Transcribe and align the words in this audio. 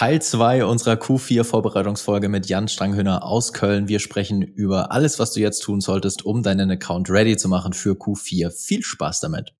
Teil 0.00 0.22
2 0.22 0.64
unserer 0.64 0.94
Q4-Vorbereitungsfolge 0.94 2.30
mit 2.30 2.46
Jan 2.46 2.68
Stranghöhner 2.68 3.22
aus 3.22 3.52
Köln. 3.52 3.86
Wir 3.86 3.98
sprechen 3.98 4.40
über 4.40 4.92
alles, 4.92 5.18
was 5.18 5.32
du 5.32 5.40
jetzt 5.40 5.60
tun 5.60 5.82
solltest, 5.82 6.24
um 6.24 6.42
deinen 6.42 6.70
Account 6.70 7.10
ready 7.10 7.36
zu 7.36 7.50
machen 7.50 7.74
für 7.74 7.90
Q4. 7.92 8.50
Viel 8.50 8.82
Spaß 8.82 9.20
damit. 9.20 9.52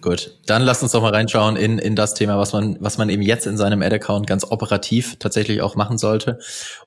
Gut, 0.00 0.38
dann 0.46 0.62
lass 0.62 0.84
uns 0.84 0.92
doch 0.92 1.02
mal 1.02 1.12
reinschauen 1.12 1.56
in, 1.56 1.80
in 1.80 1.96
das 1.96 2.14
Thema, 2.14 2.38
was 2.38 2.52
man, 2.52 2.76
was 2.78 2.96
man 2.96 3.08
eben 3.08 3.22
jetzt 3.22 3.48
in 3.48 3.56
seinem 3.56 3.82
Ad-Account 3.82 4.28
ganz 4.28 4.44
operativ 4.44 5.16
tatsächlich 5.18 5.62
auch 5.62 5.74
machen 5.74 5.98
sollte, 5.98 6.38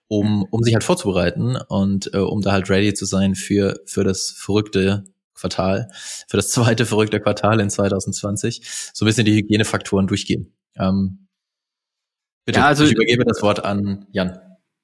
um, 0.08 0.46
um 0.50 0.64
sich 0.64 0.74
halt 0.74 0.86
vorzubereiten 0.86 1.58
und 1.68 2.14
äh, 2.14 2.20
um 2.20 2.40
da 2.40 2.54
halt 2.54 2.70
ready 2.70 2.94
zu 2.94 3.04
sein 3.04 3.36
für, 3.36 3.82
für 3.86 4.06
das 4.06 4.34
verrückte 4.38 5.04
Quartal, 5.36 5.90
für 6.28 6.38
das 6.38 6.50
zweite 6.52 6.86
verrückte 6.86 7.20
Quartal 7.20 7.60
in 7.60 7.70
2020, 7.70 8.62
so 8.94 9.06
ein 9.06 9.08
bisschen 9.08 9.26
die 9.26 9.36
Hygienefaktoren 9.36 10.08
durchgehen. 10.08 10.54
Ähm, 10.76 11.28
bitte, 12.46 12.60
ja, 12.60 12.68
also, 12.68 12.84
ich 12.84 12.94
übergebe 12.94 13.26
das 13.26 13.42
Wort 13.42 13.64
an 13.64 14.06
Jan. 14.12 14.40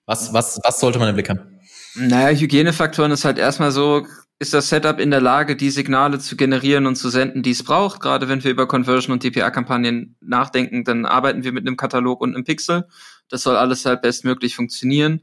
Was, 0.05 0.33
was, 0.33 0.59
was 0.63 0.79
sollte 0.79 0.99
man 0.99 1.09
im 1.09 1.15
Blick 1.15 1.29
haben? 1.29 1.59
Naja, 1.95 2.37
Hygienefaktoren 2.37 3.11
ist 3.11 3.25
halt 3.25 3.37
erstmal 3.37 3.71
so, 3.71 4.05
ist 4.39 4.53
das 4.53 4.69
Setup 4.69 4.99
in 4.99 5.11
der 5.11 5.19
Lage, 5.19 5.55
die 5.55 5.69
Signale 5.69 6.17
zu 6.19 6.37
generieren 6.37 6.87
und 6.87 6.95
zu 6.95 7.09
senden, 7.09 7.43
die 7.43 7.51
es 7.51 7.63
braucht. 7.63 7.99
Gerade 7.99 8.29
wenn 8.29 8.43
wir 8.43 8.51
über 8.51 8.67
Conversion 8.67 9.11
und 9.11 9.23
DPA-Kampagnen 9.23 10.15
nachdenken, 10.21 10.85
dann 10.85 11.05
arbeiten 11.05 11.43
wir 11.43 11.51
mit 11.51 11.67
einem 11.67 11.75
Katalog 11.75 12.21
und 12.21 12.35
einem 12.35 12.45
Pixel. 12.45 12.87
Das 13.27 13.43
soll 13.43 13.57
alles 13.57 13.85
halt 13.85 14.01
bestmöglich 14.01 14.55
funktionieren. 14.55 15.21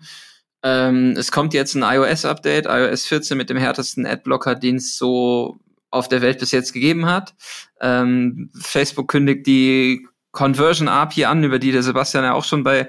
Ähm, 0.67 1.15
es 1.17 1.31
kommt 1.31 1.55
jetzt 1.55 1.77
ein 1.77 1.85
iOS-Update, 1.85 2.67
iOS 2.67 3.07
14 3.07 3.39
mit 3.39 3.51
dem 3.51 3.57
härtesten 3.57 4.05
Adblocker, 4.05 4.57
den 4.57 4.77
es 4.77 4.97
so 4.97 5.61
auf 5.91 6.09
der 6.09 6.23
Welt 6.23 6.41
bis 6.41 6.51
jetzt 6.51 6.73
gegeben 6.73 7.07
hat. 7.07 7.37
Ähm, 7.81 8.51
Facebook 8.61 9.07
kündigt 9.07 9.47
die 9.47 10.09
Conversion 10.33 10.89
API 10.89 11.27
an, 11.27 11.45
über 11.45 11.61
die 11.61 11.71
der 11.71 11.85
Sebastian 11.85 12.25
ja 12.25 12.33
auch 12.33 12.43
schon 12.43 12.65
bei 12.65 12.89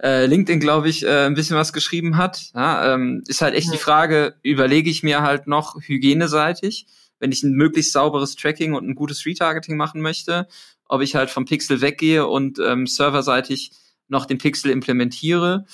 äh, 0.00 0.26
LinkedIn, 0.26 0.60
glaube 0.60 0.88
ich, 0.88 1.04
äh, 1.04 1.26
ein 1.26 1.34
bisschen 1.34 1.56
was 1.56 1.72
geschrieben 1.72 2.16
hat. 2.16 2.52
Ja, 2.54 2.94
ähm, 2.94 3.24
ist 3.26 3.42
halt 3.42 3.54
echt 3.56 3.66
ja. 3.66 3.72
die 3.72 3.78
Frage, 3.78 4.36
überlege 4.44 4.88
ich 4.88 5.02
mir 5.02 5.22
halt 5.22 5.48
noch 5.48 5.80
hygieneseitig, 5.80 6.86
wenn 7.18 7.32
ich 7.32 7.42
ein 7.42 7.54
möglichst 7.54 7.92
sauberes 7.92 8.36
Tracking 8.36 8.72
und 8.74 8.88
ein 8.88 8.94
gutes 8.94 9.26
Retargeting 9.26 9.76
machen 9.76 10.00
möchte, 10.00 10.46
ob 10.86 11.02
ich 11.02 11.16
halt 11.16 11.30
vom 11.30 11.44
Pixel 11.44 11.80
weggehe 11.80 12.24
und 12.24 12.60
ähm, 12.60 12.86
serverseitig 12.86 13.72
noch 14.06 14.26
den 14.26 14.38
Pixel 14.38 14.70
implementiere. 14.70 15.66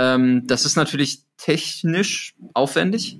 Ähm, 0.00 0.46
das 0.46 0.64
ist 0.64 0.76
natürlich 0.76 1.24
technisch 1.36 2.34
aufwendig, 2.54 3.18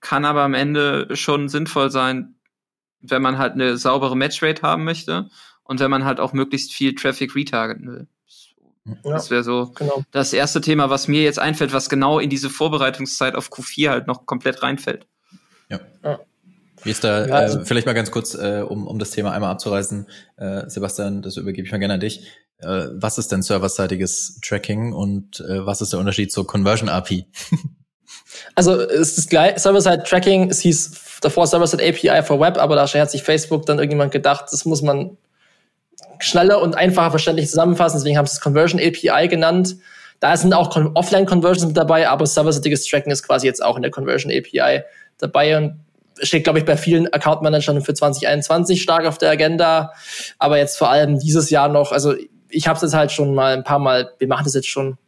kann 0.00 0.24
aber 0.24 0.42
am 0.42 0.54
Ende 0.54 1.08
schon 1.16 1.48
sinnvoll 1.48 1.90
sein, 1.90 2.36
wenn 3.00 3.20
man 3.20 3.36
halt 3.36 3.54
eine 3.54 3.76
saubere 3.76 4.16
Matchrate 4.16 4.62
haben 4.62 4.84
möchte 4.84 5.28
und 5.64 5.80
wenn 5.80 5.90
man 5.90 6.04
halt 6.04 6.20
auch 6.20 6.32
möglichst 6.32 6.72
viel 6.72 6.94
Traffic 6.94 7.34
retargeten 7.34 7.88
will. 7.90 8.06
Ja, 8.84 8.94
das 9.12 9.30
wäre 9.30 9.42
so 9.42 9.72
genau. 9.74 10.04
das 10.12 10.32
erste 10.32 10.60
Thema, 10.60 10.88
was 10.88 11.08
mir 11.08 11.22
jetzt 11.22 11.40
einfällt, 11.40 11.72
was 11.72 11.88
genau 11.88 12.20
in 12.20 12.30
diese 12.30 12.48
Vorbereitungszeit 12.48 13.34
auf 13.34 13.50
Q4 13.50 13.90
halt 13.90 14.06
noch 14.06 14.24
komplett 14.24 14.62
reinfällt. 14.62 15.06
Ja. 15.68 15.80
ja. 16.04 16.20
Wie 16.84 16.90
ist 16.90 17.02
da, 17.02 17.26
ja, 17.26 17.34
also, 17.34 17.60
äh, 17.60 17.64
vielleicht 17.64 17.86
mal 17.86 17.92
ganz 17.92 18.10
kurz, 18.10 18.34
äh, 18.34 18.64
um, 18.66 18.86
um 18.86 18.98
das 19.00 19.10
Thema 19.10 19.32
einmal 19.32 19.50
abzureißen, 19.50 20.06
äh, 20.36 20.68
Sebastian, 20.68 21.22
das 21.22 21.36
übergebe 21.36 21.66
ich 21.66 21.72
mal 21.72 21.78
gerne 21.78 21.94
an 21.94 22.00
dich. 22.00 22.24
Äh, 22.62 22.88
was 22.92 23.18
ist 23.18 23.32
denn 23.32 23.42
serverseitiges 23.42 24.38
Tracking 24.42 24.92
und 24.92 25.40
äh, 25.40 25.64
was 25.64 25.80
ist 25.80 25.92
der 25.92 26.00
Unterschied 26.00 26.32
zur 26.32 26.46
Conversion 26.46 26.88
API? 26.88 27.26
also 28.54 28.80
es 28.80 29.16
ist 29.18 29.30
gleich, 29.30 29.58
Server-Side 29.58 30.04
Tracking, 30.04 30.50
es 30.50 30.60
hieß 30.60 31.18
davor 31.22 31.46
Server-Side 31.46 31.82
API 31.82 32.22
for 32.22 32.40
Web, 32.40 32.58
aber 32.58 32.76
da 32.76 32.86
hat 32.86 33.10
sich 33.10 33.22
Facebook 33.22 33.66
dann 33.66 33.78
irgendjemand 33.78 34.12
gedacht, 34.12 34.46
das 34.50 34.64
muss 34.64 34.82
man 34.82 35.16
schneller 36.18 36.60
und 36.60 36.76
einfacher 36.76 37.10
verständlich 37.10 37.48
zusammenfassen. 37.48 37.98
Deswegen 37.98 38.18
haben 38.18 38.26
sie 38.26 38.34
es 38.34 38.40
Conversion 38.40 38.80
API 38.80 39.28
genannt. 39.28 39.76
Da 40.20 40.36
sind 40.36 40.52
auch 40.52 40.76
Offline-Conversions 40.94 41.66
mit 41.66 41.76
dabei, 41.76 42.08
aber 42.08 42.26
server-seitiges 42.26 42.84
Tracking 42.84 43.10
ist 43.10 43.22
quasi 43.22 43.46
jetzt 43.46 43.64
auch 43.64 43.76
in 43.76 43.82
der 43.82 43.90
Conversion 43.90 44.30
API 44.30 44.82
dabei 45.18 45.56
und 45.56 45.80
steht, 46.22 46.44
glaube 46.44 46.58
ich, 46.58 46.66
bei 46.66 46.76
vielen 46.76 47.10
Account-Managern 47.12 47.80
für 47.80 47.94
2021 47.94 48.82
stark 48.82 49.06
auf 49.06 49.16
der 49.16 49.30
Agenda. 49.30 49.92
Aber 50.38 50.58
jetzt 50.58 50.76
vor 50.76 50.90
allem 50.90 51.18
dieses 51.18 51.48
Jahr 51.48 51.68
noch, 51.68 51.92
also 51.92 52.14
ich 52.50 52.66
habe 52.68 52.76
es 52.76 52.82
jetzt 52.82 52.94
halt 52.94 53.12
schon 53.12 53.34
mal 53.34 53.56
ein 53.56 53.64
paar 53.64 53.78
Mal, 53.78 54.12
wir 54.18 54.28
machen 54.28 54.44
das 54.44 54.54
jetzt 54.54 54.68
schon 54.68 54.98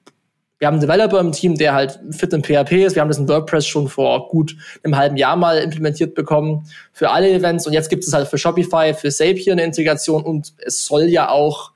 wir 0.63 0.69
haben 0.69 0.75
einen 0.79 0.87
Developer 0.87 1.19
im 1.19 1.33
Team, 1.33 1.57
der 1.57 1.75
halt 1.75 1.99
fit 2.11 2.33
in 2.33 2.45
PHP 2.45 2.85
ist. 2.85 2.95
Wir 2.95 3.03
haben 3.03 3.09
das 3.09 3.19
in 3.19 3.27
WordPress 3.27 3.67
schon 3.67 3.89
vor 3.89 4.29
gut 4.29 4.55
einem 4.85 4.97
halben 4.97 5.17
Jahr 5.17 5.35
mal 5.35 5.59
implementiert 5.59 6.15
bekommen 6.15 6.69
für 6.93 7.11
alle 7.11 7.33
Events. 7.33 7.67
Und 7.67 7.73
jetzt 7.73 7.91
gibt 7.91 8.05
es 8.05 8.13
halt 8.13 8.29
für 8.29 8.39
Shopify, 8.39 8.95
für 8.95 9.11
Zapier 9.11 9.55
eine 9.55 9.65
Integration. 9.65 10.23
Und 10.23 10.53
es 10.59 10.87
soll 10.87 11.07
ja 11.07 11.31
auch 11.31 11.73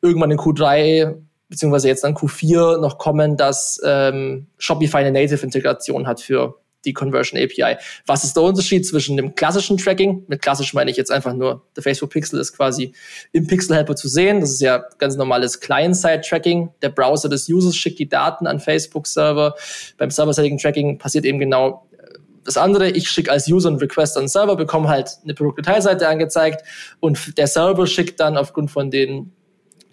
irgendwann 0.00 0.30
in 0.30 0.38
Q3 0.38 1.16
beziehungsweise 1.48 1.88
jetzt 1.88 2.04
dann 2.04 2.14
Q4 2.14 2.80
noch 2.80 2.98
kommen, 2.98 3.36
dass 3.36 3.80
ähm, 3.84 4.46
Shopify 4.58 4.98
eine 4.98 5.10
Native-Integration 5.10 6.06
hat 6.06 6.20
für 6.20 6.59
die 6.84 6.92
Conversion 6.92 7.40
API. 7.40 7.76
Was 8.06 8.24
ist 8.24 8.36
der 8.36 8.42
Unterschied 8.42 8.86
zwischen 8.86 9.16
dem 9.16 9.34
klassischen 9.34 9.76
Tracking? 9.76 10.24
Mit 10.28 10.42
klassisch 10.42 10.74
meine 10.74 10.90
ich 10.90 10.96
jetzt 10.96 11.10
einfach 11.10 11.34
nur, 11.34 11.66
der 11.76 11.82
Facebook 11.82 12.10
Pixel 12.10 12.40
ist 12.40 12.56
quasi 12.56 12.92
im 13.32 13.46
Pixel 13.46 13.76
Helper 13.76 13.96
zu 13.96 14.08
sehen. 14.08 14.40
Das 14.40 14.50
ist 14.50 14.60
ja 14.60 14.84
ganz 14.98 15.16
normales 15.16 15.60
Client-Side-Tracking. 15.60 16.70
Der 16.82 16.90
Browser 16.90 17.28
des 17.28 17.48
Users 17.48 17.76
schickt 17.76 17.98
die 17.98 18.08
Daten 18.08 18.46
an 18.46 18.60
Facebook-Server. 18.60 19.54
Beim 19.98 20.10
serverseitigen 20.10 20.58
Tracking 20.58 20.98
passiert 20.98 21.24
eben 21.24 21.38
genau 21.38 21.86
äh, 21.92 22.18
das 22.44 22.56
andere, 22.56 22.90
ich 22.90 23.10
schicke 23.10 23.30
als 23.30 23.48
User 23.48 23.68
einen 23.68 23.78
Request 23.78 24.16
an 24.16 24.24
den 24.24 24.28
Server, 24.28 24.56
bekomme 24.56 24.88
halt 24.88 25.18
eine 25.22 25.34
Produktdetailseite 25.34 26.08
angezeigt 26.08 26.64
und 27.00 27.36
der 27.36 27.46
Server 27.46 27.86
schickt 27.86 28.20
dann 28.20 28.36
aufgrund 28.36 28.70
von 28.70 28.90
den 28.90 29.32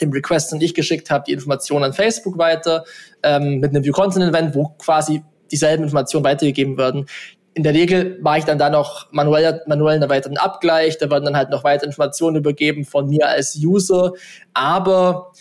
dem 0.02 0.12
Request, 0.12 0.52
den 0.52 0.62
ich 0.62 0.74
geschickt 0.74 1.09
habe, 1.09 1.24
die 1.28 1.34
Informationen 1.34 1.86
an 1.86 1.94
Facebook 1.94 2.38
weiter 2.38 2.86
ähm, 3.24 3.59
mit 3.59 3.72
einem 3.72 3.84
View 3.84 3.94
Content 3.94 4.26
Event, 4.26 4.56
wo 4.56 4.70
quasi 4.78 5.24
dieselben 5.52 5.84
Informationen 5.84 6.25
weitergegeben 6.25 6.78
werden. 6.78 7.08
In 7.53 7.63
der 7.63 7.74
Regel 7.74 8.19
mache 8.22 8.40
ich 8.40 8.46
dann 8.46 8.59
da 8.59 8.69
noch 8.69 9.08
manuell, 9.12 9.62
manuell 9.66 9.96
einen 9.96 10.09
weiteren 10.09 10.38
Abgleich, 10.38 10.97
da 11.00 11.09
werden 11.09 11.25
dann 11.25 11.38
halt 11.38 11.50
noch 11.50 11.63
weitere 11.63 11.88
Informationen 11.88 12.38
übergeben 12.38 12.85
von 12.85 13.09
mir 13.09 13.28
als 13.28 13.56
User, 13.56 14.13
aber 14.53 15.31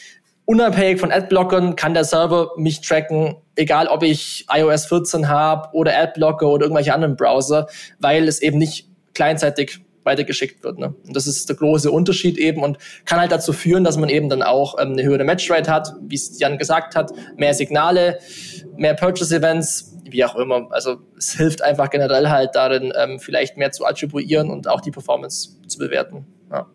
unabhängig 0.47 0.99
von 0.99 1.13
Adblockern 1.13 1.77
kann 1.77 1.93
der 1.93 2.05
Server 2.05 2.53
mich 2.57 2.81
tracken, 2.81 3.37
egal 3.57 3.89
ob 3.89 4.03
ich 4.03 4.47
iOS 4.51 4.87
14 4.87 5.29
habe 5.29 5.69
oder 5.75 5.95
Adblocker 5.99 6.49
oder 6.49 6.65
irgendwelche 6.65 6.95
anderen 6.95 7.17
Browser, 7.17 7.67
weil 7.99 8.27
es 8.29 8.41
eben 8.41 8.57
nicht 8.59 8.89
kleinzeitig 9.13 9.81
weitergeschickt 10.07 10.65
wird. 10.65 10.79
Ne? 10.79 10.95
Und 11.07 11.15
das 11.15 11.27
ist 11.27 11.49
der 11.49 11.57
große 11.57 11.91
Unterschied 11.91 12.39
eben 12.39 12.63
und 12.63 12.79
kann 13.05 13.21
halt 13.21 13.33
dazu 13.33 13.53
führen, 13.53 13.85
dass 13.85 13.97
man 13.97 14.09
eben 14.09 14.29
dann 14.29 14.43
auch 14.43 14.79
ähm, 14.79 14.93
eine 14.93 15.03
höhere 15.03 15.25
Matchrate 15.25 15.71
hat, 15.71 15.95
wie 16.01 16.15
es 16.15 16.39
Jan 16.39 16.57
gesagt 16.57 16.95
hat, 16.97 17.13
mehr 17.37 17.53
Signale, 17.53 18.19
mehr 18.77 18.95
Purchase-Events, 18.95 19.97
wie 20.09 20.25
auch 20.25 20.37
immer. 20.37 20.69
Also 20.71 20.99
es 21.19 21.33
hilft 21.33 21.63
einfach 21.63 21.91
generell 21.91 22.29
halt 22.29 22.55
darin, 22.55 22.93
ähm, 22.97 23.19
vielleicht 23.19 23.57
mehr 23.57 23.73
zu 23.73 23.85
attribuieren 23.85 24.51
und 24.51 24.69
auch 24.69 24.81
die 24.81 24.91
Performance 24.93 25.51
zu 25.67 25.79
bewerten. 25.79 26.27
Ja. 26.51 26.67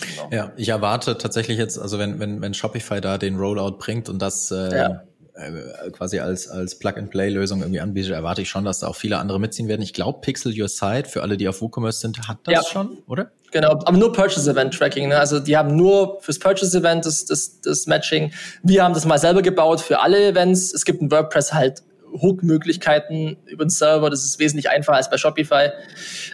Genau. 0.00 0.28
Ja, 0.30 0.52
ich 0.56 0.70
erwarte 0.70 1.18
tatsächlich 1.18 1.58
jetzt, 1.58 1.78
also 1.78 1.98
wenn, 1.98 2.18
wenn, 2.18 2.40
wenn 2.40 2.54
Shopify 2.54 3.00
da 3.00 3.18
den 3.18 3.36
Rollout 3.36 3.76
bringt 3.78 4.08
und 4.08 4.20
das 4.20 4.50
äh, 4.50 4.74
ja. 4.74 5.02
Äh, 5.34 5.90
quasi 5.90 6.18
als, 6.18 6.48
als 6.48 6.78
Plug-and-Play-Lösung 6.78 7.60
irgendwie 7.60 7.80
anbietet, 7.80 8.12
erwarte 8.12 8.42
ich 8.42 8.48
schon, 8.48 8.64
dass 8.64 8.80
da 8.80 8.88
auch 8.88 8.96
viele 8.96 9.18
andere 9.18 9.40
mitziehen 9.40 9.68
werden. 9.68 9.82
Ich 9.82 9.94
glaube, 9.94 10.20
Pixel 10.20 10.52
Your 10.60 10.68
Site, 10.68 11.08
für 11.08 11.22
alle, 11.22 11.36
die 11.36 11.48
auf 11.48 11.62
WooCommerce 11.62 12.00
sind, 12.00 12.28
hat 12.28 12.38
das 12.44 12.54
ja. 12.54 12.62
schon, 12.62 12.98
oder? 13.06 13.30
Genau, 13.50 13.70
aber 13.70 13.96
nur 13.96 14.12
Purchase-Event-Tracking. 14.12 15.08
Ne? 15.08 15.18
Also 15.18 15.38
die 15.38 15.56
haben 15.56 15.76
nur 15.76 16.20
fürs 16.20 16.38
Purchase-Event 16.38 17.06
das, 17.06 17.24
das, 17.26 17.60
das 17.60 17.86
Matching. 17.86 18.32
Wir 18.62 18.82
haben 18.82 18.94
das 18.94 19.04
mal 19.04 19.18
selber 19.18 19.42
gebaut 19.42 19.80
für 19.80 20.00
alle 20.00 20.26
Events. 20.26 20.72
Es 20.72 20.84
gibt 20.84 21.02
ein 21.02 21.10
WordPress 21.10 21.52
halt 21.52 21.82
Hook-Möglichkeiten 22.20 23.36
über 23.46 23.64
den 23.64 23.70
Server. 23.70 24.10
Das 24.10 24.24
ist 24.24 24.38
wesentlich 24.38 24.68
einfacher 24.70 24.96
als 24.96 25.10
bei 25.10 25.16
Shopify. 25.16 25.70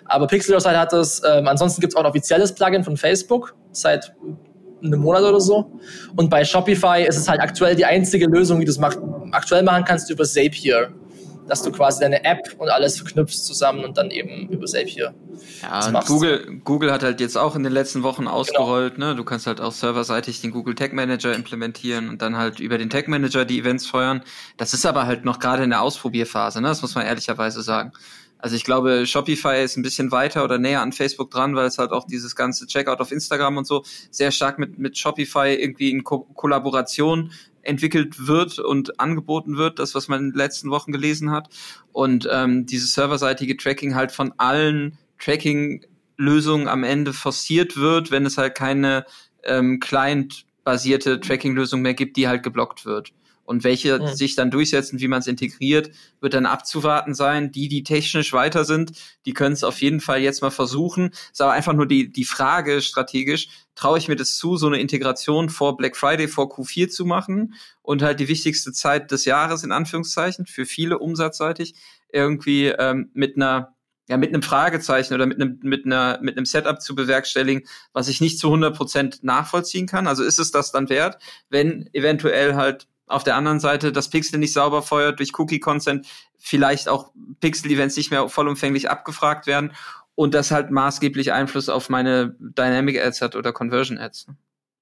Aber 0.04 0.26
Pixelosite 0.26 0.78
hat 0.78 0.92
das. 0.92 1.22
Ähm, 1.24 1.48
ansonsten 1.48 1.80
gibt 1.80 1.92
es 1.92 1.96
auch 1.96 2.02
ein 2.02 2.06
offizielles 2.06 2.52
Plugin 2.52 2.84
von 2.84 2.96
Facebook 2.96 3.54
seit 3.72 4.14
einem 4.82 5.00
Monat 5.00 5.22
oder 5.22 5.40
so. 5.40 5.70
Und 6.16 6.30
bei 6.30 6.44
Shopify 6.44 7.04
ist 7.06 7.16
es 7.16 7.28
halt 7.28 7.40
aktuell 7.40 7.74
die 7.74 7.84
einzige 7.84 8.26
Lösung, 8.26 8.60
wie 8.60 8.64
du 8.64 8.70
es 8.70 8.80
aktuell 9.32 9.62
machen 9.62 9.84
kannst 9.84 10.10
über 10.10 10.24
Zapier 10.24 10.92
dass 11.48 11.62
du 11.62 11.72
quasi 11.72 12.00
deine 12.00 12.24
App 12.24 12.54
und 12.58 12.68
alles 12.68 12.98
verknüpfst 12.98 13.44
zusammen 13.44 13.84
und 13.84 13.96
dann 13.96 14.10
eben 14.10 14.48
über 14.48 14.66
Zapier. 14.66 15.14
Ja, 15.62 16.02
Google, 16.02 16.60
Google 16.64 16.92
hat 16.92 17.02
halt 17.02 17.20
jetzt 17.20 17.36
auch 17.36 17.56
in 17.56 17.62
den 17.62 17.72
letzten 17.72 18.02
Wochen 18.02 18.22
genau. 18.22 18.32
ausgerollt, 18.32 18.96
genau. 18.96 19.08
ne? 19.08 19.16
Du 19.16 19.24
kannst 19.24 19.46
halt 19.46 19.60
auch 19.60 19.72
serverseitig 19.72 20.40
den 20.40 20.50
Google 20.50 20.74
Tag 20.74 20.92
Manager 20.92 21.34
implementieren 21.34 22.08
und 22.08 22.22
dann 22.22 22.36
halt 22.36 22.60
über 22.60 22.78
den 22.78 22.90
Tag 22.90 23.08
Manager 23.08 23.44
die 23.44 23.58
Events 23.58 23.86
feuern. 23.86 24.22
Das 24.56 24.74
ist 24.74 24.84
aber 24.86 25.06
halt 25.06 25.24
noch 25.24 25.38
gerade 25.38 25.64
in 25.64 25.70
der 25.70 25.82
Ausprobierphase, 25.82 26.60
ne? 26.60 26.68
Das 26.68 26.82
muss 26.82 26.94
man 26.94 27.06
ehrlicherweise 27.06 27.62
sagen. 27.62 27.92
Also 28.38 28.56
ich 28.56 28.64
glaube, 28.64 29.06
Shopify 29.06 29.62
ist 29.62 29.76
ein 29.76 29.82
bisschen 29.82 30.12
weiter 30.12 30.44
oder 30.44 30.58
näher 30.58 30.80
an 30.80 30.92
Facebook 30.92 31.30
dran, 31.30 31.56
weil 31.56 31.66
es 31.66 31.78
halt 31.78 31.90
auch 31.90 32.06
dieses 32.06 32.36
ganze 32.36 32.66
Checkout 32.66 33.00
auf 33.00 33.12
Instagram 33.12 33.56
und 33.56 33.66
so 33.66 33.84
sehr 34.10 34.30
stark 34.30 34.58
mit, 34.58 34.78
mit 34.78 34.96
Shopify 34.96 35.54
irgendwie 35.54 35.90
in 35.90 36.04
Ko 36.04 36.20
Kollaboration 36.34 37.32
entwickelt 37.62 38.26
wird 38.26 38.58
und 38.58 39.00
angeboten 39.00 39.56
wird, 39.56 39.78
das, 39.78 39.94
was 39.94 40.08
man 40.08 40.20
in 40.20 40.30
den 40.30 40.38
letzten 40.38 40.70
Wochen 40.70 40.92
gelesen 40.92 41.30
hat. 41.30 41.48
Und 41.92 42.28
ähm, 42.30 42.64
dieses 42.64 42.94
serverseitige 42.94 43.56
Tracking 43.56 43.94
halt 43.94 44.12
von 44.12 44.32
allen 44.38 44.96
Tracking 45.18 45.82
Tracking-Lösung 46.18 46.68
am 46.68 46.84
Ende 46.84 47.12
forciert 47.12 47.76
wird, 47.76 48.10
wenn 48.10 48.26
es 48.26 48.38
halt 48.38 48.54
keine 48.54 49.06
ähm, 49.44 49.80
Client-basierte 49.80 51.20
Tracking-Lösung 51.20 51.80
mehr 51.80 51.94
gibt, 51.94 52.16
die 52.16 52.28
halt 52.28 52.42
geblockt 52.42 52.84
wird. 52.84 53.12
Und 53.48 53.64
welche 53.64 53.98
mhm. 53.98 54.08
sich 54.08 54.36
dann 54.36 54.50
durchsetzen, 54.50 55.00
wie 55.00 55.08
man 55.08 55.20
es 55.20 55.26
integriert, 55.26 55.90
wird 56.20 56.34
dann 56.34 56.44
abzuwarten 56.44 57.14
sein. 57.14 57.50
Die, 57.50 57.68
die 57.68 57.82
technisch 57.82 58.34
weiter 58.34 58.66
sind, 58.66 58.92
die 59.24 59.32
können 59.32 59.54
es 59.54 59.64
auf 59.64 59.80
jeden 59.80 60.00
Fall 60.00 60.20
jetzt 60.20 60.42
mal 60.42 60.50
versuchen. 60.50 61.12
Ist 61.32 61.40
aber 61.40 61.52
einfach 61.52 61.72
nur 61.72 61.86
die, 61.86 62.12
die 62.12 62.26
Frage 62.26 62.82
strategisch, 62.82 63.48
traue 63.74 63.96
ich 63.96 64.06
mir 64.06 64.16
das 64.16 64.36
zu, 64.36 64.58
so 64.58 64.66
eine 64.66 64.78
Integration 64.78 65.48
vor 65.48 65.78
Black 65.78 65.96
Friday, 65.96 66.28
vor 66.28 66.52
Q4 66.52 66.90
zu 66.90 67.06
machen 67.06 67.54
und 67.80 68.02
halt 68.02 68.20
die 68.20 68.28
wichtigste 68.28 68.70
Zeit 68.72 69.12
des 69.12 69.24
Jahres 69.24 69.64
in 69.64 69.72
Anführungszeichen 69.72 70.44
für 70.44 70.66
viele 70.66 70.98
umsatzseitig 70.98 71.74
irgendwie 72.12 72.66
ähm, 72.66 73.10
mit 73.14 73.36
einer 73.36 73.74
ja, 74.10 74.18
mit 74.18 74.30
einem 74.30 74.42
Fragezeichen 74.42 75.14
oder 75.14 75.24
mit 75.24 75.40
einem, 75.40 75.58
mit 75.62 75.86
einer, 75.86 76.18
mit 76.20 76.36
einem 76.36 76.46
Setup 76.46 76.82
zu 76.82 76.94
bewerkstelligen, 76.94 77.66
was 77.94 78.08
ich 78.08 78.20
nicht 78.20 78.38
zu 78.38 78.48
100 78.48 78.76
Prozent 78.76 79.24
nachvollziehen 79.24 79.86
kann. 79.86 80.06
Also 80.06 80.22
ist 80.22 80.38
es 80.38 80.50
das 80.50 80.70
dann 80.70 80.88
wert, 80.88 81.18
wenn 81.50 81.88
eventuell 81.92 82.54
halt 82.54 82.88
auf 83.08 83.24
der 83.24 83.36
anderen 83.36 83.60
Seite 83.60 83.92
das 83.92 84.10
Pixel 84.10 84.38
nicht 84.38 84.52
sauber 84.52 84.82
feuert 84.82 85.18
durch 85.18 85.38
Cookie-Consent, 85.38 86.06
vielleicht 86.38 86.88
auch 86.88 87.12
Pixel-Events 87.40 87.96
nicht 87.96 88.10
mehr 88.10 88.28
vollumfänglich 88.28 88.90
abgefragt 88.90 89.46
werden 89.46 89.72
und 90.14 90.34
das 90.34 90.50
halt 90.50 90.70
maßgeblich 90.70 91.32
Einfluss 91.32 91.68
auf 91.68 91.88
meine 91.88 92.36
Dynamic 92.38 93.00
Ads 93.00 93.22
hat 93.22 93.36
oder 93.36 93.52
Conversion 93.52 93.98
Ads. 93.98 94.26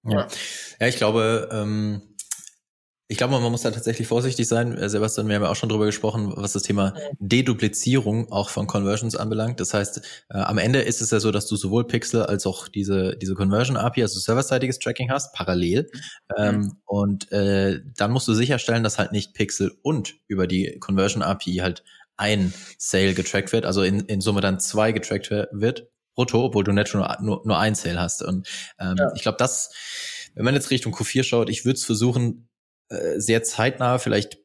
Ja, 0.04 0.26
ja 0.80 0.86
ich 0.86 0.96
glaube, 0.96 1.48
ähm, 1.52 2.02
ich 3.08 3.18
glaube, 3.18 3.38
man 3.38 3.52
muss 3.52 3.62
da 3.62 3.70
tatsächlich 3.70 4.08
vorsichtig 4.08 4.48
sein. 4.48 4.76
Äh, 4.76 4.88
Sebastian, 4.88 5.28
wir 5.28 5.36
haben 5.36 5.42
ja 5.42 5.48
auch 5.48 5.56
schon 5.56 5.68
drüber 5.68 5.86
gesprochen, 5.86 6.32
was 6.34 6.52
das 6.52 6.64
Thema 6.64 6.94
Deduplizierung 7.18 8.32
auch 8.32 8.50
von 8.50 8.66
Conversions 8.66 9.14
anbelangt. 9.14 9.60
Das 9.60 9.74
heißt, 9.74 9.98
äh, 10.30 10.38
am 10.38 10.58
Ende 10.58 10.80
ist 10.80 11.00
es 11.00 11.12
ja 11.12 11.20
so, 11.20 11.30
dass 11.30 11.46
du 11.46 11.56
sowohl 11.56 11.86
Pixel 11.86 12.22
als 12.24 12.46
auch 12.46 12.66
diese, 12.66 13.16
diese 13.16 13.34
Conversion 13.34 13.76
API, 13.76 14.02
also 14.02 14.18
serverseitiges 14.18 14.80
Tracking 14.80 15.10
hast, 15.10 15.32
parallel. 15.34 15.88
Mhm. 16.36 16.44
Ähm, 16.44 16.76
und 16.84 17.30
äh, 17.30 17.80
dann 17.96 18.10
musst 18.10 18.26
du 18.26 18.34
sicherstellen, 18.34 18.82
dass 18.82 18.98
halt 18.98 19.12
nicht 19.12 19.34
Pixel 19.34 19.72
und 19.82 20.14
über 20.26 20.48
die 20.48 20.78
Conversion 20.80 21.22
API 21.22 21.56
halt 21.56 21.84
ein 22.16 22.52
Sale 22.78 23.14
getrackt 23.14 23.52
wird, 23.52 23.66
also 23.66 23.82
in, 23.82 24.00
in 24.00 24.20
Summe 24.20 24.40
dann 24.40 24.58
zwei 24.58 24.90
getrackt 24.90 25.30
wird, 25.30 25.88
brutto, 26.14 26.44
obwohl 26.44 26.64
du 26.64 26.72
netto 26.72 26.98
nur, 26.98 27.16
nur, 27.20 27.42
nur 27.44 27.58
ein 27.58 27.74
Sale 27.76 28.00
hast. 28.00 28.22
Und 28.22 28.48
ähm, 28.80 28.96
ja. 28.98 29.12
ich 29.14 29.22
glaube, 29.22 29.38
das, 29.38 29.70
wenn 30.34 30.44
man 30.44 30.54
jetzt 30.54 30.70
Richtung 30.70 30.94
Q4 30.94 31.22
schaut, 31.22 31.50
ich 31.50 31.64
würde 31.64 31.76
es 31.76 31.84
versuchen, 31.84 32.48
sehr 33.16 33.42
zeitnah, 33.42 33.98
vielleicht, 33.98 34.38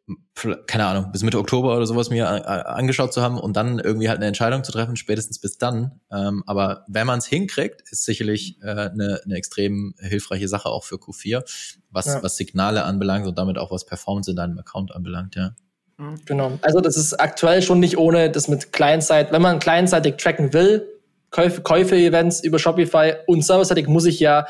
keine 0.66 0.88
Ahnung, 0.88 1.12
bis 1.12 1.22
Mitte 1.22 1.38
Oktober 1.38 1.76
oder 1.76 1.86
sowas 1.86 2.10
mir 2.10 2.24
äh, 2.24 2.28
angeschaut 2.28 3.14
zu 3.14 3.22
haben 3.22 3.40
und 3.40 3.56
dann 3.56 3.78
irgendwie 3.78 4.10
halt 4.10 4.18
eine 4.18 4.26
Entscheidung 4.26 4.64
zu 4.64 4.72
treffen, 4.72 4.96
spätestens 4.96 5.40
bis 5.40 5.60
dann. 5.60 6.00
Ähm, 6.12 6.44
aber 6.48 6.86
wenn 6.88 7.06
man 7.06 7.20
es 7.20 7.28
hinkriegt, 7.28 7.82
ist 7.92 8.04
sicherlich 8.04 8.58
äh, 8.64 8.70
eine, 8.70 9.22
eine 9.24 9.36
extrem 9.36 9.94
hilfreiche 10.00 10.48
Sache 10.48 10.70
auch 10.70 10.84
für 10.84 10.96
Q4, 10.96 11.44
was, 11.92 12.08
ja. 12.08 12.24
was 12.24 12.38
Signale 12.38 12.84
anbelangt 12.84 13.28
und 13.28 13.38
damit 13.38 13.60
auch 13.60 13.70
was 13.72 13.86
Performance 13.86 14.32
in 14.32 14.38
deinem 14.38 14.58
Account 14.58 14.96
anbelangt, 14.96 15.36
ja. 15.36 15.56
Mhm. 15.98 16.20
Genau. 16.26 16.60
Also 16.64 16.82
das 16.82 16.98
ist 16.98 17.14
aktuell 17.14 17.62
schon 17.62 17.80
nicht 17.80 17.98
ohne 17.98 18.32
das 18.32 18.48
mit 18.48 18.74
Client-Side, 18.74 19.28
wenn 19.30 19.42
man 19.42 19.60
client-seitig 19.60 20.16
tracken 20.18 20.52
will, 20.54 20.88
Käufe, 21.30 21.62
Käufe-Events 21.62 22.44
über 22.44 22.58
Shopify 22.58 23.14
und 23.28 23.46
server-seitig 23.46 23.88
muss 23.88 24.06
ich 24.06 24.20
ja 24.20 24.48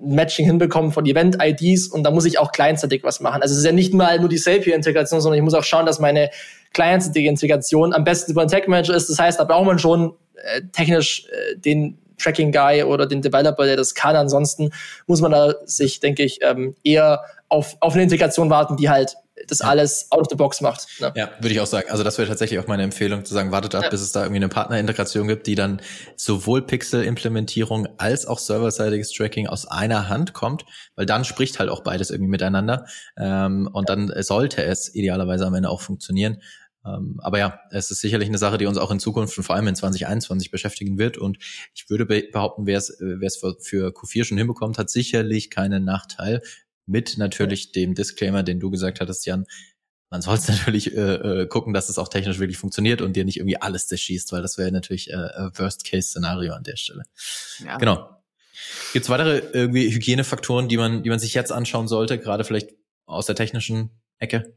Matching 0.00 0.46
hinbekommen 0.46 0.92
von 0.92 1.06
Event-IDs 1.06 1.88
und 1.88 2.04
da 2.04 2.10
muss 2.10 2.24
ich 2.24 2.38
auch 2.38 2.52
clientseitig 2.52 3.02
was 3.04 3.20
machen. 3.20 3.42
Also 3.42 3.52
es 3.52 3.58
ist 3.58 3.64
ja 3.64 3.72
nicht 3.72 3.94
mal 3.94 4.18
nur 4.18 4.28
die 4.28 4.36
Zapier-Integration, 4.36 5.20
sondern 5.20 5.38
ich 5.38 5.44
muss 5.44 5.54
auch 5.54 5.64
schauen, 5.64 5.86
dass 5.86 5.98
meine 5.98 6.30
clientseitige 6.72 7.28
Integration 7.28 7.94
am 7.94 8.04
besten 8.04 8.32
über 8.32 8.42
einen 8.42 8.50
Tag 8.50 8.68
Manager 8.68 8.94
ist. 8.94 9.08
Das 9.08 9.18
heißt, 9.18 9.40
da 9.40 9.44
braucht 9.44 9.66
man 9.66 9.78
schon 9.78 10.14
äh, 10.34 10.62
technisch 10.72 11.26
äh, 11.26 11.56
den 11.56 11.98
Tracking 12.18 12.52
Guy 12.52 12.82
oder 12.82 13.06
den 13.06 13.22
Developer, 13.22 13.64
der 13.64 13.76
das 13.76 13.94
kann. 13.94 14.16
Ansonsten 14.16 14.70
muss 15.06 15.20
man 15.20 15.32
da 15.32 15.54
sich, 15.64 16.00
denke 16.00 16.22
ich, 16.22 16.40
ähm, 16.42 16.74
eher 16.82 17.22
auf, 17.48 17.76
auf 17.80 17.94
eine 17.94 18.02
Integration 18.02 18.50
warten, 18.50 18.76
die 18.76 18.88
halt 18.88 19.16
das 19.46 19.60
ja. 19.60 19.66
alles 19.66 20.06
out 20.10 20.20
of 20.20 20.26
the 20.30 20.36
box 20.36 20.60
macht. 20.60 20.86
Ne? 21.00 21.12
Ja, 21.16 21.30
würde 21.40 21.50
ich 21.50 21.60
auch 21.60 21.66
sagen. 21.66 21.88
Also 21.90 22.04
das 22.04 22.18
wäre 22.18 22.28
tatsächlich 22.28 22.58
auch 22.58 22.66
meine 22.66 22.82
Empfehlung, 22.82 23.24
zu 23.24 23.34
sagen, 23.34 23.52
wartet 23.52 23.74
ab, 23.74 23.84
ja. 23.84 23.90
bis 23.90 24.00
es 24.00 24.12
da 24.12 24.22
irgendwie 24.22 24.38
eine 24.38 24.48
Partnerintegration 24.48 25.28
gibt, 25.28 25.46
die 25.46 25.54
dann 25.54 25.80
sowohl 26.16 26.66
Pixel-Implementierung 26.66 27.88
als 27.98 28.26
auch 28.26 28.38
serverseitiges 28.38 29.12
Tracking 29.12 29.46
aus 29.46 29.66
einer 29.66 30.08
Hand 30.08 30.32
kommt, 30.32 30.64
weil 30.94 31.06
dann 31.06 31.24
spricht 31.24 31.58
halt 31.58 31.70
auch 31.70 31.80
beides 31.80 32.10
irgendwie 32.10 32.30
miteinander. 32.30 32.86
Ähm, 33.16 33.68
und 33.72 33.88
dann 33.88 34.12
sollte 34.22 34.64
es 34.64 34.94
idealerweise 34.94 35.46
am 35.46 35.54
Ende 35.54 35.70
auch 35.70 35.80
funktionieren. 35.80 36.40
Ähm, 36.86 37.18
aber 37.22 37.38
ja, 37.38 37.60
es 37.70 37.90
ist 37.90 38.00
sicherlich 38.00 38.28
eine 38.28 38.38
Sache, 38.38 38.58
die 38.58 38.66
uns 38.66 38.78
auch 38.78 38.90
in 38.90 39.00
Zukunft 39.00 39.36
und 39.36 39.44
vor 39.44 39.56
allem 39.56 39.66
in 39.66 39.74
2021 39.74 40.50
beschäftigen 40.50 40.98
wird. 40.98 41.18
Und 41.18 41.38
ich 41.74 41.90
würde 41.90 42.06
behaupten, 42.06 42.66
wer 42.66 42.78
es, 42.78 42.96
für, 43.36 43.56
für 43.60 43.88
Q4 43.90 44.24
schon 44.24 44.38
hinbekommt, 44.38 44.78
hat 44.78 44.90
sicherlich 44.90 45.50
keinen 45.50 45.84
Nachteil, 45.84 46.42
mit 46.86 47.18
natürlich 47.18 47.72
dem 47.72 47.94
Disclaimer, 47.94 48.42
den 48.42 48.60
du 48.60 48.70
gesagt 48.70 49.00
hattest, 49.00 49.26
Jan. 49.26 49.46
Man 50.10 50.22
soll 50.22 50.36
es 50.36 50.48
natürlich 50.48 50.96
äh, 50.96 51.42
äh, 51.42 51.46
gucken, 51.46 51.74
dass 51.74 51.88
es 51.88 51.98
auch 51.98 52.08
technisch 52.08 52.38
wirklich 52.38 52.58
funktioniert 52.58 53.02
und 53.02 53.14
dir 53.14 53.24
nicht 53.24 53.38
irgendwie 53.38 53.60
alles 53.60 53.88
zerschießt, 53.88 54.32
weil 54.32 54.42
das 54.42 54.56
wäre 54.56 54.70
natürlich 54.72 55.10
äh, 55.10 55.16
Worst-Case-Szenario 55.16 56.54
an 56.54 56.62
der 56.62 56.76
Stelle. 56.76 57.02
Ja. 57.64 57.76
Genau. 57.78 58.10
Gibt 58.92 59.04
es 59.04 59.10
weitere 59.10 59.38
irgendwie 59.52 59.90
Hygienefaktoren, 59.90 60.68
die 60.68 60.76
man, 60.76 61.02
die 61.02 61.10
man 61.10 61.18
sich 61.18 61.34
jetzt 61.34 61.52
anschauen 61.52 61.88
sollte, 61.88 62.18
gerade 62.18 62.44
vielleicht 62.44 62.70
aus 63.04 63.26
der 63.26 63.34
technischen 63.34 63.90
Ecke? 64.18 64.56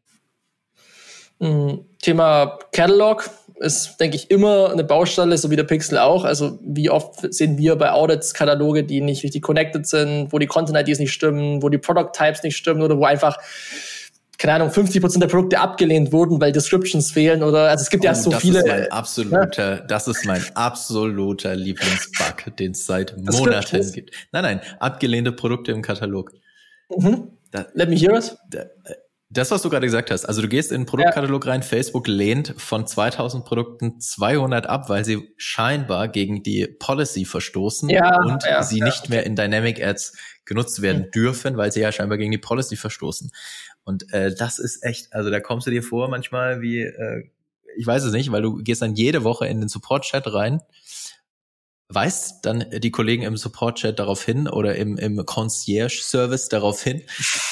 Mm, 1.39 1.79
Thema 2.01 2.59
Catalog 2.71 3.29
ist, 3.59 3.97
denke 3.99 4.15
ich, 4.15 4.31
immer 4.31 4.71
eine 4.71 4.83
Baustelle, 4.83 5.37
so 5.37 5.51
wie 5.51 5.55
der 5.55 5.63
Pixel 5.63 5.97
auch. 5.97 6.23
Also 6.23 6.59
wie 6.63 6.89
oft 6.89 7.33
sehen 7.33 7.57
wir 7.57 7.75
bei 7.75 7.91
Audits 7.91 8.33
Kataloge, 8.33 8.83
die 8.83 9.01
nicht 9.01 9.23
richtig 9.23 9.41
connected 9.41 9.87
sind, 9.87 10.31
wo 10.31 10.39
die 10.39 10.47
Content-IDs 10.47 10.99
nicht 10.99 11.13
stimmen, 11.13 11.61
wo 11.61 11.69
die 11.69 11.77
Product-Types 11.77 12.43
nicht 12.43 12.57
stimmen 12.57 12.81
oder 12.81 12.97
wo 12.97 13.05
einfach 13.05 13.37
keine 14.39 14.53
Ahnung, 14.53 14.71
50 14.71 15.01
Prozent 15.01 15.21
der 15.21 15.27
Produkte 15.27 15.59
abgelehnt 15.59 16.13
wurden, 16.13 16.39
weil 16.39 16.53
Descriptions 16.53 17.11
fehlen 17.11 17.43
oder 17.43 17.69
also 17.69 17.81
es 17.81 17.89
gibt 17.89 18.05
oh, 18.05 18.07
ja 18.07 18.15
so 18.15 18.31
das 18.31 18.41
viele. 18.41 18.59
Ist 18.59 18.67
mein 18.67 18.91
absoluter, 18.91 19.75
ja? 19.75 19.81
Das 19.81 20.07
ist 20.07 20.25
mein 20.25 20.41
absoluter 20.55 21.55
Lieblingsbug, 21.55 22.55
den 22.55 22.71
es 22.71 22.85
seit 22.85 23.17
Monaten 23.17 23.91
gibt. 23.91 24.15
Nein, 24.31 24.43
nein, 24.43 24.61
abgelehnte 24.79 25.33
Produkte 25.33 25.73
im 25.73 25.81
Katalog. 25.81 26.31
Mhm. 26.89 27.31
Da, 27.51 27.65
Let 27.73 27.89
me 27.89 27.97
hear 27.97 28.17
it. 28.17 28.37
Da, 28.49 28.63
das, 29.31 29.51
was 29.51 29.61
du 29.61 29.69
gerade 29.69 29.85
gesagt 29.85 30.09
hast, 30.09 30.25
also 30.25 30.41
du 30.41 30.47
gehst 30.47 30.71
in 30.71 30.81
den 30.81 30.85
Produktkatalog 30.87 31.45
ja. 31.45 31.51
rein, 31.51 31.61
Facebook 31.61 32.07
lehnt 32.07 32.55
von 32.57 32.87
2000 32.87 33.45
Produkten 33.45 33.99
200 33.99 34.65
ab, 34.65 34.89
weil 34.89 35.05
sie 35.05 35.31
scheinbar 35.37 36.07
gegen 36.07 36.41
die 36.41 36.65
Policy 36.67 37.25
verstoßen 37.25 37.89
ja, 37.89 38.23
und 38.23 38.43
ja, 38.43 38.63
sie 38.63 38.81
nicht 38.81 39.09
mehr 39.09 39.25
in 39.27 39.35
Dynamic 39.35 39.85
Ads 39.85 40.17
genutzt 40.45 40.81
werden 40.81 41.03
mhm. 41.03 41.11
dürfen, 41.11 41.57
weil 41.57 41.71
sie 41.71 41.81
ja 41.81 41.91
scheinbar 41.91 42.17
gegen 42.17 42.31
die 42.31 42.39
Policy 42.39 42.75
verstoßen. 42.75 43.31
Und 43.83 44.11
äh, 44.13 44.33
das 44.33 44.57
ist 44.57 44.83
echt, 44.83 45.13
also 45.13 45.29
da 45.29 45.39
kommst 45.39 45.67
du 45.67 45.71
dir 45.71 45.83
vor 45.83 46.09
manchmal 46.09 46.61
wie, 46.61 46.81
äh, 46.81 47.29
ich 47.77 47.85
weiß 47.85 48.03
es 48.05 48.13
nicht, 48.13 48.31
weil 48.31 48.41
du 48.41 48.55
gehst 48.55 48.81
dann 48.81 48.95
jede 48.95 49.23
Woche 49.23 49.45
in 49.45 49.59
den 49.59 49.69
Support-Chat 49.69 50.33
rein 50.33 50.59
weist 51.91 52.45
dann 52.45 52.65
die 52.71 52.91
Kollegen 52.91 53.23
im 53.23 53.35
Support-Chat 53.35 53.97
darauf 53.97 54.23
hin 54.23 54.47
oder 54.47 54.75
im, 54.75 54.97
im 54.97 55.25
Concierge-Service 55.25 56.47
darauf 56.47 56.83
hin, 56.83 57.01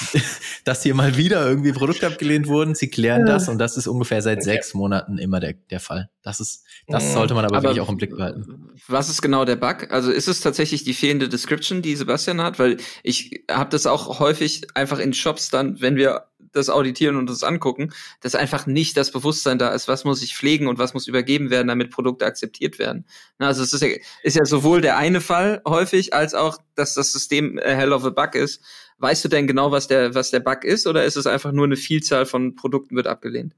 dass 0.64 0.84
hier 0.84 0.94
mal 0.94 1.18
wieder 1.18 1.44
irgendwie 1.48 1.74
Produkte 1.74 2.06
abgelehnt 2.06 2.48
wurden. 2.48 2.76
Sie 2.76 2.88
klären 2.88 3.22
ja. 3.22 3.34
das 3.34 3.50
und 3.50 3.58
das 3.58 3.78
ist 3.78 3.88
ungefähr 3.88 4.22
seit 4.22 4.38
okay. 4.38 4.52
sechs 4.52 4.76
Monaten 4.76 5.18
immer 5.18 5.40
der, 5.40 5.54
der 5.72 5.80
Fall. 5.80 6.12
Das 6.22 6.40
ist, 6.40 6.64
das 6.88 7.06
mhm. 7.06 7.14
sollte 7.14 7.34
man 7.34 7.46
aber, 7.46 7.58
aber, 7.58 7.70
wirklich 7.70 7.82
auch 7.82 7.90
im 7.90 7.98
Blick 7.98 8.16
behalten. 8.16 8.70
Was 8.88 9.10
ist 9.10 9.24
genau 9.24 9.44
der 9.44 9.56
Bug? 9.56 9.92
Also 9.92 10.12
ist 10.12 10.28
es 10.28 10.40
tatsächlich 10.40 10.84
die 10.84 10.94
fehlende 10.94 11.30
Description, 11.30 11.82
die 11.82 11.96
Sebastian 11.96 12.40
hat? 12.42 12.60
Weil 12.60 12.78
ich 13.02 13.44
habe 13.50 13.72
das 13.72 13.88
auch 13.88 14.20
häufig 14.20 14.68
einfach 14.76 15.00
in 15.00 15.14
Shops 15.14 15.50
dann, 15.50 15.82
wenn 15.82 15.96
wir 15.96 16.28
das 16.58 16.70
auditieren 16.70 17.16
und 17.16 17.30
das 17.30 17.44
angucken, 17.44 17.94
dass 18.22 18.36
einfach 18.36 18.66
nicht 18.66 18.98
das 18.98 19.12
Bewusstsein 19.12 19.58
da 19.58 19.70
ist, 19.70 19.88
was 19.88 20.04
muss 20.04 20.22
ich 20.22 20.36
pflegen 20.36 20.68
und 20.68 20.80
was 20.80 20.94
muss 20.94 21.08
übergeben 21.08 21.50
werden, 21.50 21.68
damit 21.68 21.92
Produkte 21.92 22.26
akzeptiert 22.26 22.80
werden. 22.80 23.06
Also 23.38 23.64
es 23.64 23.74
ist 23.74 23.82
ja, 23.82 23.90
ist 24.24 24.36
ja 24.36 24.46
sowohl 24.46 24.82
der 24.82 24.98
eine 24.98 25.22
Fall 25.22 25.62
häufig, 25.68 26.14
als 26.14 26.34
auch, 26.34 26.58
dass 26.76 26.94
das 26.94 27.12
System 27.12 27.60
a 27.64 27.70
hell 27.70 27.94
of 27.94 28.04
a 28.04 28.10
bug 28.10 28.36
ist. 28.36 28.62
Weißt 29.00 29.24
du 29.24 29.30
denn 29.30 29.48
genau, 29.48 29.72
was 29.72 29.88
der, 29.88 30.16
was 30.16 30.32
der 30.32 30.40
Bug 30.40 30.64
ist, 30.64 30.88
oder 30.88 31.06
ist 31.06 31.18
es 31.18 31.28
einfach 31.28 31.52
nur 31.52 31.66
eine 31.66 31.76
Vielzahl 31.76 32.26
von 32.26 32.56
Produkten 32.56 32.96
wird 32.96 33.08
abgelehnt? 33.08 33.54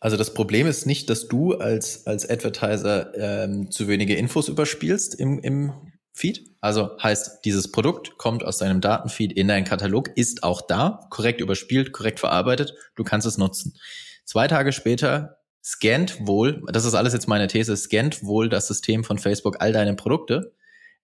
Also 0.00 0.16
das 0.16 0.34
Problem 0.34 0.66
ist 0.66 0.86
nicht, 0.86 1.10
dass 1.10 1.28
du 1.28 1.54
als, 1.54 2.06
als 2.06 2.28
Advertiser 2.28 3.12
ähm, 3.16 3.70
zu 3.70 3.88
wenige 3.88 4.14
Infos 4.14 4.48
überspielst 4.48 5.14
im, 5.14 5.38
im 5.38 5.72
Feed. 6.16 6.50
Also 6.62 6.96
heißt, 7.02 7.44
dieses 7.44 7.70
Produkt 7.70 8.16
kommt 8.16 8.42
aus 8.42 8.56
deinem 8.56 8.80
Datenfeed 8.80 9.32
in 9.32 9.48
deinen 9.48 9.64
Katalog, 9.64 10.16
ist 10.16 10.42
auch 10.42 10.62
da, 10.62 11.06
korrekt 11.10 11.42
überspielt, 11.42 11.92
korrekt 11.92 12.20
verarbeitet, 12.20 12.74
du 12.94 13.04
kannst 13.04 13.26
es 13.26 13.36
nutzen. 13.36 13.78
Zwei 14.24 14.48
Tage 14.48 14.72
später 14.72 15.36
scannt 15.62 16.26
wohl, 16.26 16.62
das 16.72 16.86
ist 16.86 16.94
alles 16.94 17.12
jetzt 17.12 17.28
meine 17.28 17.48
These, 17.48 17.76
scannt 17.76 18.24
wohl 18.24 18.48
das 18.48 18.66
System 18.66 19.04
von 19.04 19.18
Facebook 19.18 19.56
all 19.60 19.72
deine 19.72 19.94
Produkte, 19.94 20.54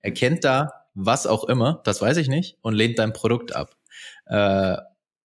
erkennt 0.01 0.45
da 0.45 0.71
was 0.95 1.27
auch 1.27 1.45
immer, 1.45 1.83
das 1.85 2.01
weiß 2.01 2.17
ich 2.17 2.29
nicht, 2.29 2.57
und 2.63 2.75
lehnt 2.75 2.99
dein 2.99 3.13
Produkt 3.13 3.55
ab. 3.55 3.77
Äh, 4.27 4.77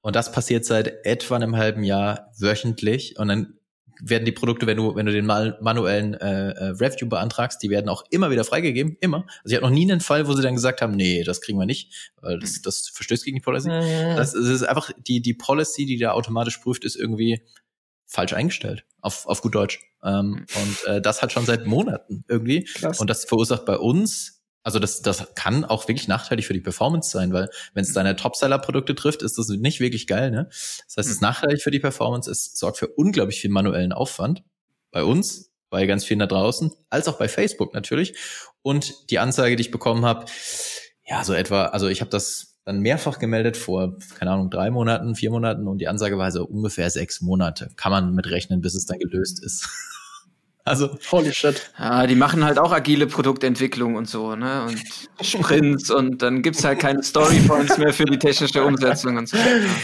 und 0.02 0.16
das 0.16 0.34
passiert 0.34 0.66
seit 0.66 1.06
etwa 1.06 1.38
einem 1.38 1.56
halben 1.56 1.84
Jahr 1.84 2.32
wöchentlich 2.38 3.18
und 3.18 3.30
dann 3.30 3.57
werden 4.02 4.26
die 4.26 4.32
Produkte, 4.32 4.68
wenn 4.68 4.78
du, 4.78 4.96
wenn 4.96 5.06
du 5.06 5.12
den 5.12 5.26
manuellen 5.26 6.14
äh, 6.16 6.52
äh, 6.52 6.64
Review 6.70 7.08
beantragst, 7.08 7.62
die 7.64 7.70
werden 7.70 7.90
auch 7.90 8.04
immer 8.10 8.32
wieder 8.32 8.44
freigegeben, 8.44 8.98
immer. 9.00 9.26
Also 9.44 9.46
ich 9.46 9.54
hatte 9.56 9.66
noch 9.66 9.72
nie 9.72 9.90
einen 9.90 10.02
Fall, 10.02 10.28
wo 10.28 10.34
sie 10.34 10.42
dann 10.42 10.56
gesagt 10.56 10.82
haben, 10.82 10.96
nee, 10.96 11.24
das 11.24 11.42
kriegen 11.42 11.60
wir 11.60 11.66
nicht, 11.66 12.12
weil 12.22 12.40
das, 12.40 12.62
das 12.62 12.90
verstößt 12.90 13.24
gegen 13.24 13.38
die 13.38 13.42
Policy. 13.42 13.70
Mhm. 13.70 14.16
Das, 14.16 14.34
das 14.34 14.46
ist 14.46 14.64
einfach 14.64 14.92
die, 14.98 15.22
die 15.22 15.34
Policy, 15.34 15.86
die 15.86 15.98
da 15.98 16.12
automatisch 16.12 16.58
prüft, 16.58 16.86
ist 16.86 16.96
irgendwie 16.96 17.42
falsch 18.06 18.34
eingestellt, 18.34 18.86
auf, 19.02 19.26
auf 19.28 19.42
gut 19.42 19.56
Deutsch. 19.56 19.80
Ähm, 20.04 20.46
und 20.56 20.88
äh, 20.88 21.02
das 21.02 21.22
hat 21.22 21.32
schon 21.32 21.46
seit 21.46 21.66
Monaten 21.66 22.24
irgendwie. 22.28 22.64
Krass. 22.64 23.00
Und 23.00 23.10
das 23.10 23.26
verursacht 23.26 23.66
bei 23.66 23.78
uns 23.78 24.37
also 24.68 24.80
das, 24.80 25.02
das 25.02 25.34
kann 25.34 25.64
auch 25.64 25.88
wirklich 25.88 26.10
nachteilig 26.10 26.46
für 26.46 26.54
die 26.54 26.60
Performance 26.60 27.10
sein, 27.10 27.32
weil 27.32 27.50
wenn 27.74 27.86
es 27.86 27.94
deine 27.94 28.18
Topseller-Produkte 28.18 28.96
trifft, 28.96 29.22
ist 29.22 29.38
das 29.38 29.48
nicht 29.48 29.80
wirklich 29.80 30.08
geil. 30.08 30.30
Ne? 30.30 30.48
Das 30.50 30.98
heißt, 30.98 30.98
es 30.98 31.08
ist 31.08 31.22
hm. 31.22 31.28
nachteilig 31.30 31.64
für 31.64 31.72
die 31.72 31.80
Performance, 31.80 32.30
es 32.30 32.54
sorgt 32.54 32.78
für 32.78 32.88
unglaublich 32.88 33.40
viel 33.40 33.50
manuellen 33.50 33.94
Aufwand 33.94 34.44
bei 34.92 35.06
uns, 35.06 35.54
bei 35.70 35.86
ganz 35.86 36.04
vielen 36.04 36.20
da 36.20 36.26
draußen, 36.26 36.74
als 36.90 37.08
auch 37.08 37.18
bei 37.18 37.30
Facebook 37.30 37.74
natürlich. 37.74 38.18
Und 38.62 39.10
die 39.10 39.20
Anzeige, 39.20 39.56
die 39.56 39.62
ich 39.62 39.72
bekommen 39.72 40.04
habe, 40.04 40.26
ja, 41.06 41.24
so 41.24 41.32
etwa, 41.32 41.68
also 41.68 41.88
ich 41.88 42.02
habe 42.02 42.12
das 42.12 42.60
dann 42.66 42.82
mehrfach 42.82 43.20
gemeldet 43.20 43.56
vor, 43.56 43.96
keine 44.20 44.32
Ahnung, 44.32 44.50
drei 44.50 44.70
Monaten, 44.70 45.16
vier 45.16 45.32
Monaten 45.32 45.66
und 45.70 45.78
die 45.78 45.88
Ansage 45.88 46.18
war 46.18 46.30
so 46.34 46.44
ungefähr 46.44 46.90
sechs 46.90 47.22
Monate. 47.22 47.70
Kann 47.78 47.94
man 47.94 48.14
mitrechnen, 48.14 48.60
bis 48.60 48.76
es 48.76 48.86
dann 48.86 49.00
gelöst 49.00 49.42
ist. 49.42 49.70
Also 50.68 50.98
holy 51.12 51.34
shit. 51.34 51.72
Ja, 51.80 52.06
die 52.06 52.16
machen 52.16 52.44
halt 52.44 52.60
auch 52.60 52.72
agile 52.72 53.08
Produktentwicklung 53.08 53.96
und 53.96 54.10
so, 54.10 54.36
ne? 54.36 54.66
Und 54.68 54.80
Sprints 55.26 55.90
und 55.90 56.22
dann 56.22 56.42
gibt's 56.42 56.64
halt 56.64 56.80
keine 56.80 57.02
Storypoints 57.04 57.78
mehr 57.78 57.94
für 57.94 58.06
die 58.06 58.20
technische 58.20 58.64
Umsetzung 58.64 59.18
und 59.18 59.30
so. 59.30 59.38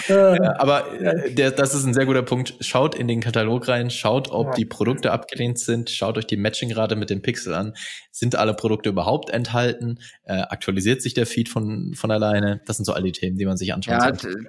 Ja, 0.08 0.60
aber 0.60 0.94
äh, 1.00 1.34
der, 1.34 1.52
das 1.52 1.74
ist 1.74 1.86
ein 1.86 1.94
sehr 1.94 2.06
guter 2.06 2.22
Punkt. 2.22 2.56
Schaut 2.60 2.96
in 2.96 3.08
den 3.08 3.22
Katalog 3.22 3.68
rein, 3.68 3.90
schaut, 3.90 4.30
ob 4.32 4.48
ja. 4.48 4.54
die 4.54 4.66
Produkte 4.66 5.12
abgelehnt 5.12 5.60
sind, 5.60 5.90
schaut 5.90 6.18
euch 6.18 6.28
die 6.28 6.38
Matching-Rate 6.38 6.96
mit 6.96 7.10
dem 7.10 7.22
Pixel 7.22 7.54
an. 7.54 7.74
Sind 8.12 8.36
alle 8.36 8.54
Produkte 8.54 8.90
überhaupt 8.90 9.30
enthalten? 9.30 10.00
Äh, 10.26 10.34
aktualisiert 10.34 11.02
sich 11.02 11.14
der 11.14 11.26
Feed 11.26 11.50
von, 11.50 11.94
von 11.96 12.12
alleine? 12.12 12.62
Das 12.66 12.78
sind 12.78 12.86
so 12.86 12.94
all 12.94 13.04
die 13.04 13.12
Themen, 13.12 13.38
die 13.38 13.46
man 13.46 13.58
sich 13.58 13.74
anschauen 13.74 14.00
ja, 14.00 14.16
sollte. 14.16 14.46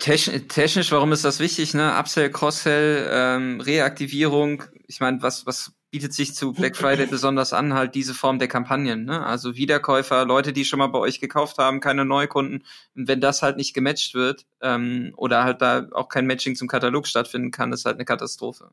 Technisch, 0.48 0.92
warum 0.92 1.12
ist 1.12 1.24
das 1.24 1.40
wichtig, 1.40 1.72
ne? 1.74 1.94
Upsell, 1.98 2.30
Cross-Sell, 2.30 3.08
ähm, 3.10 3.60
Reaktivierung. 3.60 4.64
Ich 4.86 5.00
meine, 5.00 5.22
was, 5.22 5.46
was 5.46 5.72
bietet 5.94 6.12
sich 6.12 6.34
zu 6.34 6.52
Black 6.52 6.76
Friday 6.76 7.06
besonders 7.06 7.52
an, 7.52 7.72
halt 7.72 7.94
diese 7.94 8.14
Form 8.14 8.40
der 8.40 8.48
Kampagnen. 8.48 9.04
Ne? 9.04 9.24
Also 9.24 9.54
Wiederkäufer, 9.54 10.24
Leute, 10.24 10.52
die 10.52 10.64
schon 10.64 10.80
mal 10.80 10.88
bei 10.88 10.98
euch 10.98 11.20
gekauft 11.20 11.58
haben, 11.58 11.78
keine 11.78 12.04
Neukunden. 12.04 12.64
Und 12.96 13.06
wenn 13.06 13.20
das 13.20 13.42
halt 13.42 13.56
nicht 13.56 13.74
gematcht 13.74 14.12
wird 14.12 14.44
ähm, 14.60 15.12
oder 15.16 15.44
halt 15.44 15.62
da 15.62 15.86
auch 15.92 16.08
kein 16.08 16.26
Matching 16.26 16.56
zum 16.56 16.66
Katalog 16.66 17.06
stattfinden 17.06 17.52
kann, 17.52 17.72
ist 17.72 17.84
halt 17.84 17.94
eine 17.94 18.04
Katastrophe. 18.04 18.72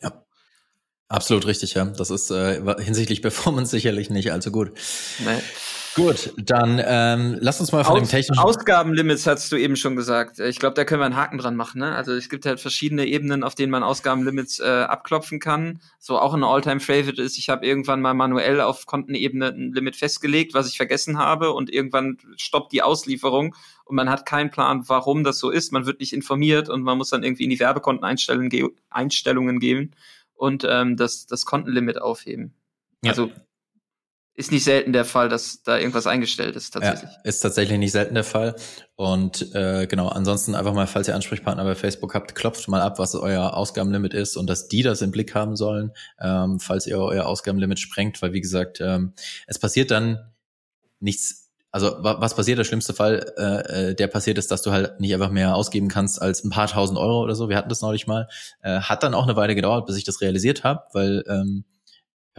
Ja, 0.00 0.24
absolut 1.08 1.48
richtig, 1.48 1.74
ja. 1.74 1.86
Das 1.86 2.10
ist 2.10 2.30
äh, 2.30 2.62
hinsichtlich 2.80 3.20
Performance 3.20 3.70
sicherlich 3.72 4.10
nicht 4.10 4.30
allzu 4.30 4.52
gut. 4.52 4.70
Nee. 5.18 5.40
Gut, 5.94 6.32
dann 6.36 6.80
ähm, 6.84 7.36
lass 7.40 7.60
uns 7.60 7.72
mal 7.72 7.84
von 7.84 7.94
Aus, 7.94 7.98
dem 7.98 8.08
technischen 8.08 8.38
Ausgabenlimits 8.38 9.26
hast 9.26 9.50
du 9.50 9.56
eben 9.56 9.76
schon 9.76 9.96
gesagt. 9.96 10.38
Ich 10.38 10.58
glaube, 10.58 10.74
da 10.74 10.84
können 10.84 11.00
wir 11.00 11.06
einen 11.06 11.16
Haken 11.16 11.38
dran 11.38 11.56
machen. 11.56 11.80
Ne? 11.80 11.94
Also 11.94 12.12
es 12.12 12.28
gibt 12.28 12.46
halt 12.46 12.60
verschiedene 12.60 13.06
Ebenen, 13.06 13.42
auf 13.42 13.54
denen 13.54 13.70
man 13.70 13.82
Ausgabenlimits 13.82 14.60
äh, 14.60 14.64
abklopfen 14.64 15.40
kann. 15.40 15.80
So 15.98 16.18
auch 16.18 16.32
ein 16.32 16.44
All-Time-Favorite 16.44 17.20
ist, 17.20 17.38
ich 17.38 17.48
habe 17.48 17.66
irgendwann 17.66 18.00
mal 18.00 18.14
manuell 18.14 18.60
auf 18.60 18.86
Kontenebene 18.86 19.48
ein 19.48 19.72
Limit 19.72 19.96
festgelegt, 19.96 20.54
was 20.54 20.68
ich 20.68 20.76
vergessen 20.76 21.18
habe 21.18 21.52
und 21.52 21.72
irgendwann 21.72 22.18
stoppt 22.36 22.72
die 22.72 22.82
Auslieferung 22.82 23.56
und 23.84 23.96
man 23.96 24.08
hat 24.08 24.26
keinen 24.26 24.50
Plan, 24.50 24.88
warum 24.88 25.24
das 25.24 25.38
so 25.38 25.50
ist. 25.50 25.72
Man 25.72 25.86
wird 25.86 25.98
nicht 25.98 26.12
informiert 26.12 26.68
und 26.68 26.82
man 26.82 26.98
muss 26.98 27.10
dann 27.10 27.24
irgendwie 27.24 27.44
in 27.44 27.50
die 27.50 27.58
Werbekonteneinstellungen 27.58 29.58
gehen 29.58 29.96
und 30.34 30.64
ähm, 30.68 30.96
das, 30.96 31.26
das 31.26 31.44
Kontenlimit 31.44 32.00
aufheben. 32.00 32.54
Ja. 33.02 33.10
Also 33.10 33.30
ist 34.40 34.50
nicht 34.50 34.64
selten 34.64 34.94
der 34.94 35.04
Fall, 35.04 35.28
dass 35.28 35.62
da 35.62 35.78
irgendwas 35.78 36.06
eingestellt 36.06 36.56
ist 36.56 36.72
tatsächlich. 36.72 37.10
Ja, 37.10 37.20
ist 37.24 37.40
tatsächlich 37.40 37.78
nicht 37.78 37.92
selten 37.92 38.14
der 38.14 38.24
Fall. 38.24 38.56
Und 38.96 39.54
äh, 39.54 39.86
genau, 39.86 40.08
ansonsten 40.08 40.54
einfach 40.54 40.72
mal, 40.72 40.86
falls 40.86 41.08
ihr 41.08 41.14
Ansprechpartner 41.14 41.62
bei 41.62 41.74
Facebook 41.74 42.14
habt, 42.14 42.34
klopft 42.34 42.66
mal 42.66 42.80
ab, 42.80 42.98
was 42.98 43.14
euer 43.14 43.54
Ausgabenlimit 43.54 44.14
ist 44.14 44.38
und 44.38 44.48
dass 44.48 44.66
die 44.68 44.82
das 44.82 45.02
im 45.02 45.10
Blick 45.10 45.34
haben 45.34 45.56
sollen, 45.56 45.92
ähm, 46.20 46.58
falls 46.58 46.86
ihr 46.86 46.98
euer 46.98 47.26
Ausgabenlimit 47.26 47.78
sprengt, 47.78 48.20
weil 48.22 48.32
wie 48.32 48.40
gesagt, 48.40 48.80
ähm, 48.80 49.12
es 49.46 49.58
passiert 49.58 49.90
dann 49.90 50.18
nichts 51.00 51.50
also 51.72 51.98
was 52.00 52.34
passiert? 52.34 52.58
Der 52.58 52.64
schlimmste 52.64 52.94
Fall, 52.94 53.32
äh, 53.38 53.90
äh, 53.90 53.94
der 53.94 54.08
passiert 54.08 54.38
ist, 54.38 54.50
dass 54.50 54.62
du 54.62 54.72
halt 54.72 54.98
nicht 54.98 55.14
einfach 55.14 55.30
mehr 55.30 55.54
ausgeben 55.54 55.86
kannst 55.86 56.20
als 56.20 56.42
ein 56.42 56.50
paar 56.50 56.66
tausend 56.66 56.98
Euro 56.98 57.22
oder 57.22 57.36
so. 57.36 57.48
Wir 57.48 57.56
hatten 57.56 57.68
das 57.68 57.80
neulich 57.80 58.08
mal. 58.08 58.26
Äh, 58.60 58.80
hat 58.80 59.04
dann 59.04 59.14
auch 59.14 59.22
eine 59.22 59.36
Weile 59.36 59.54
gedauert, 59.54 59.86
bis 59.86 59.96
ich 59.96 60.02
das 60.02 60.20
realisiert 60.20 60.64
habe, 60.64 60.82
weil 60.92 61.22
ähm, 61.28 61.64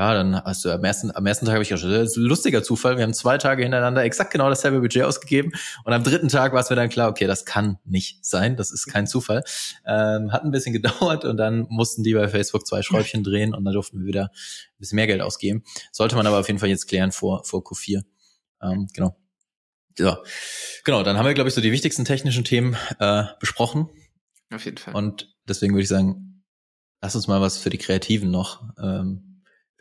ja, 0.02 0.16
dann 0.16 0.44
hast 0.44 0.66
du 0.66 0.72
am 0.72 0.84
ersten, 0.84 1.16
am 1.16 1.28
ersten 1.28 1.46
Tag 1.46 1.54
habe 1.54 1.62
ich 1.62 1.70
gedacht, 1.70 1.86
das 1.86 2.12
ist 2.12 2.18
ein 2.18 2.24
lustiger 2.24 2.64
Zufall. 2.64 2.98
Wir 2.98 3.04
haben 3.04 3.14
zwei 3.14 3.38
Tage 3.38 3.62
hintereinander 3.62 4.04
exakt 4.04 4.32
genau 4.32 4.50
dasselbe 4.50 4.80
Budget 4.80 5.04
ausgegeben. 5.04 5.52
Und 5.86 5.94
am 5.94 6.04
dritten 6.04 6.28
Tag 6.28 6.54
war 6.54 6.62
es 6.62 6.72
mir 6.72 6.76
dann 6.76 6.90
klar, 6.90 7.08
okay, 7.08 7.28
das 7.28 7.46
kann 7.46 7.78
nicht 7.86 8.26
sein. 8.26 8.58
Das 8.58 8.72
ist 8.72 8.88
kein 8.88 9.06
Zufall. 9.06 9.44
Ähm, 9.86 10.32
hat 10.32 10.44
ein 10.44 10.50
bisschen 10.50 10.74
gedauert 10.82 11.24
und 11.24 11.38
dann 11.38 11.68
mussten 11.70 12.02
die 12.02 12.16
bei 12.16 12.28
Facebook 12.28 12.66
zwei 12.66 12.82
Schräubchen 12.82 13.24
drehen 13.24 13.54
und 13.54 13.64
dann 13.64 13.76
durften 13.76 14.00
wir 14.00 14.08
wieder 14.08 14.24
ein 14.24 14.80
bisschen 14.80 14.96
mehr 14.96 15.06
Geld 15.06 15.22
ausgeben. 15.22 15.64
Sollte 15.92 16.16
man 16.16 16.26
aber 16.26 16.40
auf 16.40 16.48
jeden 16.48 16.58
Fall 16.58 16.70
jetzt 16.70 16.88
klären 16.88 17.12
vor, 17.12 17.44
vor 17.44 17.62
Q4. 17.62 18.02
Ähm, 18.64 18.88
genau. 18.94 19.16
So. 20.00 20.18
Genau, 20.84 21.04
dann 21.04 21.20
haben 21.20 21.28
wir, 21.28 21.36
glaube 21.36 21.50
ich, 21.50 21.54
so 21.54 21.62
die 21.62 21.72
wichtigsten 21.72 22.06
technischen 22.06 22.44
Themen 22.44 22.76
äh, 22.98 23.26
besprochen. 23.40 23.88
Auf 24.52 24.66
jeden 24.66 24.80
Fall. 24.80 24.96
Und 24.96 25.32
deswegen 25.48 25.76
würde 25.76 25.84
ich 25.84 25.90
sagen, 25.90 26.44
lass 27.02 27.16
uns 27.16 27.28
mal 27.28 27.40
was 27.40 27.60
für 27.60 27.70
die 27.70 27.78
Kreativen 27.78 28.32
noch 28.32 28.64
ähm, 28.82 29.31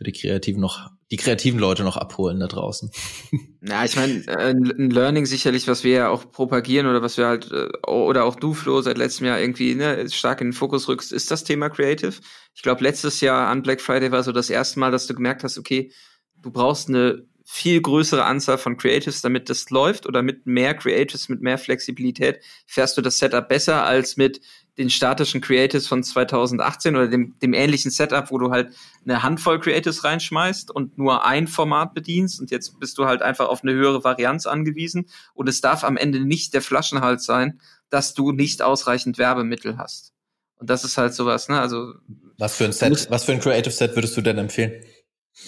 für 0.01 0.05
die 0.05 0.13
Kreativen 0.13 0.63
noch, 0.63 0.91
die 1.11 1.19
kreativen 1.19 1.61
Leute 1.61 1.85
noch 1.85 1.99
abholen 1.99 2.41
da 2.41 2.47
draußen. 2.47 2.91
Ja, 3.63 3.85
ich 3.85 3.95
meine, 3.95 4.27
äh, 4.27 4.53
ein 4.53 4.89
Learning 4.89 5.27
sicherlich, 5.27 5.69
was 5.69 5.85
wir 5.85 5.93
ja 5.93 6.09
auch 6.09 6.33
propagieren 6.33 6.87
oder 6.87 7.03
was 7.03 7.19
wir 7.19 7.27
halt, 7.27 7.53
äh, 7.53 7.69
oder 7.87 8.25
auch 8.25 8.37
du, 8.37 8.55
Flo, 8.55 8.81
seit 8.81 8.97
letztem 8.97 9.27
Jahr 9.27 9.39
irgendwie 9.39 9.75
ne, 9.75 10.09
stark 10.09 10.41
in 10.41 10.47
den 10.47 10.53
Fokus 10.55 10.89
rückst, 10.89 11.13
ist 11.13 11.31
das 11.31 11.45
Thema 11.45 11.69
Creative. 11.69 12.15
Ich 12.55 12.63
glaube, 12.63 12.83
letztes 12.83 13.21
Jahr 13.21 13.49
an 13.49 13.61
Black 13.63 13.83
Friday 13.83 14.11
war 14.13 14.23
so 14.23 14.33
das 14.33 14.49
erste 14.49 14.81
Mal, 14.81 14.91
dass 14.91 15.07
du 15.07 15.15
gemerkt 15.15 15.45
hast, 15.45 15.59
okay, 15.59 15.93
du 16.37 16.51
brauchst 16.51 16.89
eine 16.89 17.27
viel 17.45 17.83
größere 17.83 18.25
Anzahl 18.25 18.57
von 18.57 18.79
Creatives, 18.79 19.21
damit 19.21 19.51
das 19.51 19.69
läuft 19.69 20.07
oder 20.07 20.23
mit 20.23 20.47
mehr 20.47 20.73
Creatives, 20.73 21.29
mit 21.29 21.43
mehr 21.43 21.59
Flexibilität 21.59 22.41
fährst 22.65 22.97
du 22.97 23.03
das 23.03 23.19
Setup 23.19 23.47
besser 23.47 23.85
als 23.85 24.17
mit 24.17 24.41
den 24.79 24.91
statischen 24.91 25.41
Creatives 25.41 25.87
von 25.87 26.03
2018 26.03 26.97
oder 26.97 27.09
dem, 27.09 27.39
dem 27.41 27.55
ähnlichen 27.55 27.91
Setup, 27.91 28.31
wo 28.31 28.39
du 28.39 28.51
halt 28.51 28.73
eine 29.05 29.23
Handvoll 29.23 29.61
Creatives 29.61 30.05
reinschmeißt 30.05 30.71
und 30.71 30.97
nur 30.99 31.25
ein 31.25 31.49
Format 31.49 31.95
bedienst 31.95 32.41
und 32.41 32.51
jetzt 32.51 32.79
bist 32.81 32.99
du 32.99 33.07
halt 33.07 33.23
einfach 33.23 33.49
auf 33.49 33.63
eine 33.63 33.73
höhere 33.73 34.05
Varianz 34.05 34.47
angewiesen 34.47 35.07
und 35.35 35.49
es 35.49 35.61
darf 35.61 35.85
am 35.85 35.97
Ende 35.97 36.21
nicht 36.21 36.55
der 36.55 36.63
Flaschenhals 36.63 37.25
sein, 37.25 37.61
dass 37.91 38.15
du 38.15 38.33
nicht 38.33 38.63
ausreichend 38.63 39.19
Werbemittel 39.19 39.79
hast. 39.79 40.13
Und 40.57 40.71
das 40.71 40.85
ist 40.85 40.99
halt 40.99 41.15
sowas, 41.15 41.49
ne? 41.49 41.61
Also 41.61 41.95
was 42.39 42.57
für 42.57 42.65
ein 42.65 42.73
Set, 42.73 43.09
was 43.11 43.25
für 43.25 43.33
ein 43.33 43.41
Creative 43.41 43.73
Set 43.73 43.95
würdest 43.97 44.17
du 44.17 44.21
denn 44.21 44.39
empfehlen? 44.39 44.83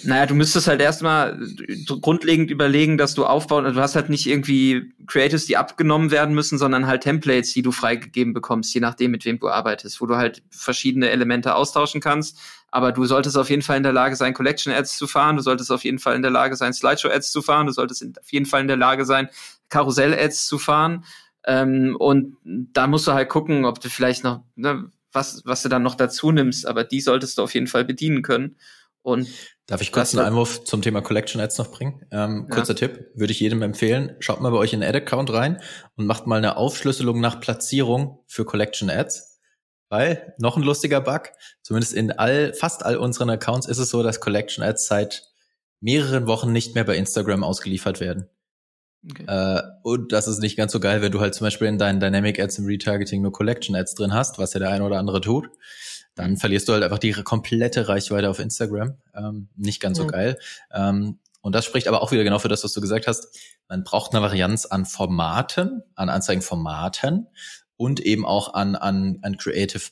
Naja, 0.05 0.25
du 0.25 0.33
müsstest 0.33 0.67
halt 0.67 0.81
erstmal 0.81 1.39
grundlegend 2.01 2.51
überlegen, 2.51 2.97
dass 2.97 3.13
du 3.13 3.25
aufbauen, 3.25 3.63
also 3.63 3.75
du 3.75 3.81
hast 3.81 3.95
halt 3.95 4.09
nicht 4.09 4.27
irgendwie 4.27 4.91
Creatives, 5.07 5.45
die 5.45 5.55
abgenommen 5.55 6.11
werden 6.11 6.35
müssen, 6.35 6.57
sondern 6.57 6.87
halt 6.87 7.03
Templates, 7.03 7.53
die 7.53 7.61
du 7.61 7.71
freigegeben 7.71 8.33
bekommst, 8.33 8.73
je 8.73 8.81
nachdem, 8.81 9.11
mit 9.11 9.23
wem 9.23 9.39
du 9.39 9.47
arbeitest, 9.47 10.01
wo 10.01 10.05
du 10.05 10.17
halt 10.17 10.43
verschiedene 10.49 11.09
Elemente 11.09 11.55
austauschen 11.55 12.01
kannst. 12.01 12.37
Aber 12.69 12.91
du 12.91 13.05
solltest 13.05 13.37
auf 13.37 13.49
jeden 13.49 13.61
Fall 13.61 13.77
in 13.77 13.83
der 13.83 13.93
Lage 13.93 14.15
sein, 14.15 14.33
Collection 14.33 14.73
Ads 14.73 14.97
zu 14.97 15.07
fahren, 15.07 15.37
du 15.37 15.43
solltest 15.43 15.71
auf 15.71 15.83
jeden 15.83 15.99
Fall 15.99 16.15
in 16.15 16.21
der 16.21 16.31
Lage 16.31 16.55
sein, 16.55 16.73
Slideshow 16.73 17.09
Ads 17.09 17.31
zu 17.31 17.41
fahren, 17.41 17.67
du 17.67 17.73
solltest 17.73 18.03
auf 18.19 18.33
jeden 18.33 18.45
Fall 18.45 18.61
in 18.61 18.67
der 18.67 18.77
Lage 18.77 19.05
sein, 19.05 19.29
Karussell 19.69 20.13
Ads 20.13 20.47
zu 20.47 20.57
fahren. 20.57 21.05
Ähm, 21.45 21.95
und 21.97 22.37
da 22.43 22.87
musst 22.87 23.07
du 23.07 23.13
halt 23.13 23.29
gucken, 23.29 23.65
ob 23.65 23.79
du 23.79 23.89
vielleicht 23.89 24.23
noch, 24.23 24.43
ne, 24.55 24.89
was, 25.11 25.43
was 25.45 25.61
du 25.61 25.69
dann 25.69 25.83
noch 25.83 25.95
dazu 25.95 26.31
nimmst, 26.31 26.65
aber 26.65 26.83
die 26.83 26.99
solltest 26.99 27.37
du 27.37 27.43
auf 27.43 27.53
jeden 27.53 27.67
Fall 27.67 27.85
bedienen 27.85 28.21
können. 28.21 28.57
Und 29.03 29.27
Darf 29.65 29.81
ich 29.81 29.93
kurz 29.93 30.13
einen 30.13 30.25
Einwurf 30.25 30.65
zum 30.65 30.81
Thema 30.81 31.01
Collection 31.01 31.39
Ads 31.39 31.57
noch 31.57 31.71
bringen? 31.71 32.05
Ähm, 32.11 32.47
ja. 32.49 32.55
Kurzer 32.55 32.75
Tipp, 32.75 33.11
würde 33.15 33.31
ich 33.31 33.39
jedem 33.39 33.61
empfehlen. 33.61 34.15
Schaut 34.19 34.41
mal 34.41 34.49
bei 34.49 34.57
euch 34.57 34.73
in 34.73 34.81
den 34.81 34.89
Ad-Account 34.89 35.31
rein 35.31 35.61
und 35.95 36.05
macht 36.05 36.27
mal 36.27 36.37
eine 36.37 36.57
Aufschlüsselung 36.57 37.21
nach 37.21 37.39
Platzierung 37.39 38.19
für 38.27 38.43
Collection 38.43 38.89
Ads. 38.89 39.39
Weil, 39.87 40.33
noch 40.37 40.57
ein 40.57 40.63
lustiger 40.63 40.99
Bug, 41.01 41.29
zumindest 41.61 41.93
in 41.93 42.11
all, 42.11 42.53
fast 42.53 42.83
all 42.83 42.97
unseren 42.97 43.29
Accounts 43.29 43.67
ist 43.67 43.77
es 43.77 43.89
so, 43.89 44.03
dass 44.03 44.19
Collection 44.19 44.63
Ads 44.63 44.87
seit 44.87 45.23
mehreren 45.79 46.27
Wochen 46.27 46.51
nicht 46.51 46.75
mehr 46.75 46.83
bei 46.83 46.97
Instagram 46.97 47.43
ausgeliefert 47.43 47.99
werden. 47.99 48.27
Okay. 49.09 49.25
Äh, 49.27 49.61
und 49.83 50.11
das 50.11 50.27
ist 50.27 50.39
nicht 50.39 50.57
ganz 50.57 50.71
so 50.71 50.79
geil, 50.79 51.01
wenn 51.01 51.11
du 51.11 51.21
halt 51.21 51.35
zum 51.35 51.45
Beispiel 51.45 51.67
in 51.67 51.77
deinen 51.77 51.99
Dynamic 51.99 52.39
Ads 52.39 52.57
im 52.57 52.65
Retargeting 52.65 53.21
nur 53.21 53.31
Collection 53.31 53.75
Ads 53.75 53.95
drin 53.95 54.13
hast, 54.13 54.39
was 54.39 54.53
ja 54.53 54.59
der 54.59 54.69
eine 54.69 54.83
oder 54.83 54.97
andere 54.97 55.21
tut 55.21 55.49
dann 56.15 56.37
verlierst 56.37 56.67
du 56.67 56.73
halt 56.73 56.83
einfach 56.83 56.99
die 56.99 57.11
komplette 57.11 57.87
Reichweite 57.87 58.29
auf 58.29 58.39
Instagram. 58.39 58.97
Ähm, 59.15 59.49
nicht 59.55 59.81
ganz 59.81 59.97
so 59.97 60.07
geil. 60.07 60.37
Ähm, 60.71 61.19
und 61.41 61.53
das 61.53 61.65
spricht 61.65 61.87
aber 61.87 62.01
auch 62.01 62.11
wieder 62.11 62.23
genau 62.23 62.39
für 62.39 62.47
das, 62.47 62.63
was 62.63 62.73
du 62.73 62.81
gesagt 62.81 63.07
hast. 63.07 63.37
Man 63.67 63.83
braucht 63.83 64.13
eine 64.13 64.21
Varianz 64.21 64.65
an 64.65 64.85
Formaten, 64.85 65.83
an 65.95 66.09
Anzeigenformaten 66.09 67.27
und 67.75 67.99
eben 67.99 68.25
auch 68.25 68.53
an, 68.53 68.75
an, 68.75 69.19
an 69.23 69.37
Creative, 69.37 69.83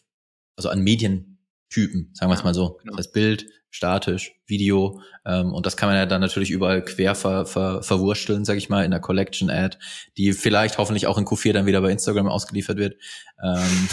also 0.55 0.69
an 0.69 0.79
Medien, 0.81 1.30
Typen, 1.71 2.11
sagen 2.13 2.31
wir 2.31 2.35
es 2.35 2.43
mal 2.43 2.53
so. 2.53 2.77
Genau. 2.83 2.97
Das 2.97 3.11
Bild, 3.11 3.47
statisch, 3.71 4.35
Video 4.45 5.01
ähm, 5.25 5.53
und 5.53 5.65
das 5.65 5.77
kann 5.77 5.87
man 5.87 5.97
ja 5.97 6.05
dann 6.05 6.19
natürlich 6.19 6.51
überall 6.51 6.83
quer 6.83 7.15
ver, 7.15 7.45
ver, 7.45 7.81
verwursteln, 7.81 8.43
sag 8.43 8.57
ich 8.57 8.69
mal, 8.69 8.83
in 8.83 8.91
der 8.91 8.99
Collection 8.99 9.49
Ad, 9.49 9.77
die 10.17 10.33
vielleicht 10.33 10.77
hoffentlich 10.77 11.07
auch 11.07 11.17
in 11.17 11.25
Q4 11.25 11.53
dann 11.53 11.65
wieder 11.65 11.81
bei 11.81 11.89
Instagram 11.89 12.27
ausgeliefert 12.27 12.77
wird. 12.77 12.95
Ähm, 13.41 13.89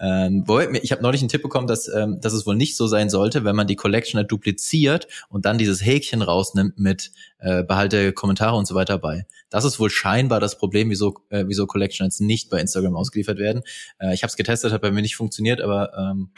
ähm, 0.48 0.78
ich 0.82 0.92
habe 0.92 1.02
neulich 1.02 1.20
einen 1.20 1.28
Tipp 1.28 1.42
bekommen, 1.42 1.66
dass, 1.66 1.88
ähm, 1.88 2.20
dass 2.20 2.32
es 2.32 2.46
wohl 2.46 2.56
nicht 2.56 2.76
so 2.76 2.86
sein 2.86 3.10
sollte, 3.10 3.44
wenn 3.44 3.54
man 3.54 3.66
die 3.66 3.76
Collection 3.76 4.18
Ad 4.18 4.28
dupliziert 4.28 5.06
und 5.28 5.44
dann 5.44 5.58
dieses 5.58 5.84
Häkchen 5.84 6.22
rausnimmt 6.22 6.78
mit 6.78 7.12
äh, 7.38 7.62
behalte 7.62 8.12
Kommentare 8.14 8.56
und 8.56 8.66
so 8.66 8.74
weiter 8.74 8.98
bei. 8.98 9.26
Das 9.50 9.64
ist 9.64 9.78
wohl 9.78 9.90
scheinbar 9.90 10.40
das 10.40 10.56
Problem, 10.56 10.88
wieso, 10.88 11.18
äh, 11.28 11.44
wieso 11.46 11.66
Collection 11.66 12.06
Ads 12.06 12.20
nicht 12.20 12.48
bei 12.48 12.60
Instagram 12.60 12.96
ausgeliefert 12.96 13.38
werden. 13.38 13.62
Äh, 13.98 14.14
ich 14.14 14.22
habe 14.22 14.30
es 14.30 14.36
getestet, 14.36 14.72
hat 14.72 14.80
bei 14.80 14.90
mir 14.90 15.02
nicht 15.02 15.16
funktioniert, 15.16 15.60
aber 15.60 15.92
ähm, 15.98 16.30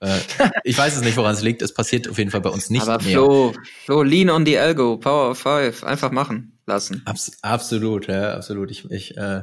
äh, 0.00 0.18
ich 0.64 0.76
weiß 0.76 0.96
es 0.96 1.02
nicht, 1.02 1.16
woran 1.16 1.34
es 1.34 1.42
liegt. 1.42 1.62
Es 1.62 1.72
passiert 1.72 2.08
auf 2.08 2.18
jeden 2.18 2.30
Fall 2.30 2.40
bei 2.40 2.50
uns 2.50 2.70
nicht 2.70 2.82
Aber 2.82 3.02
mehr. 3.02 3.12
Flo, 3.12 3.54
Flo, 3.84 4.02
lean 4.02 4.30
on 4.30 4.44
the 4.44 4.54
elbow, 4.54 4.96
power 4.96 5.30
of 5.30 5.38
five, 5.38 5.84
einfach 5.84 6.10
machen 6.10 6.58
lassen. 6.66 7.02
Abs 7.04 7.32
absolut, 7.42 8.08
ja, 8.08 8.34
absolut. 8.34 8.70
Ich, 8.70 8.90
ich 8.90 9.16
äh, 9.16 9.42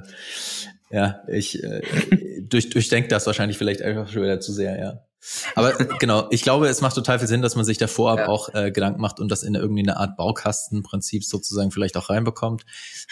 ja, 0.92 1.24
ich 1.28 1.64
äh, 1.64 1.82
durch, 2.42 2.70
durchdenke 2.70 3.10
das 3.10 3.26
wahrscheinlich 3.26 3.58
vielleicht 3.58 3.82
einfach 3.82 4.08
schon 4.10 4.22
wieder 4.22 4.40
zu 4.40 4.54
sehr, 4.54 4.78
ja. 4.80 5.06
Aber 5.56 5.74
genau, 6.00 6.28
ich 6.32 6.42
glaube, 6.42 6.68
es 6.68 6.82
macht 6.82 6.96
total 6.96 7.20
viel 7.20 7.28
Sinn, 7.28 7.42
dass 7.42 7.56
man 7.56 7.66
sich 7.66 7.78
davor 7.78 8.18
ja. 8.18 8.28
auch 8.28 8.54
äh, 8.54 8.72
Gedanken 8.72 9.02
macht 9.02 9.20
und 9.20 9.30
das 9.30 9.44
in 9.44 9.56
irgendwie 9.56 9.84
eine 9.84 9.98
Art 9.98 10.18
Baukastenprinzip 10.18 11.24
sozusagen 11.24 11.72
vielleicht 11.72 11.98
auch 11.98 12.10
reinbekommt. 12.10 12.66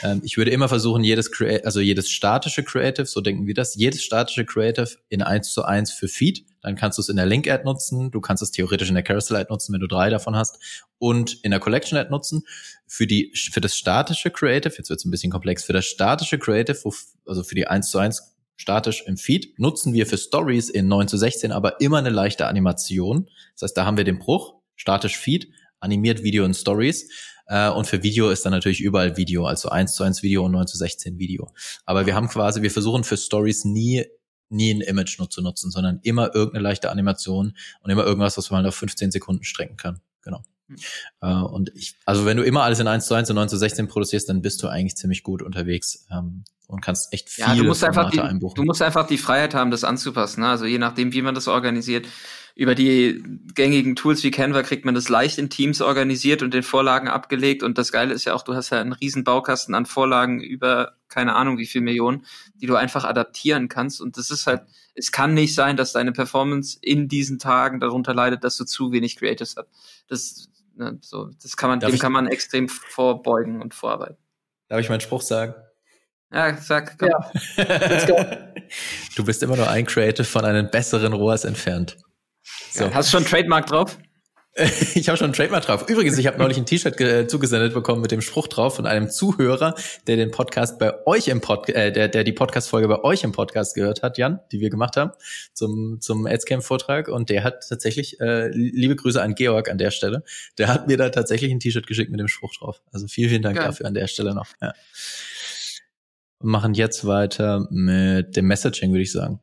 Ähm, 0.04 0.22
ich 0.24 0.38
würde 0.38 0.52
immer 0.52 0.70
versuchen, 0.70 1.04
jedes 1.04 1.32
Crea 1.32 1.62
also 1.64 1.80
jedes 1.80 2.10
statische 2.10 2.64
Creative, 2.64 3.06
so 3.06 3.22
denken 3.22 3.48
wir 3.48 3.54
das, 3.54 3.76
jedes 3.76 4.04
statische 4.04 4.46
Creative 4.46 4.90
in 5.10 5.22
eins 5.22 5.54
zu 5.54 5.64
eins 5.64 5.92
für 5.92 6.08
Feed 6.08 6.46
dann 6.62 6.76
kannst 6.76 6.98
du 6.98 7.02
es 7.02 7.10
in 7.10 7.16
der 7.16 7.26
Link-Ad 7.26 7.64
nutzen, 7.64 8.12
du 8.12 8.22
kannst 8.22 8.44
es 8.44 8.52
theoretisch 8.52 8.90
in 8.90 8.94
der 8.96 9.04
Carousel-Ad 9.04 9.48
nutzen, 9.50 9.74
wenn 9.74 9.82
du 9.82 9.88
drei 9.88 10.10
davon 10.10 10.36
hast, 10.36 10.60
und 11.00 11.44
in 11.44 11.52
der 11.52 11.60
Collection-Ad 11.60 12.10
nutzen. 12.12 12.44
Für 12.86 13.08
die, 13.08 13.34
für 13.36 13.62
das 13.62 13.76
statische 13.76 14.30
Creative, 14.30 14.74
jetzt 14.78 14.90
wird 14.90 15.00
es 15.00 15.06
ein 15.06 15.12
bisschen 15.12 15.32
komplex, 15.32 15.64
für 15.64 15.74
das 15.74 15.86
statische 15.86 16.38
Creative, 16.38 16.78
also 17.26 17.44
für 17.44 17.56
die 17.56 17.68
1 17.68 17.90
zu 17.90 17.98
1 17.98 18.31
statisch 18.62 19.04
im 19.08 19.18
Feed, 19.18 19.60
nutzen 19.60 19.94
wir 19.94 20.06
für 20.06 20.18
Stories 20.18 20.70
in 20.70 20.88
9 20.88 21.08
zu 21.08 21.18
16 21.18 21.52
aber 21.52 21.82
immer 21.82 21.98
eine 21.98 22.12
leichte 22.12 22.48
Animation. 22.48 23.30
Das 23.56 23.64
heißt, 23.64 23.78
da 23.78 23.86
haben 23.86 23.98
wir 23.98 24.04
den 24.04 24.20
Bruch, 24.20 24.54
statisch 24.76 25.18
Feed, 25.18 25.52
animiert 25.80 26.24
Video 26.24 26.46
und 26.46 26.54
Stories. 26.54 27.10
Äh, 27.48 27.70
und 27.70 27.88
für 27.88 28.04
Video 28.04 28.30
ist 28.30 28.46
dann 28.46 28.52
natürlich 28.52 28.80
überall 28.80 29.18
Video, 29.18 29.46
also 29.46 29.70
1 29.70 29.96
zu 29.96 30.04
1 30.04 30.22
Video 30.22 30.46
und 30.46 30.52
9 30.52 30.68
zu 30.68 30.78
16 30.78 31.18
Video. 31.18 31.50
Aber 31.86 32.06
wir 32.06 32.16
haben 32.16 32.28
quasi, 32.30 32.62
wir 32.62 32.72
versuchen 32.72 33.04
für 33.04 33.18
Stories 33.18 33.66
nie 33.66 34.06
nie 34.52 34.74
ein 34.74 34.82
Image 34.82 35.18
nur 35.18 35.30
zu 35.30 35.42
nutzen, 35.42 35.72
sondern 35.72 36.00
immer 36.04 36.36
irgendeine 36.36 36.64
leichte 36.64 36.92
Animation 36.92 37.56
und 37.82 37.90
immer 37.90 38.04
irgendwas, 38.04 38.38
was 38.38 38.52
man 38.52 38.66
auf 38.66 38.76
15 38.76 39.10
Sekunden 39.10 39.46
strecken 39.46 39.78
kann. 39.78 40.02
Genau. 40.24 40.44
Uh, 41.22 41.46
und 41.46 41.72
ich, 41.76 41.96
also 42.06 42.26
wenn 42.26 42.38
du 42.38 42.44
immer 42.44 42.64
alles 42.64 42.80
in 42.80 42.88
1 42.88 43.06
zu 43.06 43.14
1 43.14 43.30
und 43.30 43.36
9 43.36 43.50
zu 43.50 43.58
16 43.58 43.88
produzierst, 43.88 44.30
dann 44.30 44.42
bist 44.42 44.62
du 44.64 44.68
eigentlich 44.68 44.96
ziemlich 44.96 45.24
gut 45.24 45.42
unterwegs 45.42 46.06
ähm, 46.12 46.44
und 46.68 46.82
kannst 46.82 47.14
echt 47.14 47.30
viele 47.30 47.48
ja, 47.48 47.56
du 47.56 47.64
musst 47.64 47.84
einfach 47.84 48.10
die, 48.10 48.22
einbuchen. 48.22 48.56
Du 48.56 48.64
musst 48.64 48.82
einfach 48.82 49.08
die 49.08 49.18
Freiheit 49.18 49.54
haben, 49.54 49.72
das 49.72 49.84
anzupassen. 49.84 50.42
Ne? 50.42 50.48
Also 50.48 50.66
je 50.66 50.78
nachdem, 50.78 51.14
wie 51.14 51.22
man 51.22 51.36
das 51.36 51.48
organisiert, 51.48 52.08
über 52.56 52.76
die 52.76 53.24
gängigen 53.54 53.96
Tools 53.96 54.24
wie 54.24 54.32
Canva 54.32 54.64
kriegt 54.64 54.86
man 54.86 54.94
das 54.94 55.10
leicht 55.10 55.38
in 55.38 55.50
Teams 55.50 55.82
organisiert 55.82 56.44
und 56.44 56.54
den 56.54 56.64
Vorlagen 56.64 57.08
abgelegt. 57.08 57.64
Und 57.64 57.78
das 57.78 57.92
Geile 57.92 58.14
ist 58.14 58.26
ja 58.26 58.34
auch, 58.34 58.44
du 58.44 58.54
hast 58.54 58.72
ja 58.72 58.82
einen 58.82 58.94
riesen 58.94 59.24
Baukasten 59.24 59.74
an 59.74 59.86
Vorlagen 59.86 60.42
über 60.42 60.94
keine 61.08 61.36
Ahnung 61.36 61.58
wie 61.58 61.66
viel 61.66 61.82
Millionen, 61.82 62.26
die 62.56 62.68
du 62.68 62.76
einfach 62.76 63.04
adaptieren 63.04 63.68
kannst. 63.68 64.02
Und 64.02 64.18
das 64.18 64.32
ist 64.32 64.48
halt, 64.48 64.64
es 64.96 65.12
kann 65.12 65.34
nicht 65.34 65.54
sein, 65.54 65.78
dass 65.78 65.94
deine 65.94 66.12
Performance 66.12 66.78
in 66.82 67.08
diesen 67.08 67.40
Tagen 67.40 67.80
darunter 67.80 68.14
leidet, 68.14 68.44
dass 68.44 68.58
du 68.58 68.66
zu 68.66 68.92
wenig 68.92 69.18
Creatives 69.18 69.56
hast. 69.58 69.68
Das, 70.08 70.50
ne, 70.76 70.98
so, 71.02 71.30
das 71.42 71.56
kann 71.58 71.70
man, 71.70 71.80
Darf 71.80 71.92
dem 71.92 72.00
kann 72.00 72.12
man 72.12 72.28
extrem 72.28 72.70
vorbeugen 72.70 73.62
und 73.62 73.74
vorarbeiten. 73.74 74.18
Darf 74.68 74.80
ich 74.80 74.90
meinen 74.90 75.02
Spruch 75.02 75.22
sagen? 75.22 75.54
Ja, 76.34 76.56
sag, 76.56 76.98
komm. 76.98 77.10
Ja. 77.10 77.32
du 79.16 79.26
bist 79.26 79.44
immer 79.44 79.58
nur 79.58 79.70
ein 79.70 79.86
Creative 79.86 80.24
von 80.24 80.46
einem 80.46 80.70
besseren 80.72 81.14
ROAS 81.14 81.44
entfernt. 81.44 81.98
So. 82.72 82.86
Ja, 82.86 82.94
hast 82.94 83.14
du 83.14 83.18
schon 83.18 83.26
Trademark 83.26 83.66
drauf? 83.66 83.98
Ich 84.96 85.08
habe 85.08 85.18
schon 85.18 85.30
ein 85.30 85.34
Trademark 85.34 85.66
drauf. 85.66 85.88
Übrigens, 85.90 86.18
ich 86.18 86.28
habe 86.28 86.38
neulich 86.38 86.58
ein 86.58 86.66
T-Shirt 86.66 87.30
zugesendet 87.30 87.74
bekommen 87.74 88.02
mit 88.02 88.12
dem 88.12 88.22
Spruch 88.22 88.48
drauf 88.48 88.76
von 88.76 88.86
einem 88.86 89.10
Zuhörer, 89.10 89.76
der 90.08 90.18
den 90.18 90.32
Podcast 90.32 90.78
bei 90.78 91.06
euch 91.08 91.28
im 91.28 91.42
Podcast, 91.42 91.78
äh, 91.78 91.92
der, 91.92 92.08
der 92.10 92.24
die 92.24 92.34
Podcast-Folge 92.34 92.88
bei 92.88 93.04
euch 93.04 93.24
im 93.24 93.32
Podcast 93.32 93.76
gehört 93.76 94.04
hat, 94.04 94.18
Jan, 94.18 94.40
die 94.52 94.60
wir 94.60 94.70
gemacht 94.70 94.98
haben, 94.98 95.12
zum, 95.54 96.00
zum 96.02 96.26
Adscamp-Vortrag. 96.28 97.08
Und 97.08 97.30
der 97.30 97.44
hat 97.44 97.68
tatsächlich, 97.68 98.20
äh, 98.20 98.50
liebe 98.50 98.96
Grüße 98.96 99.22
an 99.22 99.36
Georg 99.36 99.70
an 99.70 99.78
der 99.78 99.92
Stelle, 99.92 100.24
der 100.58 100.68
hat 100.68 100.88
mir 100.88 100.98
da 100.98 101.10
tatsächlich 101.10 101.52
ein 101.52 101.60
T-Shirt 101.60 101.88
geschickt 101.88 102.12
mit 102.12 102.20
dem 102.20 102.28
Spruch 102.28 102.54
drauf. 102.54 102.82
Also 102.92 103.08
vielen, 103.08 103.30
vielen 103.30 103.42
Dank 103.42 103.58
Geil. 103.58 103.68
dafür 103.68 103.86
an 103.86 103.94
der 103.94 104.08
Stelle 104.08 104.36
noch. 104.36 104.48
Ja. 104.62 104.74
machen 106.40 106.74
jetzt 106.74 107.06
weiter 107.06 107.68
mit 107.70 108.36
dem 108.36 108.48
Messaging, 108.48 108.92
würde 108.92 109.04
ich 109.04 109.12
sagen. 109.12 109.40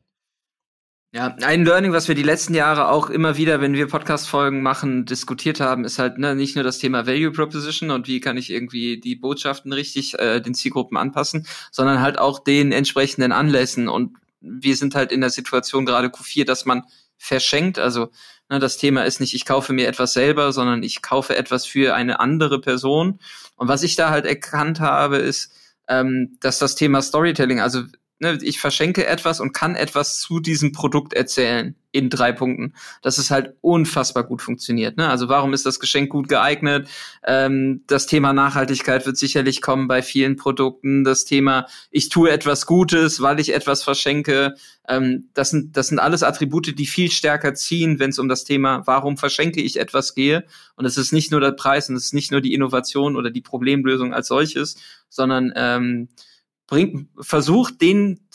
Ja, 1.11 1.35
ein 1.41 1.65
Learning, 1.65 1.91
was 1.91 2.07
wir 2.07 2.13
die 2.13 2.21
letzten 2.21 2.53
Jahre 2.53 2.89
auch 2.89 3.09
immer 3.09 3.35
wieder, 3.35 3.61
wenn 3.61 3.73
wir 3.73 3.87
Podcast-Folgen 3.87 4.61
machen, 4.61 5.05
diskutiert 5.05 5.59
haben, 5.59 5.83
ist 5.83 5.97
halt 5.97 6.19
ne, 6.19 6.35
nicht 6.35 6.53
nur 6.53 6.63
das 6.63 6.77
Thema 6.77 7.07
Value 7.07 7.31
Proposition 7.31 7.89
und 7.89 8.07
wie 8.07 8.19
kann 8.19 8.37
ich 8.37 8.51
irgendwie 8.51 8.99
die 8.99 9.15
Botschaften 9.15 9.73
richtig 9.73 10.19
äh, 10.19 10.39
den 10.39 10.53
Zielgruppen 10.53 10.97
anpassen, 10.97 11.47
sondern 11.71 11.99
halt 11.99 12.19
auch 12.19 12.43
den 12.43 12.71
entsprechenden 12.71 13.31
Anlässen. 13.31 13.89
Und 13.89 14.17
wir 14.39 14.75
sind 14.75 14.93
halt 14.93 15.11
in 15.11 15.21
der 15.21 15.31
Situation 15.31 15.87
gerade 15.87 16.09
Q4, 16.09 16.45
dass 16.45 16.65
man 16.65 16.83
verschenkt. 17.17 17.79
Also 17.79 18.11
ne, 18.47 18.59
das 18.59 18.77
Thema 18.77 19.03
ist 19.03 19.19
nicht, 19.19 19.33
ich 19.33 19.45
kaufe 19.45 19.73
mir 19.73 19.87
etwas 19.87 20.13
selber, 20.13 20.53
sondern 20.53 20.83
ich 20.83 21.01
kaufe 21.01 21.35
etwas 21.35 21.65
für 21.65 21.95
eine 21.95 22.19
andere 22.19 22.61
Person. 22.61 23.19
Und 23.55 23.67
was 23.67 23.81
ich 23.81 23.95
da 23.95 24.11
halt 24.11 24.27
erkannt 24.27 24.79
habe, 24.79 25.17
ist, 25.17 25.53
ähm, 25.87 26.37
dass 26.39 26.59
das 26.59 26.75
Thema 26.75 27.01
Storytelling, 27.01 27.59
also 27.61 27.81
ne, 28.19 28.37
ich 28.41 28.59
verschenke 28.59 29.07
etwas 29.07 29.39
und 29.39 29.53
kann 29.53 29.75
etwas 29.75 30.19
zu 30.19 30.39
diesem 30.39 30.71
Produkt 30.71 31.13
erzählen 31.13 31.75
in 31.91 32.09
drei 32.09 32.31
Punkten. 32.31 32.73
Dass 33.01 33.17
es 33.17 33.31
halt 33.31 33.55
unfassbar 33.61 34.23
gut 34.23 34.41
funktioniert. 34.41 34.97
Ne? 34.97 35.09
Also 35.09 35.27
warum 35.27 35.53
ist 35.53 35.65
das 35.65 35.79
Geschenk 35.79 36.09
gut 36.09 36.29
geeignet? 36.29 36.87
Ähm, 37.25 37.83
das 37.87 38.05
Thema 38.05 38.31
Nachhaltigkeit 38.33 39.05
wird 39.05 39.17
sicherlich 39.17 39.61
kommen 39.61 39.87
bei 39.87 40.03
vielen 40.03 40.35
Produkten. 40.35 41.03
Das 41.03 41.25
Thema, 41.25 41.65
ich 41.89 42.09
tue 42.09 42.29
etwas 42.29 42.65
Gutes, 42.67 43.21
weil 43.21 43.39
ich 43.39 43.53
etwas 43.53 43.83
verschenke. 43.83 44.55
Ähm, 44.87 45.29
das, 45.33 45.49
sind, 45.49 45.75
das 45.77 45.87
sind 45.87 45.99
alles 45.99 46.21
Attribute, 46.21 46.77
die 46.77 46.85
viel 46.85 47.09
stärker 47.09 47.55
ziehen, 47.55 47.99
wenn 47.99 48.11
es 48.11 48.19
um 48.19 48.29
das 48.29 48.43
Thema, 48.43 48.83
warum 48.85 49.17
verschenke 49.17 49.61
ich 49.61 49.79
etwas 49.79 50.13
gehe. 50.13 50.45
Und 50.75 50.85
es 50.85 50.97
ist 50.97 51.11
nicht 51.11 51.31
nur 51.31 51.41
der 51.41 51.53
Preis 51.53 51.89
und 51.89 51.95
es 51.95 52.05
ist 52.05 52.13
nicht 52.13 52.31
nur 52.31 52.41
die 52.41 52.53
Innovation 52.53 53.15
oder 53.15 53.31
die 53.31 53.41
Problemlösung 53.41 54.13
als 54.13 54.27
solches, 54.27 54.77
sondern 55.09 55.51
ähm, 55.55 56.09
bringt, 56.69 57.09
versucht 57.19 57.81
den, 57.81 58.27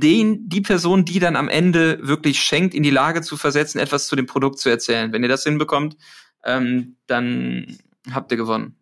den, 0.00 0.48
die 0.48 0.60
Person, 0.60 1.04
die 1.04 1.18
dann 1.18 1.36
am 1.36 1.48
Ende 1.48 1.98
wirklich 2.02 2.40
schenkt, 2.40 2.74
in 2.74 2.82
die 2.82 2.90
Lage 2.90 3.22
zu 3.22 3.36
versetzen, 3.36 3.78
etwas 3.78 4.06
zu 4.06 4.16
dem 4.16 4.26
Produkt 4.26 4.58
zu 4.58 4.68
erzählen. 4.68 5.12
Wenn 5.12 5.22
ihr 5.22 5.28
das 5.28 5.44
hinbekommt, 5.44 5.96
ähm, 6.44 6.96
dann 7.06 7.78
habt 8.12 8.30
ihr 8.30 8.36
gewonnen. 8.36 8.78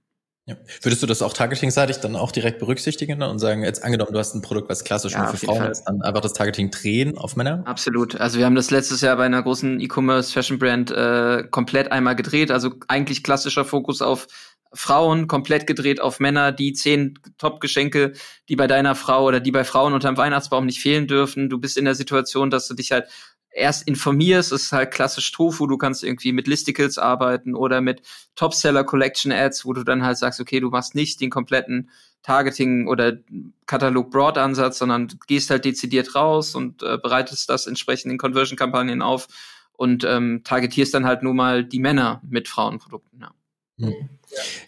Ja. 0.48 0.54
Würdest 0.80 1.02
du 1.02 1.08
das 1.08 1.22
auch 1.22 1.32
targetingseitig 1.32 1.96
dann 1.96 2.14
auch 2.14 2.30
direkt 2.30 2.60
berücksichtigen 2.60 3.20
und 3.20 3.40
sagen, 3.40 3.64
jetzt 3.64 3.82
angenommen, 3.82 4.12
du 4.12 4.18
hast 4.20 4.32
ein 4.32 4.42
Produkt, 4.42 4.68
was 4.68 4.84
klassisch 4.84 5.12
ja, 5.12 5.24
nur 5.24 5.28
für 5.32 5.44
Frauen 5.44 5.58
Fall. 5.58 5.72
ist, 5.72 5.84
dann 5.84 6.02
einfach 6.02 6.20
das 6.20 6.34
Targeting 6.34 6.70
drehen 6.70 7.18
auf 7.18 7.34
Männer? 7.34 7.64
Absolut. 7.66 8.20
Also 8.20 8.38
wir 8.38 8.46
haben 8.46 8.54
das 8.54 8.70
letztes 8.70 9.00
Jahr 9.00 9.16
bei 9.16 9.26
einer 9.26 9.42
großen 9.42 9.80
E-Commerce 9.80 10.32
Fashion 10.32 10.60
Brand 10.60 10.92
äh, 10.92 11.42
komplett 11.50 11.90
einmal 11.90 12.14
gedreht. 12.14 12.52
Also 12.52 12.74
eigentlich 12.86 13.24
klassischer 13.24 13.64
Fokus 13.64 14.02
auf 14.02 14.28
Frauen 14.72 15.26
komplett 15.26 15.66
gedreht 15.66 16.00
auf 16.00 16.20
Männer, 16.20 16.52
die 16.52 16.72
zehn 16.72 17.18
Top-Geschenke, 17.38 18.12
die 18.48 18.56
bei 18.56 18.66
deiner 18.66 18.94
Frau 18.94 19.24
oder 19.24 19.40
die 19.40 19.52
bei 19.52 19.64
Frauen 19.64 19.94
unterm 19.94 20.16
Weihnachtsbaum 20.16 20.66
nicht 20.66 20.80
fehlen 20.80 21.06
dürfen. 21.06 21.48
Du 21.48 21.58
bist 21.58 21.78
in 21.78 21.84
der 21.84 21.94
Situation, 21.94 22.50
dass 22.50 22.68
du 22.68 22.74
dich 22.74 22.92
halt 22.92 23.06
erst 23.56 23.88
informierst, 23.88 24.52
es 24.52 24.64
ist 24.64 24.72
halt 24.72 24.92
klassisch 24.92 25.32
Tofu, 25.32 25.66
du 25.66 25.78
kannst 25.78 26.04
irgendwie 26.04 26.32
mit 26.32 26.46
Listicles 26.46 26.98
arbeiten 26.98 27.54
oder 27.54 27.80
mit 27.80 28.02
Topseller 28.34 28.84
Collection 28.84 29.32
Ads, 29.32 29.64
wo 29.64 29.72
du 29.72 29.82
dann 29.82 30.04
halt 30.04 30.18
sagst, 30.18 30.40
okay, 30.40 30.60
du 30.60 30.68
machst 30.68 30.94
nicht 30.94 31.20
den 31.20 31.30
kompletten 31.30 31.90
Targeting 32.22 32.86
oder 32.86 33.18
Katalog 33.66 34.10
Broad 34.10 34.36
Ansatz, 34.36 34.78
sondern 34.78 35.08
gehst 35.26 35.50
halt 35.50 35.64
dezidiert 35.64 36.14
raus 36.14 36.54
und 36.54 36.82
äh, 36.82 36.98
bereitest 37.02 37.48
das 37.48 37.66
entsprechend 37.66 38.12
in 38.12 38.18
Conversion 38.18 38.58
Kampagnen 38.58 39.00
auf 39.00 39.26
und 39.72 40.04
ähm, 40.04 40.42
targetierst 40.44 40.92
dann 40.92 41.06
halt 41.06 41.22
nur 41.22 41.34
mal 41.34 41.64
die 41.64 41.78
Männer 41.78 42.20
mit 42.28 42.48
Frauenprodukten. 42.48 43.20
Ja. 43.20 43.30
Mhm. 43.76 43.94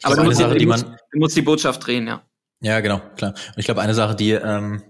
Aber 0.03 0.16
du 0.16 0.25
musst, 0.25 0.38
Sache, 0.38 0.57
die 0.57 0.66
man, 0.66 0.99
du 1.12 1.18
musst 1.18 1.37
die 1.37 1.42
Botschaft 1.42 1.87
drehen, 1.87 2.07
ja. 2.07 2.23
Ja, 2.61 2.81
genau, 2.81 3.01
klar. 3.16 3.31
Und 3.31 3.59
ich 3.59 3.64
glaube, 3.64 3.81
eine 3.81 3.94
Sache, 3.94 4.16
die 4.16 4.33
ähm, 4.33 4.83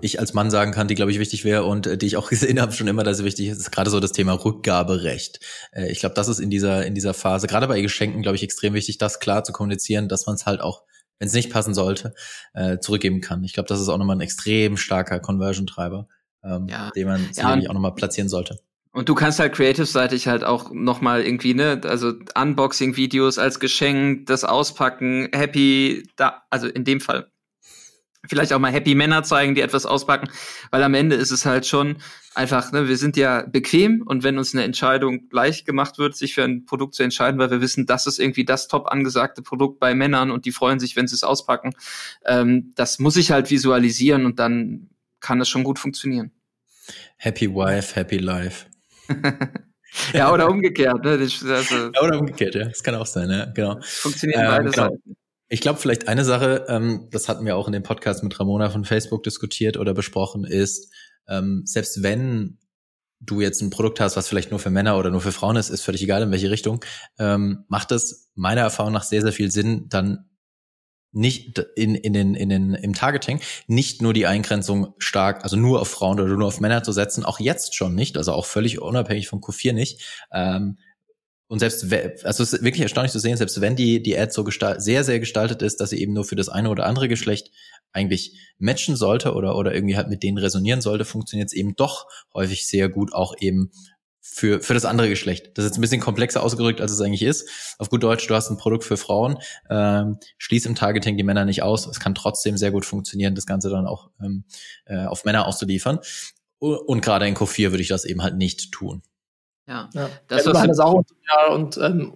ich 0.00 0.18
als 0.18 0.34
Mann 0.34 0.50
sagen 0.50 0.72
kann, 0.72 0.88
die, 0.88 0.94
glaube 0.94 1.12
ich, 1.12 1.18
wichtig 1.18 1.44
wäre 1.44 1.64
und 1.64 1.86
äh, 1.86 1.96
die 1.96 2.06
ich 2.06 2.16
auch 2.16 2.28
gesehen 2.30 2.60
habe 2.60 2.72
schon 2.72 2.88
immer, 2.88 3.04
dass 3.04 3.18
sie 3.18 3.24
wichtig 3.24 3.48
ist, 3.48 3.58
ist 3.58 3.70
gerade 3.70 3.90
so 3.90 4.00
das 4.00 4.12
Thema 4.12 4.32
Rückgaberecht. 4.32 5.40
Äh, 5.72 5.90
ich 5.90 6.00
glaube, 6.00 6.14
das 6.14 6.28
ist 6.28 6.40
in 6.40 6.50
dieser, 6.50 6.84
in 6.86 6.94
dieser 6.94 7.14
Phase, 7.14 7.46
gerade 7.46 7.68
bei 7.68 7.80
Geschenken, 7.80 8.22
glaube 8.22 8.36
ich, 8.36 8.42
extrem 8.42 8.74
wichtig, 8.74 8.98
das 8.98 9.20
klar 9.20 9.44
zu 9.44 9.52
kommunizieren, 9.52 10.08
dass 10.08 10.26
man 10.26 10.34
es 10.34 10.46
halt 10.46 10.60
auch, 10.60 10.82
wenn 11.18 11.28
es 11.28 11.34
nicht 11.34 11.50
passen 11.50 11.74
sollte, 11.74 12.14
äh, 12.54 12.78
zurückgeben 12.78 13.20
kann. 13.20 13.44
Ich 13.44 13.52
glaube, 13.52 13.68
das 13.68 13.80
ist 13.80 13.88
auch 13.88 13.98
nochmal 13.98 14.16
ein 14.16 14.22
extrem 14.22 14.76
starker 14.76 15.20
Conversion-Treiber, 15.20 16.08
ähm, 16.42 16.66
ja. 16.68 16.90
den 16.90 17.06
man 17.06 17.28
sicherlich 17.32 17.64
ja, 17.64 17.70
auch 17.70 17.74
nochmal 17.74 17.94
platzieren 17.94 18.28
sollte. 18.28 18.58
Und 18.92 19.08
du 19.08 19.14
kannst 19.14 19.38
halt 19.38 19.54
creative-seitig 19.54 20.28
halt 20.28 20.44
auch 20.44 20.70
noch 20.70 21.00
mal 21.00 21.22
irgendwie, 21.22 21.54
ne, 21.54 21.80
also 21.84 22.12
Unboxing-Videos 22.34 23.38
als 23.38 23.58
Geschenk, 23.58 24.26
das 24.26 24.44
Auspacken, 24.44 25.28
Happy, 25.32 26.06
da, 26.16 26.42
also 26.50 26.68
in 26.68 26.84
dem 26.84 27.00
Fall 27.00 27.32
vielleicht 28.28 28.52
auch 28.52 28.58
mal 28.58 28.72
Happy 28.72 28.94
Männer 28.94 29.22
zeigen, 29.24 29.54
die 29.54 29.60
etwas 29.60 29.86
auspacken, 29.86 30.28
weil 30.70 30.82
am 30.82 30.94
Ende 30.94 31.16
ist 31.16 31.32
es 31.32 31.44
halt 31.44 31.66
schon 31.66 31.96
einfach, 32.34 32.72
ne, 32.72 32.88
wir 32.88 32.96
sind 32.96 33.16
ja 33.16 33.42
bequem 33.42 34.02
und 34.06 34.22
wenn 34.22 34.38
uns 34.38 34.54
eine 34.54 34.62
Entscheidung 34.62 35.28
leicht 35.32 35.66
gemacht 35.66 35.98
wird, 35.98 36.16
sich 36.16 36.34
für 36.34 36.44
ein 36.44 36.64
Produkt 36.64 36.94
zu 36.94 37.02
entscheiden, 37.02 37.38
weil 37.40 37.50
wir 37.50 37.60
wissen, 37.60 37.86
das 37.86 38.06
ist 38.06 38.20
irgendwie 38.20 38.44
das 38.44 38.68
top 38.68 38.86
angesagte 38.86 39.42
Produkt 39.42 39.80
bei 39.80 39.94
Männern 39.94 40.30
und 40.30 40.44
die 40.44 40.52
freuen 40.52 40.78
sich, 40.78 40.94
wenn 40.96 41.08
sie 41.08 41.16
es 41.16 41.24
auspacken, 41.24 41.74
ähm, 42.24 42.72
das 42.76 42.98
muss 42.98 43.16
ich 43.16 43.32
halt 43.32 43.50
visualisieren 43.50 44.24
und 44.24 44.38
dann 44.38 44.90
kann 45.20 45.40
es 45.40 45.48
schon 45.48 45.64
gut 45.64 45.78
funktionieren. 45.78 46.30
Happy 47.16 47.52
Wife, 47.52 47.94
Happy 47.96 48.18
Life. 48.18 48.66
ja, 50.12 50.32
oder 50.32 50.48
umgekehrt. 50.48 51.04
Ne? 51.04 51.18
Das, 51.18 51.44
also, 51.44 51.74
ja, 51.74 52.02
oder 52.02 52.18
umgekehrt, 52.18 52.54
ja. 52.54 52.64
Das 52.64 52.82
kann 52.82 52.94
auch 52.94 53.06
sein, 53.06 53.30
ja, 53.30 53.46
genau. 53.46 53.78
Funktionieren 53.82 54.42
ähm, 54.42 54.50
beide 54.50 54.70
genau. 54.70 54.88
Seiten. 54.88 55.16
Ich 55.48 55.60
glaube, 55.60 55.78
vielleicht 55.78 56.08
eine 56.08 56.24
Sache, 56.24 56.64
ähm, 56.68 57.08
das 57.10 57.28
hatten 57.28 57.44
wir 57.44 57.56
auch 57.56 57.66
in 57.66 57.74
dem 57.74 57.82
Podcast 57.82 58.24
mit 58.24 58.38
Ramona 58.40 58.70
von 58.70 58.84
Facebook 58.84 59.22
diskutiert 59.22 59.76
oder 59.76 59.92
besprochen, 59.92 60.44
ist, 60.44 60.90
ähm, 61.28 61.62
selbst 61.66 62.02
wenn 62.02 62.58
du 63.20 63.40
jetzt 63.40 63.60
ein 63.60 63.70
Produkt 63.70 64.00
hast, 64.00 64.16
was 64.16 64.28
vielleicht 64.28 64.50
nur 64.50 64.60
für 64.60 64.70
Männer 64.70 64.98
oder 64.98 65.10
nur 65.10 65.20
für 65.20 65.32
Frauen 65.32 65.56
ist, 65.56 65.70
ist 65.70 65.82
völlig 65.82 66.02
egal 66.02 66.22
in 66.22 66.30
welche 66.30 66.50
Richtung, 66.50 66.84
ähm, 67.18 67.64
macht 67.68 67.92
es 67.92 68.30
meiner 68.34 68.62
Erfahrung 68.62 68.92
nach 68.92 69.04
sehr, 69.04 69.22
sehr 69.22 69.32
viel 69.32 69.50
Sinn, 69.50 69.86
dann 69.88 70.28
nicht 71.12 71.58
in, 71.76 71.94
in 71.94 72.12
den, 72.12 72.34
in 72.34 72.48
den, 72.48 72.74
im 72.74 72.94
Targeting 72.94 73.40
nicht 73.66 74.02
nur 74.02 74.14
die 74.14 74.26
Eingrenzung 74.26 74.94
stark, 74.98 75.44
also 75.44 75.56
nur 75.56 75.80
auf 75.80 75.88
Frauen 75.88 76.18
oder 76.18 76.36
nur 76.36 76.48
auf 76.48 76.60
Männer 76.60 76.82
zu 76.82 76.92
setzen, 76.92 77.24
auch 77.24 77.38
jetzt 77.38 77.74
schon 77.74 77.94
nicht, 77.94 78.16
also 78.16 78.32
auch 78.32 78.46
völlig 78.46 78.80
unabhängig 78.80 79.28
von 79.28 79.40
Q4 79.40 79.72
nicht. 79.72 80.02
Ähm, 80.32 80.78
und 81.48 81.58
selbst, 81.58 81.84
also 82.24 82.42
es 82.42 82.54
ist 82.54 82.64
wirklich 82.64 82.80
erstaunlich 82.80 83.12
zu 83.12 83.18
sehen, 83.18 83.36
selbst 83.36 83.60
wenn 83.60 83.76
die, 83.76 84.02
die 84.02 84.18
Ad 84.18 84.32
so 84.32 84.42
sehr, 84.78 85.04
sehr 85.04 85.20
gestaltet 85.20 85.60
ist, 85.60 85.80
dass 85.80 85.90
sie 85.90 86.00
eben 86.00 86.14
nur 86.14 86.24
für 86.24 86.34
das 86.34 86.48
eine 86.48 86.70
oder 86.70 86.86
andere 86.86 87.08
Geschlecht 87.08 87.50
eigentlich 87.92 88.38
matchen 88.58 88.96
sollte 88.96 89.34
oder, 89.34 89.54
oder 89.56 89.74
irgendwie 89.74 89.98
halt 89.98 90.08
mit 90.08 90.22
denen 90.22 90.38
resonieren 90.38 90.80
sollte, 90.80 91.04
funktioniert 91.04 91.48
es 91.48 91.52
eben 91.52 91.76
doch 91.76 92.06
häufig 92.32 92.66
sehr 92.66 92.88
gut 92.88 93.12
auch 93.12 93.34
eben 93.38 93.70
für, 94.22 94.60
für 94.60 94.72
das 94.72 94.84
andere 94.84 95.08
Geschlecht. 95.08 95.50
Das 95.54 95.64
ist 95.64 95.72
jetzt 95.72 95.78
ein 95.78 95.80
bisschen 95.80 96.00
komplexer 96.00 96.42
ausgedrückt, 96.42 96.80
als 96.80 96.92
es 96.92 97.00
eigentlich 97.00 97.22
ist. 97.22 97.76
Auf 97.78 97.90
gut 97.90 98.04
Deutsch, 98.04 98.26
du 98.28 98.34
hast 98.34 98.50
ein 98.50 98.56
Produkt 98.56 98.84
für 98.84 98.96
Frauen, 98.96 99.38
ähm, 99.68 100.18
schließ 100.38 100.64
im 100.66 100.76
Targeting 100.76 101.16
die 101.16 101.24
Männer 101.24 101.44
nicht 101.44 101.62
aus. 101.62 101.86
Es 101.86 101.98
kann 101.98 102.14
trotzdem 102.14 102.56
sehr 102.56 102.70
gut 102.70 102.86
funktionieren, 102.86 103.34
das 103.34 103.46
Ganze 103.46 103.68
dann 103.68 103.86
auch 103.86 104.10
ähm, 104.22 104.44
äh, 104.86 105.04
auf 105.04 105.24
Männer 105.24 105.46
auszuliefern. 105.46 105.98
Und 106.58 107.00
gerade 107.00 107.26
in 107.26 107.34
Q4 107.34 107.72
würde 107.72 107.82
ich 107.82 107.88
das 107.88 108.04
eben 108.04 108.22
halt 108.22 108.36
nicht 108.36 108.70
tun. 108.70 109.02
Ja, 109.66 109.90
ja. 109.94 110.08
das 110.28 110.44
ja, 110.44 110.52
was 110.52 110.78
auch 110.80 111.02
ja, 111.30 111.52
und 111.52 111.76
ähm, 111.78 112.14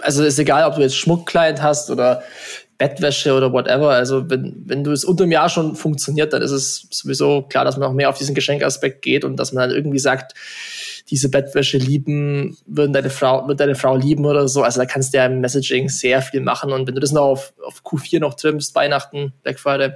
also 0.00 0.22
ist 0.22 0.38
egal, 0.38 0.68
ob 0.68 0.76
du 0.76 0.82
jetzt 0.82 0.96
Schmuckkleid 0.96 1.62
hast 1.62 1.90
oder 1.90 2.22
Bettwäsche 2.78 3.34
oder 3.34 3.52
whatever. 3.52 3.90
Also 3.90 4.28
wenn, 4.28 4.62
wenn 4.66 4.84
du 4.84 4.92
es 4.92 5.04
unter 5.04 5.24
dem 5.24 5.32
Jahr 5.32 5.48
schon 5.48 5.76
funktioniert, 5.76 6.32
dann 6.32 6.42
ist 6.42 6.50
es 6.50 6.86
sowieso 6.90 7.42
klar, 7.42 7.64
dass 7.64 7.76
man 7.76 7.88
auch 7.88 7.92
mehr 7.92 8.08
auf 8.08 8.18
diesen 8.18 8.34
Geschenkaspekt 8.34 9.02
geht 9.02 9.24
und 9.24 9.36
dass 9.36 9.52
man 9.52 9.68
dann 9.68 9.76
irgendwie 9.76 9.98
sagt, 9.98 10.34
diese 11.10 11.28
Bettwäsche 11.28 11.78
lieben, 11.78 12.56
würden 12.66 12.92
deine 12.92 13.10
Frau, 13.10 13.46
wird 13.46 13.60
deine 13.60 13.74
Frau 13.74 13.96
lieben 13.96 14.24
oder 14.24 14.48
so. 14.48 14.62
Also 14.62 14.80
da 14.80 14.86
kannst 14.86 15.12
du 15.12 15.18
ja 15.18 15.26
im 15.26 15.40
Messaging 15.40 15.88
sehr 15.88 16.22
viel 16.22 16.40
machen. 16.40 16.72
Und 16.72 16.86
wenn 16.86 16.94
du 16.94 17.00
das 17.00 17.12
noch 17.12 17.24
auf, 17.24 17.52
auf 17.64 17.82
Q4 17.82 18.20
noch 18.20 18.34
trimmst, 18.34 18.74
Weihnachten, 18.74 19.32
Black 19.42 19.60
Friday, 19.60 19.92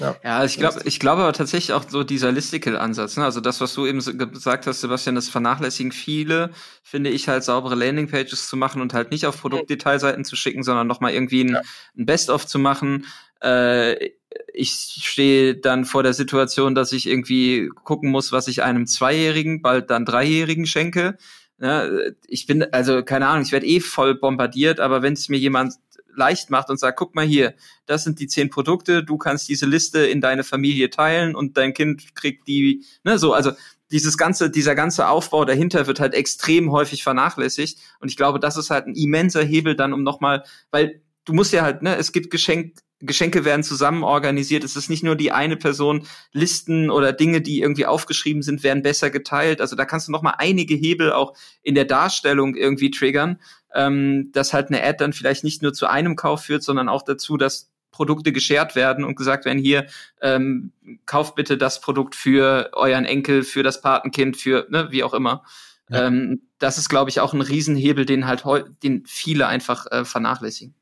ja, 0.00 0.16
ja 0.24 0.44
ich 0.44 0.58
glaube 0.58 0.80
ich 0.84 0.98
glaube 0.98 1.22
aber 1.22 1.32
tatsächlich 1.32 1.72
auch 1.72 1.84
so 1.88 2.02
dieser 2.02 2.32
Listicle-Ansatz, 2.32 3.16
ne? 3.16 3.24
also 3.24 3.40
das, 3.40 3.60
was 3.60 3.74
du 3.74 3.86
eben 3.86 4.00
gesagt 4.00 4.66
hast, 4.66 4.80
Sebastian, 4.80 5.14
das 5.14 5.28
vernachlässigen 5.28 5.92
viele, 5.92 6.50
finde 6.82 7.10
ich 7.10 7.28
halt 7.28 7.44
saubere 7.44 7.74
Landingpages 7.74 8.48
zu 8.48 8.56
machen 8.56 8.82
und 8.82 8.94
halt 8.94 9.10
nicht 9.10 9.26
auf 9.26 9.40
Produktdetailseiten 9.40 10.24
zu 10.24 10.36
schicken, 10.36 10.62
sondern 10.62 10.86
nochmal 10.86 11.12
irgendwie 11.12 11.44
ein, 11.44 11.54
ja. 11.54 11.62
ein 11.96 12.06
Best-of 12.06 12.46
zu 12.46 12.58
machen. 12.58 13.06
Äh, 13.40 14.10
ich 14.52 14.70
stehe 15.02 15.56
dann 15.56 15.84
vor 15.84 16.02
der 16.02 16.14
Situation, 16.14 16.74
dass 16.74 16.92
ich 16.92 17.06
irgendwie 17.06 17.70
gucken 17.84 18.10
muss, 18.10 18.32
was 18.32 18.48
ich 18.48 18.62
einem 18.62 18.86
Zweijährigen, 18.86 19.62
bald 19.62 19.90
dann 19.90 20.04
Dreijährigen 20.04 20.66
schenke. 20.66 21.16
Ja, 21.60 21.88
ich 22.26 22.46
bin, 22.46 22.64
also 22.72 23.04
keine 23.04 23.28
Ahnung, 23.28 23.44
ich 23.44 23.52
werde 23.52 23.66
eh 23.66 23.80
voll 23.80 24.16
bombardiert, 24.16 24.80
aber 24.80 25.02
wenn 25.02 25.12
es 25.12 25.28
mir 25.28 25.38
jemand 25.38 25.74
leicht 26.16 26.50
macht 26.50 26.70
und 26.70 26.78
sagt, 26.78 26.98
guck 26.98 27.14
mal 27.14 27.24
hier, 27.24 27.54
das 27.86 28.04
sind 28.04 28.20
die 28.20 28.26
zehn 28.26 28.50
Produkte, 28.50 29.04
du 29.04 29.18
kannst 29.18 29.48
diese 29.48 29.66
Liste 29.66 30.06
in 30.06 30.20
deine 30.20 30.44
Familie 30.44 30.90
teilen 30.90 31.34
und 31.34 31.56
dein 31.56 31.74
Kind 31.74 32.14
kriegt 32.14 32.46
die, 32.48 32.84
ne, 33.04 33.18
so, 33.18 33.32
also 33.32 33.52
dieses 33.90 34.16
ganze, 34.18 34.50
dieser 34.50 34.74
ganze 34.74 35.08
Aufbau 35.08 35.44
dahinter 35.44 35.86
wird 35.86 36.00
halt 36.00 36.14
extrem 36.14 36.72
häufig 36.72 37.02
vernachlässigt 37.02 37.78
und 38.00 38.08
ich 38.08 38.16
glaube, 38.16 38.40
das 38.40 38.56
ist 38.56 38.70
halt 38.70 38.86
ein 38.86 38.94
immenser 38.94 39.42
Hebel 39.42 39.76
dann, 39.76 39.92
um 39.92 40.02
nochmal, 40.02 40.44
weil 40.70 41.02
du 41.24 41.32
musst 41.32 41.52
ja 41.52 41.62
halt, 41.62 41.82
ne, 41.82 41.96
es 41.96 42.12
gibt 42.12 42.30
Geschenk, 42.30 42.78
Geschenke 43.06 43.44
werden 43.44 43.62
zusammen 43.62 44.02
organisiert. 44.02 44.64
Es 44.64 44.76
ist 44.76 44.88
nicht 44.88 45.02
nur 45.02 45.16
die 45.16 45.32
eine 45.32 45.56
Person, 45.56 46.06
Listen 46.32 46.90
oder 46.90 47.12
Dinge, 47.12 47.40
die 47.40 47.60
irgendwie 47.60 47.86
aufgeschrieben 47.86 48.42
sind, 48.42 48.62
werden 48.62 48.82
besser 48.82 49.10
geteilt. 49.10 49.60
Also 49.60 49.76
da 49.76 49.84
kannst 49.84 50.08
du 50.08 50.12
noch 50.12 50.22
mal 50.22 50.34
einige 50.38 50.74
Hebel 50.74 51.12
auch 51.12 51.34
in 51.62 51.74
der 51.74 51.84
Darstellung 51.84 52.54
irgendwie 52.54 52.90
triggern, 52.90 53.40
ähm, 53.74 54.30
dass 54.32 54.52
halt 54.52 54.68
eine 54.68 54.82
Ad 54.82 54.96
dann 54.98 55.12
vielleicht 55.12 55.44
nicht 55.44 55.62
nur 55.62 55.72
zu 55.72 55.86
einem 55.86 56.16
Kauf 56.16 56.44
führt, 56.44 56.62
sondern 56.62 56.88
auch 56.88 57.02
dazu, 57.02 57.36
dass 57.36 57.70
Produkte 57.90 58.32
geshared 58.32 58.74
werden 58.74 59.04
und 59.04 59.14
gesagt 59.14 59.44
werden, 59.44 59.60
hier, 59.60 59.86
ähm, 60.20 60.72
kauft 61.06 61.36
bitte 61.36 61.56
das 61.56 61.80
Produkt 61.80 62.16
für 62.16 62.70
euren 62.72 63.04
Enkel, 63.04 63.44
für 63.44 63.62
das 63.62 63.80
Patenkind, 63.80 64.36
für, 64.36 64.66
ne, 64.68 64.88
wie 64.90 65.04
auch 65.04 65.14
immer. 65.14 65.44
Ja. 65.88 66.06
Ähm, 66.06 66.42
das 66.58 66.76
ist, 66.78 66.88
glaube 66.88 67.10
ich, 67.10 67.20
auch 67.20 67.34
ein 67.34 67.40
Riesenhebel, 67.40 68.04
den 68.04 68.26
halt 68.26 68.42
den 68.82 69.04
viele 69.06 69.46
einfach 69.46 69.86
äh, 69.92 70.04
vernachlässigen. 70.04 70.74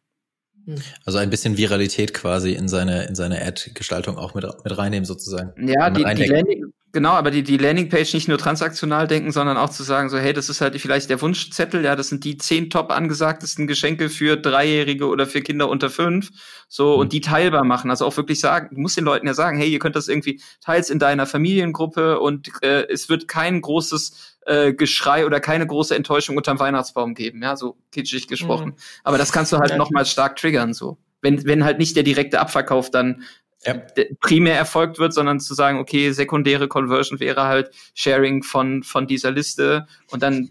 Hm. 0.66 0.76
Also 1.04 1.18
ein 1.18 1.30
bisschen 1.30 1.56
Viralität 1.56 2.14
quasi 2.14 2.52
in 2.52 2.68
seine, 2.68 3.04
in 3.04 3.14
seine 3.14 3.42
Ad-Gestaltung 3.42 4.16
auch 4.18 4.34
mit, 4.34 4.44
mit 4.44 4.78
reinnehmen 4.78 5.04
sozusagen. 5.04 5.52
Ja, 5.66 5.90
die, 5.90 6.04
die 6.14 6.26
Landing, 6.26 6.72
Genau, 6.94 7.12
aber 7.12 7.30
die, 7.30 7.42
die 7.42 7.56
Landingpage 7.56 8.12
nicht 8.12 8.28
nur 8.28 8.36
transaktional 8.36 9.08
denken, 9.08 9.32
sondern 9.32 9.56
auch 9.56 9.70
zu 9.70 9.82
sagen, 9.82 10.10
so, 10.10 10.18
hey, 10.18 10.34
das 10.34 10.50
ist 10.50 10.60
halt 10.60 10.78
vielleicht 10.78 11.08
der 11.08 11.22
Wunschzettel, 11.22 11.82
ja, 11.82 11.96
das 11.96 12.08
sind 12.08 12.22
die 12.22 12.36
zehn 12.36 12.68
top 12.68 12.92
angesagtesten 12.92 13.66
Geschenke 13.66 14.10
für 14.10 14.36
Dreijährige 14.36 15.06
oder 15.06 15.26
für 15.26 15.40
Kinder 15.40 15.70
unter 15.70 15.88
fünf, 15.88 16.30
so, 16.68 16.94
mhm. 16.94 17.00
und 17.00 17.12
die 17.14 17.22
teilbar 17.22 17.64
machen. 17.64 17.88
Also 17.90 18.04
auch 18.04 18.14
wirklich 18.18 18.40
sagen, 18.40 18.74
du 18.74 18.80
musst 18.82 18.98
den 18.98 19.06
Leuten 19.06 19.26
ja 19.26 19.32
sagen, 19.32 19.56
hey, 19.56 19.70
ihr 19.70 19.78
könnt 19.78 19.96
das 19.96 20.06
irgendwie 20.06 20.42
teils 20.62 20.90
in 20.90 20.98
deiner 20.98 21.24
Familiengruppe 21.24 22.20
und 22.20 22.50
äh, 22.62 22.86
es 22.88 23.08
wird 23.08 23.26
kein 23.26 23.62
großes 23.62 24.36
äh, 24.44 24.74
Geschrei 24.74 25.24
oder 25.24 25.40
keine 25.40 25.66
große 25.66 25.96
Enttäuschung 25.96 26.36
unterm 26.36 26.58
Weihnachtsbaum 26.58 27.14
geben, 27.14 27.42
ja, 27.42 27.56
so 27.56 27.78
kitschig 27.90 28.28
gesprochen. 28.28 28.70
Mhm. 28.70 28.76
Aber 29.02 29.16
das 29.16 29.32
kannst 29.32 29.50
du 29.50 29.56
halt 29.56 29.70
ja. 29.70 29.76
nochmal 29.78 30.04
stark 30.04 30.36
triggern, 30.36 30.74
so. 30.74 30.98
Wenn, 31.22 31.46
wenn 31.46 31.64
halt 31.64 31.78
nicht 31.78 31.94
der 31.94 32.02
direkte 32.02 32.40
Abverkauf 32.40 32.90
dann 32.90 33.22
ja. 33.64 33.74
primär 34.20 34.56
erfolgt 34.56 34.98
wird, 34.98 35.14
sondern 35.14 35.40
zu 35.40 35.54
sagen, 35.54 35.78
okay, 35.78 36.12
sekundäre 36.12 36.68
Conversion 36.68 37.20
wäre 37.20 37.44
halt 37.44 37.70
Sharing 37.94 38.42
von, 38.42 38.82
von 38.82 39.06
dieser 39.06 39.30
Liste 39.30 39.86
und 40.10 40.22
dann 40.22 40.50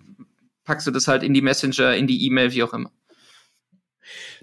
packst 0.63 0.88
du 0.88 0.91
das 0.91 1.08
halt 1.08 1.24
in 1.24 1.34
die 1.34 1.41
Messenger, 1.41 1.95
in 1.95 2.08
die 2.08 2.26
E-Mail, 2.26 2.52
wie 2.54 2.63
auch 2.63 2.74
immer. 2.74 2.91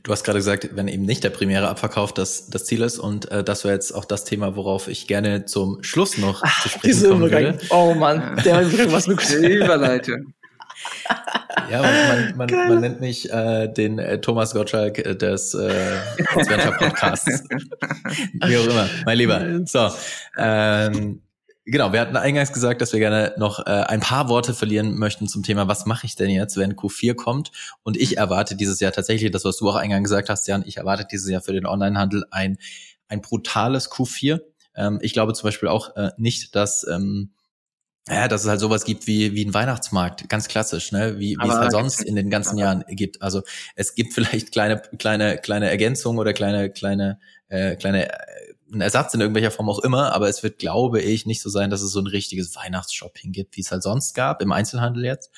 Du 0.02 0.12
hast 0.12 0.22
gerade 0.24 0.38
gesagt, 0.38 0.70
wenn 0.74 0.86
eben 0.86 1.04
nicht 1.04 1.24
der 1.24 1.30
primäre 1.30 1.68
Abverkauf 1.68 2.14
das, 2.14 2.48
das 2.48 2.64
Ziel 2.64 2.82
ist 2.82 2.98
und 2.98 3.30
äh, 3.30 3.42
das 3.42 3.64
wäre 3.64 3.74
jetzt 3.74 3.92
auch 3.92 4.04
das 4.04 4.24
Thema, 4.24 4.54
worauf 4.54 4.88
ich 4.88 5.08
gerne 5.08 5.44
zum 5.44 5.82
Schluss 5.82 6.18
noch 6.18 6.42
Ach, 6.44 6.62
zu 6.62 6.68
sprechen 6.78 7.08
kommen 7.08 7.30
würde. 7.30 7.58
Oh 7.70 7.94
Mann, 7.94 8.40
der 8.44 8.62
Übergang, 8.62 8.92
was 8.92 9.08
eine 9.08 9.48
Überleitung. 9.48 10.34
Ja, 11.70 11.82
man, 11.82 12.36
man, 12.36 12.68
man, 12.68 12.80
nennt 12.80 13.00
mich 13.00 13.30
äh, 13.30 13.68
den 13.68 13.98
äh, 13.98 14.20
Thomas 14.20 14.54
Gottschalk 14.54 14.98
äh, 14.98 15.14
des 15.14 15.54
äh, 15.54 15.98
Adventure 16.34 16.76
Podcasts. 16.78 17.26
Wie 18.46 18.56
auch 18.56 18.66
immer, 18.66 18.88
mein 19.04 19.18
Lieber. 19.18 19.60
So, 19.66 19.90
ähm, 20.38 21.22
genau, 21.66 21.92
wir 21.92 22.00
hatten 22.00 22.16
eingangs 22.16 22.52
gesagt, 22.52 22.80
dass 22.80 22.92
wir 22.92 23.00
gerne 23.00 23.34
noch 23.36 23.66
äh, 23.66 23.70
ein 23.70 24.00
paar 24.00 24.28
Worte 24.28 24.54
verlieren 24.54 24.98
möchten 24.98 25.28
zum 25.28 25.42
Thema, 25.42 25.68
was 25.68 25.86
mache 25.86 26.06
ich 26.06 26.16
denn 26.16 26.30
jetzt, 26.30 26.56
wenn 26.56 26.74
Q4 26.74 27.14
kommt? 27.14 27.52
Und 27.82 27.96
ich 27.96 28.16
erwarte 28.16 28.56
dieses 28.56 28.80
Jahr 28.80 28.92
tatsächlich, 28.92 29.30
das, 29.30 29.44
was 29.44 29.58
du 29.58 29.68
auch 29.68 29.76
eingangs 29.76 30.04
gesagt 30.04 30.30
hast, 30.30 30.48
Jan, 30.48 30.64
ich 30.66 30.78
erwarte 30.78 31.06
dieses 31.10 31.28
Jahr 31.28 31.42
für 31.42 31.52
den 31.52 31.66
Onlinehandel 31.66 32.24
ein, 32.30 32.58
ein 33.08 33.20
brutales 33.20 33.90
Q4. 33.90 34.40
Ähm, 34.74 34.98
ich 35.02 35.12
glaube 35.12 35.34
zum 35.34 35.46
Beispiel 35.46 35.68
auch 35.68 35.94
äh, 35.96 36.10
nicht, 36.16 36.54
dass 36.54 36.86
ähm, 36.88 37.30
ja, 38.10 38.28
dass 38.28 38.42
es 38.42 38.48
halt 38.48 38.60
sowas 38.60 38.84
gibt 38.84 39.06
wie, 39.06 39.34
wie 39.34 39.44
ein 39.44 39.54
Weihnachtsmarkt, 39.54 40.28
ganz 40.28 40.48
klassisch, 40.48 40.92
ne? 40.92 41.18
wie, 41.18 41.36
wie 41.36 41.48
es 41.48 41.54
halt 41.54 41.72
sonst 41.72 42.02
in 42.02 42.16
den 42.16 42.30
ganzen 42.30 42.58
Jahren 42.58 42.84
gibt. 42.88 43.20
Also 43.22 43.42
es 43.74 43.94
gibt 43.94 44.12
vielleicht 44.14 44.52
kleine, 44.52 44.80
kleine, 44.98 45.38
kleine 45.38 45.68
Ergänzungen 45.70 46.18
oder 46.18 46.32
kleine, 46.32 46.70
kleine, 46.70 47.18
äh, 47.48 47.76
kleine 47.76 48.08
ein 48.72 48.80
Ersatz 48.80 49.14
in 49.14 49.20
irgendwelcher 49.20 49.50
Form 49.50 49.68
auch 49.68 49.78
immer, 49.80 50.12
aber 50.12 50.28
es 50.28 50.42
wird, 50.42 50.58
glaube 50.58 51.00
ich, 51.00 51.26
nicht 51.26 51.40
so 51.40 51.48
sein, 51.48 51.70
dass 51.70 51.82
es 51.82 51.92
so 51.92 52.00
ein 52.00 52.06
richtiges 52.06 52.54
Weihnachtsshopping 52.54 53.32
gibt, 53.32 53.56
wie 53.56 53.62
es 53.62 53.70
halt 53.70 53.82
sonst 53.82 54.14
gab, 54.14 54.42
im 54.42 54.52
Einzelhandel 54.52 55.04
jetzt, 55.04 55.30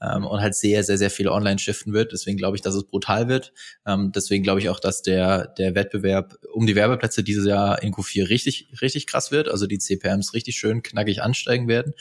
ähm, 0.00 0.26
und 0.26 0.40
halt 0.40 0.54
sehr, 0.54 0.82
sehr, 0.84 0.98
sehr 0.98 1.10
viel 1.10 1.28
online 1.28 1.58
shiften 1.58 1.92
wird. 1.92 2.12
Deswegen 2.12 2.38
glaube 2.38 2.56
ich, 2.56 2.62
dass 2.62 2.74
es 2.74 2.84
brutal 2.84 3.28
wird. 3.28 3.52
Ähm, 3.86 4.12
deswegen 4.14 4.42
glaube 4.42 4.60
ich 4.60 4.68
auch, 4.68 4.80
dass 4.80 5.02
der, 5.02 5.48
der 5.48 5.74
Wettbewerb 5.74 6.36
um 6.52 6.66
die 6.66 6.76
Werbeplätze 6.76 7.22
dieses 7.22 7.46
Jahr 7.46 7.82
in 7.82 7.92
Q4 7.92 8.28
richtig, 8.28 8.68
richtig 8.80 9.06
krass 9.06 9.30
wird, 9.30 9.48
also 9.48 9.66
die 9.66 9.78
CPMs 9.78 10.34
richtig 10.34 10.56
schön 10.56 10.82
knackig 10.82 11.22
ansteigen 11.22 11.68
werden. 11.68 11.94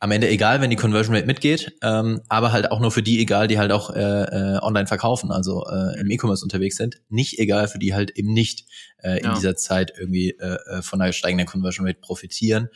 Am 0.00 0.10
Ende 0.10 0.28
egal, 0.28 0.60
wenn 0.60 0.70
die 0.70 0.76
Conversion 0.76 1.14
Rate 1.14 1.26
mitgeht, 1.26 1.72
ähm, 1.82 2.20
aber 2.28 2.52
halt 2.52 2.70
auch 2.70 2.80
nur 2.80 2.90
für 2.90 3.02
die 3.02 3.20
egal, 3.20 3.48
die 3.48 3.58
halt 3.58 3.72
auch 3.72 3.90
äh, 3.90 4.00
äh, 4.00 4.58
online 4.60 4.86
verkaufen, 4.86 5.30
also 5.30 5.64
äh, 5.66 5.98
im 6.00 6.10
E-Commerce 6.10 6.44
unterwegs 6.44 6.76
sind. 6.76 7.00
Nicht 7.08 7.38
egal 7.38 7.68
für 7.68 7.78
die 7.78 7.94
halt 7.94 8.10
eben 8.10 8.32
nicht 8.32 8.66
äh, 9.02 9.18
in 9.18 9.24
ja. 9.24 9.34
dieser 9.34 9.56
Zeit 9.56 9.92
irgendwie 9.98 10.30
äh, 10.30 10.56
äh 10.68 10.82
von 10.82 11.00
einer 11.00 11.12
steigenden 11.12 11.46
Conversion 11.46 11.86
Rate 11.86 12.00
profitieren. 12.00 12.68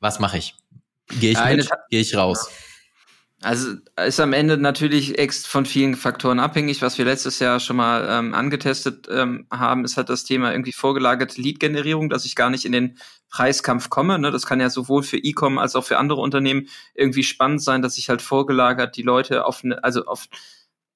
Was 0.00 0.18
mache 0.18 0.38
ich? 0.38 0.54
Gehe 1.20 1.32
ich 1.32 1.44
mit? 1.44 1.68
Gehe 1.90 2.00
ich 2.00 2.16
raus? 2.16 2.48
Ja. 2.48 2.69
Also 3.42 3.76
ist 3.96 4.20
am 4.20 4.34
Ende 4.34 4.58
natürlich 4.58 5.16
von 5.46 5.64
vielen 5.64 5.96
Faktoren 5.96 6.38
abhängig. 6.40 6.82
Was 6.82 6.98
wir 6.98 7.06
letztes 7.06 7.38
Jahr 7.38 7.58
schon 7.58 7.76
mal 7.76 8.06
ähm, 8.10 8.34
angetestet 8.34 9.08
ähm, 9.10 9.46
haben, 9.50 9.86
ist 9.86 9.96
halt 9.96 10.10
das 10.10 10.24
Thema 10.24 10.52
irgendwie 10.52 10.72
vorgelagerte 10.72 11.40
Lead-Generierung, 11.40 12.10
dass 12.10 12.26
ich 12.26 12.36
gar 12.36 12.50
nicht 12.50 12.66
in 12.66 12.72
den 12.72 12.98
Preiskampf 13.30 13.88
komme. 13.88 14.18
Ne? 14.18 14.30
Das 14.30 14.44
kann 14.44 14.60
ja 14.60 14.68
sowohl 14.68 15.02
für 15.02 15.16
E-Com 15.16 15.56
als 15.56 15.74
auch 15.74 15.84
für 15.84 15.96
andere 15.96 16.20
Unternehmen 16.20 16.68
irgendwie 16.94 17.22
spannend 17.22 17.62
sein, 17.62 17.80
dass 17.80 17.96
ich 17.96 18.10
halt 18.10 18.20
vorgelagert 18.20 18.96
die 18.96 19.02
Leute 19.02 19.46
auf 19.46 19.64
eine, 19.64 19.82
also 19.82 20.04
auf 20.04 20.26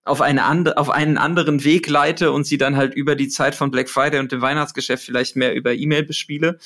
auf, 0.04 0.20
eine 0.20 0.44
and 0.44 0.76
auf 0.76 0.90
einen 0.90 1.16
anderen 1.16 1.64
Weg 1.64 1.88
leite 1.88 2.30
und 2.30 2.46
sie 2.46 2.58
dann 2.58 2.76
halt 2.76 2.94
über 2.94 3.16
die 3.16 3.28
Zeit 3.28 3.54
von 3.54 3.70
Black 3.70 3.88
Friday 3.88 4.20
und 4.20 4.32
dem 4.32 4.42
Weihnachtsgeschäft 4.42 5.02
vielleicht 5.02 5.34
mehr 5.34 5.54
über 5.54 5.72
E-Mail 5.72 6.04
bespiele 6.04 6.58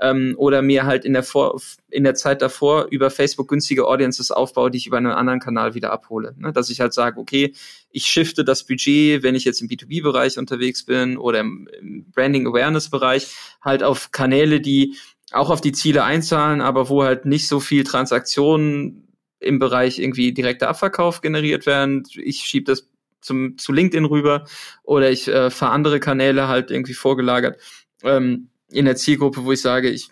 ähm, 0.00 0.34
oder 0.38 0.62
mir 0.62 0.86
halt 0.86 1.04
in 1.04 1.12
der, 1.12 1.22
Vor 1.22 1.60
in 1.90 2.04
der 2.04 2.14
Zeit 2.14 2.40
davor 2.40 2.86
über 2.90 3.10
Facebook 3.10 3.48
günstige 3.48 3.86
Audiences 3.86 4.30
aufbaue, 4.30 4.70
die 4.70 4.78
ich 4.78 4.86
über 4.86 4.96
einen 4.96 5.12
anderen 5.12 5.40
Kanal 5.40 5.74
wieder 5.74 5.92
abhole. 5.92 6.34
Ne? 6.38 6.52
Dass 6.52 6.70
ich 6.70 6.80
halt 6.80 6.94
sage, 6.94 7.20
okay, 7.20 7.52
ich 7.90 8.06
shifte 8.06 8.44
das 8.44 8.64
Budget, 8.64 9.22
wenn 9.22 9.34
ich 9.34 9.44
jetzt 9.44 9.60
im 9.60 9.68
B2B-Bereich 9.68 10.38
unterwegs 10.38 10.86
bin 10.86 11.18
oder 11.18 11.40
im, 11.40 11.68
im 11.78 12.10
Branding-Awareness-Bereich, 12.12 13.28
halt 13.60 13.82
auf 13.82 14.10
Kanäle, 14.10 14.60
die 14.60 14.96
auch 15.32 15.50
auf 15.50 15.60
die 15.60 15.72
Ziele 15.72 16.04
einzahlen, 16.04 16.62
aber 16.62 16.88
wo 16.88 17.02
halt 17.02 17.26
nicht 17.26 17.48
so 17.48 17.60
viel 17.60 17.84
Transaktionen 17.84 19.05
im 19.40 19.58
Bereich 19.58 19.98
irgendwie 19.98 20.32
direkter 20.32 20.68
Abverkauf 20.68 21.20
generiert 21.20 21.66
werden. 21.66 22.04
Ich 22.14 22.38
schiebe 22.38 22.64
das 22.64 22.88
zum, 23.20 23.58
zu 23.58 23.72
LinkedIn 23.72 24.04
rüber 24.04 24.44
oder 24.82 25.10
ich 25.10 25.28
äh, 25.28 25.50
fahre 25.50 25.72
andere 25.72 26.00
Kanäle 26.00 26.48
halt 26.48 26.70
irgendwie 26.70 26.94
vorgelagert 26.94 27.60
ähm, 28.02 28.48
in 28.70 28.84
der 28.84 28.96
Zielgruppe, 28.96 29.44
wo 29.44 29.52
ich 29.52 29.60
sage, 29.60 29.90
ich 29.90 30.10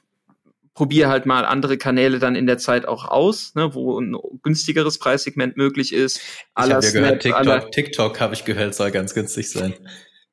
probiere 0.74 1.08
halt 1.08 1.24
mal 1.24 1.44
andere 1.44 1.78
Kanäle 1.78 2.18
dann 2.18 2.34
in 2.34 2.46
der 2.46 2.58
Zeit 2.58 2.86
auch 2.86 3.04
aus, 3.04 3.54
ne, 3.54 3.74
wo 3.74 4.00
ein 4.00 4.16
günstigeres 4.42 4.98
Preissegment 4.98 5.56
möglich 5.56 5.92
ist. 5.92 6.16
Ich 6.16 6.22
habe 6.56 6.84
ja 6.84 6.90
gehört, 6.90 7.22
TikTok, 7.22 7.72
TikTok 7.72 8.20
habe 8.20 8.34
ich 8.34 8.44
gehört, 8.44 8.74
soll 8.74 8.90
ganz 8.90 9.14
günstig 9.14 9.50
sein. 9.50 9.74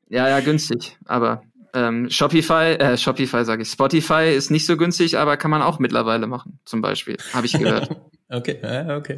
Ja, 0.09 0.27
ja, 0.27 0.39
günstig, 0.39 0.97
aber 1.05 1.43
ähm, 1.73 2.09
Shopify, 2.09 2.73
äh, 2.73 2.97
Shopify 2.97 3.45
sage 3.45 3.61
ich, 3.61 3.69
Spotify 3.69 4.33
ist 4.35 4.49
nicht 4.49 4.65
so 4.65 4.75
günstig, 4.75 5.17
aber 5.17 5.37
kann 5.37 5.51
man 5.51 5.61
auch 5.61 5.79
mittlerweile 5.79 6.27
machen, 6.27 6.59
zum 6.65 6.81
Beispiel, 6.81 7.17
habe 7.33 7.45
ich 7.45 7.53
gehört. 7.53 7.89
okay, 8.31 8.57
okay, 8.63 9.13
okay. 9.13 9.17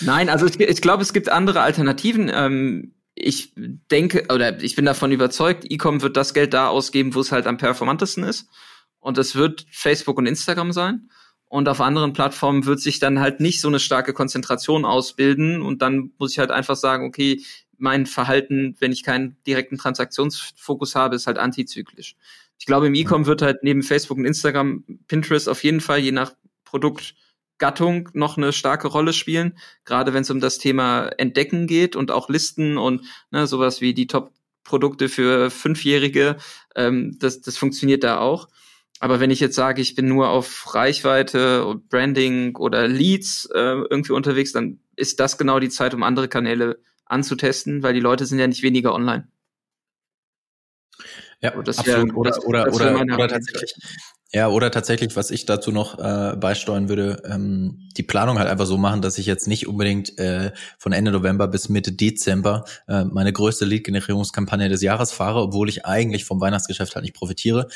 Nein, 0.00 0.28
also 0.28 0.46
ich, 0.46 0.58
ich 0.58 0.80
glaube, 0.80 1.02
es 1.02 1.12
gibt 1.12 1.28
andere 1.28 1.60
Alternativen. 1.60 2.30
Ähm, 2.32 2.94
ich 3.14 3.52
denke, 3.90 4.26
oder 4.32 4.60
ich 4.62 4.74
bin 4.74 4.84
davon 4.84 5.12
überzeugt, 5.12 5.70
Ecom 5.70 6.02
wird 6.02 6.16
das 6.16 6.34
Geld 6.34 6.52
da 6.52 6.68
ausgeben, 6.68 7.14
wo 7.14 7.20
es 7.20 7.32
halt 7.32 7.46
am 7.46 7.58
performantesten 7.58 8.24
ist. 8.24 8.48
Und 8.98 9.18
das 9.18 9.34
wird 9.34 9.66
Facebook 9.70 10.18
und 10.18 10.26
Instagram 10.26 10.72
sein. 10.72 11.10
Und 11.46 11.68
auf 11.68 11.80
anderen 11.80 12.12
Plattformen 12.12 12.66
wird 12.66 12.80
sich 12.80 12.98
dann 12.98 13.20
halt 13.20 13.38
nicht 13.38 13.60
so 13.60 13.68
eine 13.68 13.78
starke 13.78 14.12
Konzentration 14.12 14.84
ausbilden. 14.84 15.62
Und 15.62 15.82
dann 15.82 16.10
muss 16.18 16.32
ich 16.32 16.38
halt 16.38 16.50
einfach 16.50 16.74
sagen, 16.74 17.06
okay, 17.06 17.40
mein 17.78 18.06
Verhalten, 18.06 18.76
wenn 18.80 18.92
ich 18.92 19.02
keinen 19.02 19.36
direkten 19.46 19.78
Transaktionsfokus 19.78 20.94
habe, 20.94 21.16
ist 21.16 21.26
halt 21.26 21.38
antizyklisch. 21.38 22.16
Ich 22.58 22.66
glaube, 22.66 22.86
im 22.86 22.94
E-Com 22.94 23.26
wird 23.26 23.42
halt 23.42 23.62
neben 23.62 23.82
Facebook 23.82 24.18
und 24.18 24.24
Instagram 24.24 24.84
Pinterest 25.06 25.48
auf 25.48 25.62
jeden 25.62 25.80
Fall 25.80 25.98
je 25.98 26.12
nach 26.12 26.32
Produktgattung 27.58 28.10
noch 28.12 28.36
eine 28.36 28.52
starke 28.52 28.88
Rolle 28.88 29.12
spielen, 29.12 29.58
gerade 29.84 30.12
wenn 30.12 30.22
es 30.22 30.30
um 30.30 30.40
das 30.40 30.58
Thema 30.58 31.08
Entdecken 31.18 31.66
geht 31.66 31.96
und 31.96 32.10
auch 32.10 32.28
Listen 32.28 32.78
und 32.78 33.02
ne, 33.30 33.46
sowas 33.46 33.80
wie 33.80 33.94
die 33.94 34.06
Top-Produkte 34.06 35.08
für 35.08 35.50
Fünfjährige, 35.50 36.36
ähm, 36.74 37.16
das, 37.18 37.40
das 37.40 37.56
funktioniert 37.56 38.04
da 38.04 38.18
auch. 38.18 38.48
Aber 39.00 39.20
wenn 39.20 39.30
ich 39.30 39.40
jetzt 39.40 39.56
sage, 39.56 39.82
ich 39.82 39.94
bin 39.94 40.08
nur 40.08 40.28
auf 40.30 40.74
Reichweite 40.74 41.64
und 41.66 41.88
Branding 41.88 42.56
oder 42.56 42.88
Leads 42.88 43.48
äh, 43.52 43.58
irgendwie 43.58 44.12
unterwegs, 44.12 44.52
dann 44.52 44.80
ist 44.96 45.20
das 45.20 45.36
genau 45.36 45.58
die 45.58 45.68
Zeit, 45.68 45.94
um 45.94 46.02
andere 46.02 46.28
Kanäle 46.28 46.78
anzutesten, 47.04 47.82
weil 47.82 47.94
die 47.94 48.00
Leute 48.00 48.26
sind 48.26 48.38
ja 48.38 48.46
nicht 48.46 48.62
weniger 48.62 48.94
online. 48.94 49.28
Ja, 51.40 51.54
absolut. 51.54 51.86
Wär, 51.86 52.16
oder 52.16 52.30
das, 52.30 52.44
oder, 52.44 52.64
das 52.64 52.74
oder, 52.74 53.00
oder 53.02 53.28
tatsächlich. 53.28 53.74
Ja, 54.32 54.48
oder 54.48 54.72
tatsächlich, 54.72 55.14
was 55.14 55.30
ich 55.30 55.46
dazu 55.46 55.70
noch 55.70 55.96
äh, 55.96 56.34
beisteuern 56.34 56.88
würde, 56.88 57.22
ähm, 57.24 57.88
die 57.96 58.02
Planung 58.02 58.40
halt 58.40 58.48
einfach 58.48 58.66
so 58.66 58.76
machen, 58.76 59.00
dass 59.00 59.16
ich 59.16 59.26
jetzt 59.26 59.46
nicht 59.46 59.68
unbedingt 59.68 60.18
äh, 60.18 60.50
von 60.76 60.92
Ende 60.92 61.12
November 61.12 61.46
bis 61.46 61.68
Mitte 61.68 61.92
Dezember 61.92 62.64
äh, 62.88 63.04
meine 63.04 63.32
größte 63.32 63.64
Lead-Generierungskampagne 63.64 64.68
des 64.68 64.82
Jahres 64.82 65.12
fahre, 65.12 65.40
obwohl 65.40 65.68
ich 65.68 65.86
eigentlich 65.86 66.24
vom 66.24 66.40
Weihnachtsgeschäft 66.40 66.96
halt 66.96 67.04
nicht 67.04 67.14
profitiere. 67.14 67.68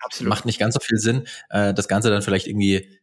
Absolut. 0.00 0.28
Macht 0.28 0.44
nicht 0.44 0.58
ganz 0.58 0.74
so 0.74 0.80
viel 0.80 0.98
Sinn, 0.98 1.26
äh, 1.48 1.72
das 1.72 1.88
Ganze 1.88 2.10
dann 2.10 2.20
vielleicht 2.20 2.46
irgendwie 2.46 3.00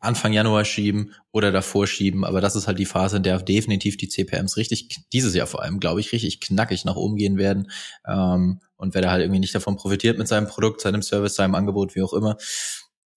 Anfang 0.00 0.32
Januar 0.32 0.64
schieben 0.64 1.14
oder 1.32 1.50
davor 1.50 1.86
schieben. 1.86 2.24
Aber 2.24 2.40
das 2.40 2.54
ist 2.56 2.66
halt 2.66 2.78
die 2.78 2.86
Phase, 2.86 3.16
in 3.16 3.22
der 3.22 3.38
definitiv 3.40 3.96
die 3.96 4.08
CPMs 4.08 4.56
richtig, 4.56 4.88
dieses 5.12 5.34
Jahr 5.34 5.46
vor 5.46 5.62
allem, 5.62 5.80
glaube 5.80 6.00
ich, 6.00 6.12
richtig 6.12 6.40
knackig 6.40 6.84
nach 6.84 6.96
oben 6.96 7.16
gehen 7.16 7.36
werden. 7.36 7.70
Ähm, 8.06 8.60
und 8.76 8.94
wer 8.94 9.02
da 9.02 9.10
halt 9.10 9.22
irgendwie 9.22 9.40
nicht 9.40 9.54
davon 9.54 9.76
profitiert 9.76 10.18
mit 10.18 10.28
seinem 10.28 10.46
Produkt, 10.46 10.80
seinem 10.80 11.02
Service, 11.02 11.34
seinem 11.34 11.54
Angebot, 11.54 11.96
wie 11.96 12.02
auch 12.02 12.12
immer, 12.12 12.36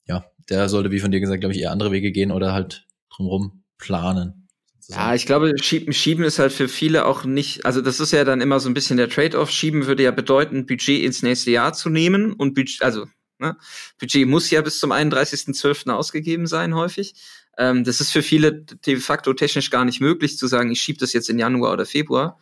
ja, 0.08 0.26
der 0.50 0.70
sollte, 0.70 0.92
wie 0.92 1.00
von 1.00 1.12
dir 1.12 1.20
gesagt, 1.20 1.42
glaube 1.42 1.54
ich, 1.54 1.62
eher 1.62 1.72
andere 1.72 1.92
Wege 1.92 2.12
gehen 2.12 2.32
oder 2.32 2.54
halt 2.54 2.88
drumherum 3.16 3.64
planen. 3.78 4.48
Ja, 4.88 5.14
ich 5.14 5.26
glaube, 5.26 5.54
schieben, 5.62 5.94
schieben 5.94 6.26
ist 6.26 6.40
halt 6.40 6.52
für 6.52 6.68
viele 6.68 7.06
auch 7.06 7.24
nicht, 7.24 7.66
also 7.66 7.82
das 7.82 8.00
ist 8.00 8.12
ja 8.12 8.26
dann 8.26 8.42
immer 8.42 8.60
so 8.60 8.70
ein 8.70 8.74
bisschen 8.74 8.98
der 8.98 9.10
Trade-off. 9.10 9.50
Schieben 9.50 9.86
würde 9.86 10.04
ja 10.04 10.12
bedeuten, 10.12 10.66
Budget 10.66 11.04
ins 11.04 11.22
nächste 11.22 11.52
Jahr 11.52 11.74
zu 11.74 11.90
nehmen 11.90 12.34
und 12.34 12.56
Budget, 12.56 12.82
also 12.82 13.06
Ne? 13.42 13.58
Budget 14.00 14.28
muss 14.28 14.50
ja 14.52 14.62
bis 14.62 14.80
zum 14.80 14.92
31.12. 14.92 15.90
ausgegeben 15.90 16.48
sein, 16.48 16.76
häufig. 16.76 17.16
Ähm, 17.58 17.84
das 17.84 18.00
ist 18.00 18.12
für 18.12 18.22
viele 18.22 18.54
de 18.54 18.98
facto 18.98 19.34
technisch 19.34 19.72
gar 19.72 19.84
nicht 19.84 20.00
möglich 20.00 20.38
zu 20.38 20.48
sagen, 20.48 20.72
ich 20.72 20.82
schiebe 20.82 21.00
das 21.00 21.12
jetzt 21.12 21.30
in 21.30 21.40
Januar 21.40 21.74
oder 21.74 21.86
Februar. 21.86 22.40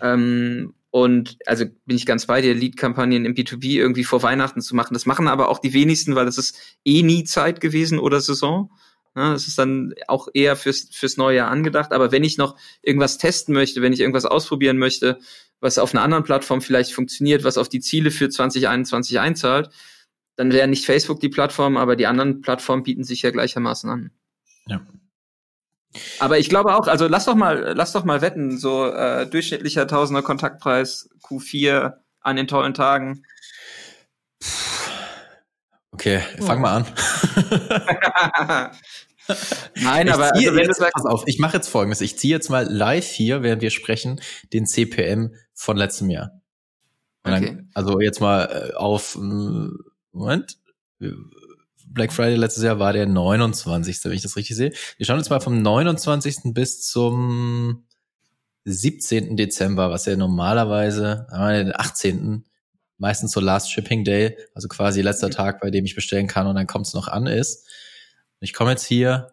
Ähm, 0.00 0.74
und 0.90 1.38
also 1.46 1.64
bin 1.86 1.96
ich 1.96 2.04
ganz 2.04 2.26
bei 2.26 2.42
dir, 2.42 2.54
Lead-Kampagnen 2.54 3.24
im 3.24 3.34
B2B 3.34 3.78
irgendwie 3.78 4.04
vor 4.04 4.22
Weihnachten 4.22 4.60
zu 4.60 4.76
machen. 4.76 4.92
Das 4.92 5.06
machen 5.06 5.26
aber 5.26 5.48
auch 5.48 5.58
die 5.58 5.72
wenigsten, 5.72 6.14
weil 6.14 6.26
das 6.26 6.36
ist 6.36 6.58
eh 6.84 7.02
nie 7.02 7.24
Zeit 7.24 7.62
gewesen 7.62 7.98
oder 7.98 8.20
Saison. 8.20 8.70
Ja, 9.16 9.32
das 9.32 9.48
ist 9.48 9.58
dann 9.58 9.94
auch 10.06 10.28
eher 10.34 10.54
fürs, 10.54 10.88
fürs 10.92 11.16
neue 11.16 11.38
Jahr 11.38 11.50
angedacht. 11.50 11.92
Aber 11.92 12.12
wenn 12.12 12.24
ich 12.24 12.36
noch 12.36 12.56
irgendwas 12.82 13.16
testen 13.16 13.54
möchte, 13.54 13.80
wenn 13.80 13.94
ich 13.94 14.00
irgendwas 14.00 14.26
ausprobieren 14.26 14.76
möchte, 14.76 15.18
was 15.60 15.78
auf 15.78 15.94
einer 15.94 16.02
anderen 16.02 16.24
Plattform 16.24 16.60
vielleicht 16.60 16.92
funktioniert, 16.92 17.44
was 17.44 17.56
auf 17.56 17.70
die 17.70 17.80
Ziele 17.80 18.10
für 18.10 18.28
2021 18.28 19.18
einzahlt, 19.18 19.70
dann 20.36 20.52
wäre 20.52 20.68
nicht 20.68 20.86
Facebook 20.86 21.20
die 21.20 21.28
Plattform, 21.28 21.76
aber 21.76 21.96
die 21.96 22.06
anderen 22.06 22.40
Plattformen 22.40 22.82
bieten 22.82 23.04
sich 23.04 23.22
ja 23.22 23.30
gleichermaßen 23.30 23.90
an. 23.90 24.10
Ja. 24.66 24.80
Aber 26.20 26.38
ich 26.38 26.48
glaube 26.48 26.74
auch, 26.74 26.86
also 26.88 27.06
lass 27.06 27.26
doch 27.26 27.34
mal, 27.34 27.74
lass 27.76 27.92
doch 27.92 28.04
mal 28.04 28.22
wetten, 28.22 28.56
so 28.58 28.86
äh, 28.86 29.26
durchschnittlicher 29.26 29.86
Tausender 29.86 30.22
Kontaktpreis 30.22 31.10
Q4 31.22 31.94
an 32.20 32.36
den 32.36 32.46
tollen 32.46 32.72
Tagen. 32.72 33.24
Okay, 35.92 36.20
fang 36.40 36.62
mal 36.62 36.76
an. 36.78 36.86
Nein, 39.76 40.06
ich 40.06 40.12
aber 40.12 40.34
also, 40.34 40.46
wenn 40.54 40.58
jetzt, 40.58 40.68
du 40.68 40.74
sagst, 40.74 40.94
pass 40.94 41.04
auf, 41.04 41.24
ich 41.26 41.38
mache 41.38 41.58
jetzt 41.58 41.68
folgendes. 41.68 42.00
Ich 42.00 42.18
ziehe 42.18 42.34
jetzt 42.34 42.48
mal 42.48 42.66
live 42.66 43.06
hier, 43.06 43.42
während 43.42 43.62
wir 43.62 43.70
sprechen, 43.70 44.20
den 44.52 44.66
CPM 44.66 45.34
von 45.52 45.76
letztem 45.76 46.10
Jahr. 46.10 46.40
Okay. 47.24 47.46
Dann, 47.46 47.70
also 47.74 48.00
jetzt 48.00 48.20
mal 48.20 48.70
äh, 48.72 48.74
auf 48.74 49.16
Moment. 50.12 50.58
Black 51.86 52.12
Friday 52.12 52.36
letztes 52.36 52.62
Jahr 52.62 52.78
war 52.78 52.92
der 52.92 53.06
29. 53.06 54.04
wenn 54.04 54.12
ich 54.12 54.22
das 54.22 54.36
richtig 54.36 54.56
sehe. 54.56 54.72
Wir 54.96 55.06
schauen 55.06 55.18
jetzt 55.18 55.30
mal 55.30 55.40
vom 55.40 55.60
29. 55.60 56.54
bis 56.54 56.82
zum 56.86 57.84
17. 58.64 59.36
Dezember, 59.36 59.90
was 59.90 60.06
ja 60.06 60.16
normalerweise, 60.16 61.26
den 61.30 61.74
18. 61.74 62.44
meistens 62.98 63.32
so 63.32 63.40
Last 63.40 63.72
Shipping 63.72 64.04
Day, 64.04 64.36
also 64.54 64.68
quasi 64.68 65.02
letzter 65.02 65.28
mhm. 65.28 65.32
Tag, 65.32 65.60
bei 65.60 65.70
dem 65.70 65.84
ich 65.84 65.94
bestellen 65.94 66.28
kann 66.28 66.46
und 66.46 66.54
dann 66.54 66.66
kommt 66.66 66.86
es 66.86 66.94
noch 66.94 67.08
an 67.08 67.26
ist. 67.26 67.66
Ich 68.40 68.52
komme 68.52 68.70
jetzt 68.70 68.84
hier 68.84 69.32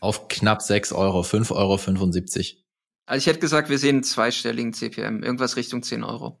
auf 0.00 0.28
knapp 0.28 0.62
6 0.62 0.92
Euro, 0.92 1.22
5,75 1.22 1.52
Euro. 1.52 2.62
Also 3.06 3.18
ich 3.18 3.26
hätte 3.26 3.40
gesagt, 3.40 3.70
wir 3.70 3.78
sehen 3.78 3.96
einen 3.96 4.04
zweistelligen 4.04 4.72
CPM, 4.72 5.22
irgendwas 5.22 5.56
Richtung 5.56 5.82
10 5.82 6.04
Euro. 6.04 6.38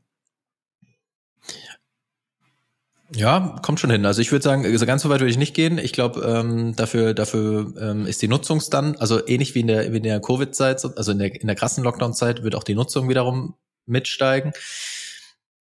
Ja, 3.14 3.56
kommt 3.62 3.80
schon 3.80 3.90
hin. 3.90 4.04
Also 4.04 4.20
ich 4.20 4.30
würde 4.32 4.42
sagen, 4.42 4.66
also 4.66 4.84
ganz 4.84 5.02
so 5.02 5.08
weit 5.08 5.20
würde 5.20 5.30
ich 5.30 5.38
nicht 5.38 5.54
gehen. 5.54 5.78
Ich 5.78 5.92
glaube, 5.92 6.20
ähm, 6.20 6.76
dafür, 6.76 7.14
dafür 7.14 7.72
ähm, 7.80 8.06
ist 8.06 8.20
die 8.20 8.28
Nutzung 8.28 8.62
dann, 8.70 8.96
also 8.96 9.26
ähnlich 9.26 9.54
wie 9.54 9.60
in 9.60 9.66
der, 9.66 9.92
wie 9.92 9.96
in 9.96 10.02
der 10.02 10.20
Covid-Zeit, 10.20 10.84
also 10.96 11.12
in 11.12 11.18
der, 11.18 11.40
in 11.40 11.46
der 11.46 11.56
krassen 11.56 11.82
Lockdown-Zeit, 11.84 12.42
wird 12.42 12.54
auch 12.54 12.64
die 12.64 12.74
Nutzung 12.74 13.08
wiederum 13.08 13.54
mitsteigen. 13.86 14.52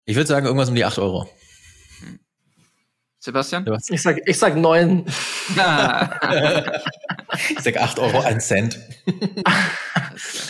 Ich 0.06 0.18
würde 0.18 0.28
sagen, 0.28 0.46
irgendwas 0.46 0.70
um 0.70 0.76
die 0.76 0.84
acht 0.84 1.00
Euro. 1.00 1.30
Sebastian? 3.20 3.66
Ich 3.90 4.02
sag, 4.02 4.18
ich 4.26 4.38
sag 4.38 4.56
neun. 4.58 5.06
Ich 7.50 7.60
sag 7.60 7.78
8 7.78 8.00
Euro, 8.00 8.22
1 8.22 8.48
Cent. 8.48 8.80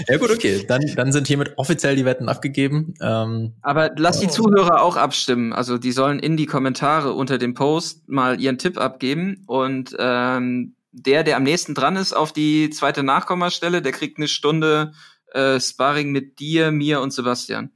ja 0.07 0.17
gut, 0.17 0.31
okay. 0.31 0.65
Dann, 0.67 0.81
dann 0.95 1.11
sind 1.11 1.27
hiermit 1.27 1.53
offiziell 1.57 1.95
die 1.95 2.05
Wetten 2.05 2.29
abgegeben. 2.29 2.93
Ähm, 3.01 3.53
Aber 3.61 3.91
lass 3.95 4.19
die. 4.19 4.27
Zuhörer 4.27 4.81
auch 4.81 4.95
abstimmen. 4.95 5.53
Also 5.53 5.77
die 5.77 5.91
sollen 5.91 6.19
in 6.19 6.37
die 6.37 6.45
Kommentare 6.45 7.13
unter 7.13 7.37
dem 7.37 7.53
Post 7.53 8.07
mal 8.07 8.39
ihren 8.39 8.57
Tipp 8.57 8.77
abgeben. 8.77 9.43
Und 9.47 9.95
ähm, 9.99 10.75
der, 10.91 11.23
der 11.23 11.37
am 11.37 11.43
nächsten 11.43 11.75
dran 11.75 11.95
ist 11.95 12.13
auf 12.13 12.33
die 12.33 12.69
zweite 12.69 13.03
Nachkommastelle, 13.03 13.81
der 13.81 13.91
kriegt 13.91 14.17
eine 14.17 14.27
Stunde 14.27 14.93
äh, 15.33 15.59
Sparring 15.59 16.11
mit 16.11 16.39
dir, 16.39 16.71
mir 16.71 17.01
und 17.01 17.11
Sebastian. 17.11 17.71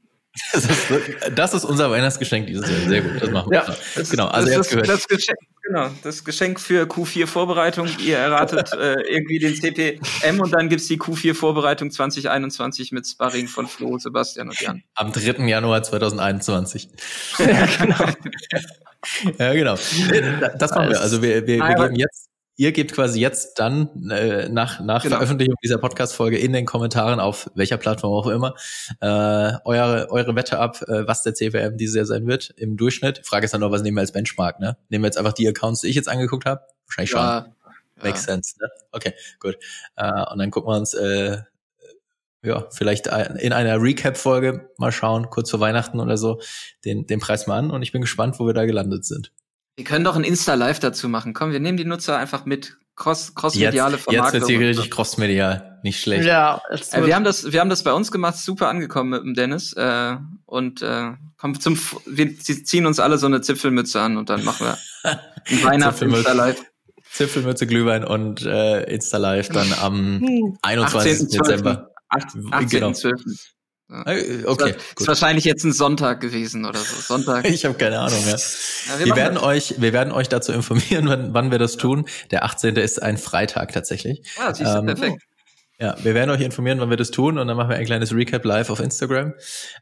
Das 0.52 0.66
ist, 0.66 0.92
das 1.36 1.54
ist 1.54 1.64
unser 1.64 1.92
Weihnachtsgeschenk 1.92 2.48
dieses 2.48 2.68
Jahr. 2.68 2.80
Sehr 2.90 3.02
gut, 3.02 3.22
das 3.22 3.30
machen 3.30 3.52
wir. 3.52 3.60
Ja, 3.60 3.76
das, 3.96 4.10
genau, 4.10 4.28
also 4.28 4.48
das, 4.48 4.72
jetzt 4.72 4.90
das, 4.90 5.08
Geschenk, 5.08 5.38
genau, 5.62 5.92
das 6.02 6.24
Geschenk 6.24 6.60
für 6.60 6.86
Q4-Vorbereitung. 6.86 7.88
Ihr 8.00 8.18
erratet 8.18 8.74
äh, 8.80 8.96
irgendwie 9.02 9.38
den 9.38 9.56
CPM 9.56 10.40
und 10.40 10.52
dann 10.52 10.70
gibt's 10.70 10.88
die 10.88 11.00
Q4-Vorbereitung 11.00 11.92
2021 11.92 12.92
mit 12.92 13.08
Sparring 13.08 13.48
von 13.48 13.68
Flo, 13.68 14.00
Sebastian 14.00 14.50
und 14.50 14.60
Jan. 14.60 14.84
Am 14.96 15.12
3. 15.12 15.48
Januar 15.48 15.84
2021. 15.84 16.90
ja, 17.38 17.66
genau. 17.66 18.06
ja, 19.38 19.54
genau. 19.54 19.76
Das 20.58 20.72
machen 20.72 20.90
wir. 20.90 21.00
Also 21.00 21.22
wir, 21.22 21.46
wir, 21.46 21.60
wir 21.60 21.76
geben 21.76 21.96
jetzt 21.96 22.33
Ihr 22.56 22.72
gebt 22.72 22.94
quasi 22.94 23.20
jetzt 23.20 23.58
dann 23.60 24.10
äh, 24.12 24.48
nach, 24.48 24.80
nach 24.80 25.02
genau. 25.02 25.16
Veröffentlichung 25.16 25.56
dieser 25.64 25.80
Podcast-Folge 25.80 26.38
in 26.38 26.54
den 26.54 26.66
Kommentaren 26.66 27.20
auf 27.20 27.50
welcher 27.56 27.78
Plattform 27.78 28.14
auch 28.14 28.28
immer 28.28 28.54
äh, 29.02 29.54
eure, 29.66 30.08
eure 30.12 30.36
Wette 30.36 30.60
ab, 30.60 30.82
äh, 30.84 31.08
was 31.08 31.24
der 31.24 31.34
CWM 31.34 31.78
dieses 31.78 31.96
Jahr 31.96 32.06
sein 32.06 32.28
wird 32.28 32.52
im 32.58 32.78
Durchschnitt. 32.78 33.26
Frage 33.26 33.46
ist 33.46 33.56
dann 33.56 33.62
noch, 33.62 33.72
was 33.72 33.82
nehmen 33.82 33.98
wir 33.98 34.02
als 34.02 34.12
Benchmark? 34.12 34.60
Ne? 34.60 34.78
Nehmen 34.90 35.04
wir 35.04 35.08
jetzt 35.08 35.18
einfach 35.18 35.34
die 35.34 35.48
Accounts, 35.48 35.82
die 35.82 35.88
ich 35.88 35.96
jetzt 35.96 36.10
angeguckt 36.10 36.46
habe? 36.46 36.62
Wahrscheinlich 36.86 37.12
ja, 37.12 37.18
schon. 37.18 37.54
Ja. 38.04 38.04
Makes 38.04 38.24
sense. 38.24 38.56
Ne? 38.62 38.70
Okay, 38.92 39.14
gut. 39.40 39.58
Äh, 39.96 40.32
und 40.32 40.38
dann 40.38 40.52
gucken 40.52 40.72
wir 40.72 40.78
uns 40.78 40.94
äh, 40.94 41.38
ja, 42.44 42.68
vielleicht 42.72 43.08
in 43.08 43.54
einer 43.54 43.82
Recap-Folge 43.82 44.70
mal 44.78 44.92
schauen, 44.92 45.30
kurz 45.30 45.50
vor 45.50 45.62
Weihnachten 45.62 46.00
oder 46.00 46.18
so, 46.18 46.42
den, 46.84 47.08
den 47.08 47.20
Preis 47.20 47.48
mal 47.48 47.58
an 47.58 47.72
und 47.72 47.82
ich 47.82 47.94
bin 47.94 48.02
gespannt, 48.02 48.38
wo 48.38 48.46
wir 48.46 48.54
da 48.54 48.66
gelandet 48.66 49.06
sind. 49.06 49.32
Wir 49.76 49.86
können 49.86 50.06
doch 50.06 50.16
ein 50.16 50.24
Insta-Live 50.24 50.80
dazu 50.80 51.10
machen. 51.10 51.34
Komm, 51.34 51.52
wir 51.52 51.60
nehmen 51.60 51.78
die 51.78 51.86
Nutzer 51.86 52.18
einfach 52.18 52.46
mit. 52.46 52.78
Cross, 52.96 53.34
crossmediale 53.34 53.96
jetzt, 53.96 54.04
Vermarktung. 54.04 54.42
Jetzt 54.42 54.50
wird 54.50 54.60
sie 54.60 54.66
richtig 54.66 54.92
crossmedial. 54.92 55.80
Nicht 55.82 56.00
schlecht. 56.00 56.26
Ja, 56.26 56.62
äh, 56.70 57.06
wir 57.06 57.16
haben 57.16 57.24
das, 57.24 57.52
wir 57.52 57.60
haben 57.60 57.72
das 57.72 57.84
bei 57.84 57.92
uns 57.92 58.12
gemacht, 58.12 58.38
super 58.38 58.70
angekommen 58.70 59.10
mit 59.10 59.24
dem 59.24 59.34
Dennis. 59.34 59.74
Äh, 59.74 60.18
und 60.46 60.84
äh, 60.84 61.14
komm 61.38 61.60
zum, 61.60 61.80
wir 62.06 62.38
ziehen 62.38 62.86
uns 62.86 63.00
alle 63.00 63.18
so 63.18 63.26
eine 63.26 63.42
Zipfelmütze 63.42 64.00
an 64.00 64.18
und 64.18 64.30
dann 64.30 64.44
machen 64.44 64.68
wir 64.68 64.78
ein 65.04 65.20
Weihnachten 65.64 66.14
Insta-Live. 66.14 66.64
Zipfelmütze, 67.12 67.66
Glühwein 67.66 68.06
und 68.06 68.46
äh, 68.46 68.84
Insta-Live 68.84 69.50
dann 69.50 69.74
am 69.74 70.56
21. 70.62 71.14
18. 71.14 71.28
Dezember. 71.30 71.92
18. 72.10 72.52
Genau. 72.70 72.92
12. 72.92 73.14
Äh, 73.90 74.46
okay. 74.46 74.74
Das 74.96 75.02
ist 75.02 75.08
wahrscheinlich 75.08 75.46
jetzt 75.46 75.64
ein 75.64 75.74
Sonntag 75.74 76.22
gewesen 76.22 76.66
oder 76.66 76.80
so. 76.80 76.96
Sonntag. 76.96 77.46
ich 77.50 77.66
habe 77.66 77.76
keine 77.76 78.00
Ahnung. 78.00 78.20
Ja. 78.26 78.32
ja 78.32 79.00
wir, 79.00 79.06
wir 79.08 79.16
werden 79.16 79.36
das. 79.36 79.44
euch, 79.44 79.76
wir 79.82 79.94
werden 79.94 80.14
euch 80.14 80.30
dazu 80.30 80.52
informieren, 80.52 81.08
wann, 81.10 81.34
wann 81.34 81.52
wir 81.52 81.60
das 81.60 81.78
tun. 81.78 82.06
Der 82.32 82.44
18. 82.46 82.76
ist 82.76 83.02
ein 83.02 83.18
Freitag 83.18 83.72
tatsächlich. 83.74 84.22
Ah, 84.38 84.54
siehst 84.54 84.74
du, 84.74 84.80
ähm, 84.80 84.86
perfekt. 84.86 85.24
Ja, 85.80 85.96
wir 86.02 86.14
werden 86.14 86.30
euch 86.30 86.42
informieren, 86.42 86.80
wann 86.80 86.92
wir 86.92 86.98
das 86.98 87.12
tun 87.12 87.38
und 87.38 87.48
dann 87.48 87.58
machen 87.58 87.70
wir 87.70 87.78
ein 87.78 87.86
kleines 87.86 88.14
Recap 88.14 88.46
live 88.46 88.70
auf 88.70 88.80
Instagram. 88.80 89.34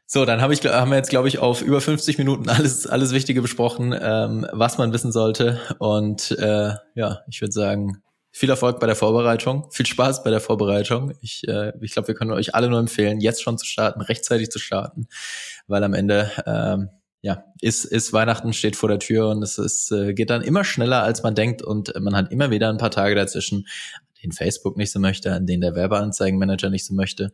So, 0.07 0.25
dann 0.25 0.41
hab 0.41 0.49
ich, 0.49 0.65
haben 0.65 0.89
wir 0.89 0.97
jetzt, 0.97 1.09
glaube 1.09 1.27
ich, 1.27 1.39
auf 1.39 1.61
über 1.61 1.81
50 1.81 2.17
Minuten 2.17 2.49
alles, 2.49 2.87
alles 2.87 3.11
Wichtige 3.11 3.41
besprochen, 3.41 3.93
ähm, 4.01 4.47
was 4.51 4.77
man 4.77 4.93
wissen 4.93 5.11
sollte. 5.11 5.59
Und 5.79 6.31
äh, 6.39 6.73
ja, 6.95 7.19
ich 7.27 7.41
würde 7.41 7.51
sagen, 7.51 8.01
viel 8.31 8.49
Erfolg 8.49 8.79
bei 8.79 8.87
der 8.87 8.95
Vorbereitung, 8.95 9.69
viel 9.71 9.85
Spaß 9.85 10.23
bei 10.23 10.29
der 10.29 10.39
Vorbereitung. 10.39 11.13
Ich, 11.21 11.47
äh, 11.47 11.73
ich 11.81 11.91
glaube, 11.91 12.07
wir 12.07 12.15
können 12.15 12.31
euch 12.31 12.55
alle 12.55 12.69
nur 12.69 12.79
empfehlen, 12.79 13.19
jetzt 13.19 13.43
schon 13.43 13.57
zu 13.57 13.65
starten, 13.65 14.01
rechtzeitig 14.01 14.49
zu 14.49 14.59
starten, 14.59 15.07
weil 15.67 15.83
am 15.83 15.93
Ende 15.93 16.31
ähm, 16.45 16.89
ja 17.21 17.43
ist, 17.61 17.85
ist 17.85 18.13
Weihnachten 18.13 18.53
steht 18.53 18.75
vor 18.75 18.89
der 18.89 18.99
Tür 18.99 19.29
und 19.29 19.43
es 19.43 19.57
ist, 19.57 19.91
äh, 19.91 20.13
geht 20.13 20.29
dann 20.29 20.41
immer 20.41 20.63
schneller, 20.63 21.03
als 21.03 21.23
man 21.23 21.35
denkt 21.35 21.61
und 21.61 21.93
man 21.99 22.15
hat 22.15 22.31
immer 22.31 22.51
wieder 22.51 22.69
ein 22.69 22.77
paar 22.77 22.91
Tage 22.91 23.15
dazwischen, 23.15 23.67
an 23.95 24.13
denen 24.23 24.31
Facebook 24.31 24.77
nicht 24.77 24.91
so 24.91 24.99
möchte, 24.99 25.33
an 25.33 25.45
denen 25.45 25.61
der 25.61 25.75
Werbeanzeigenmanager 25.75 26.69
nicht 26.69 26.85
so 26.85 26.93
möchte. 26.93 27.33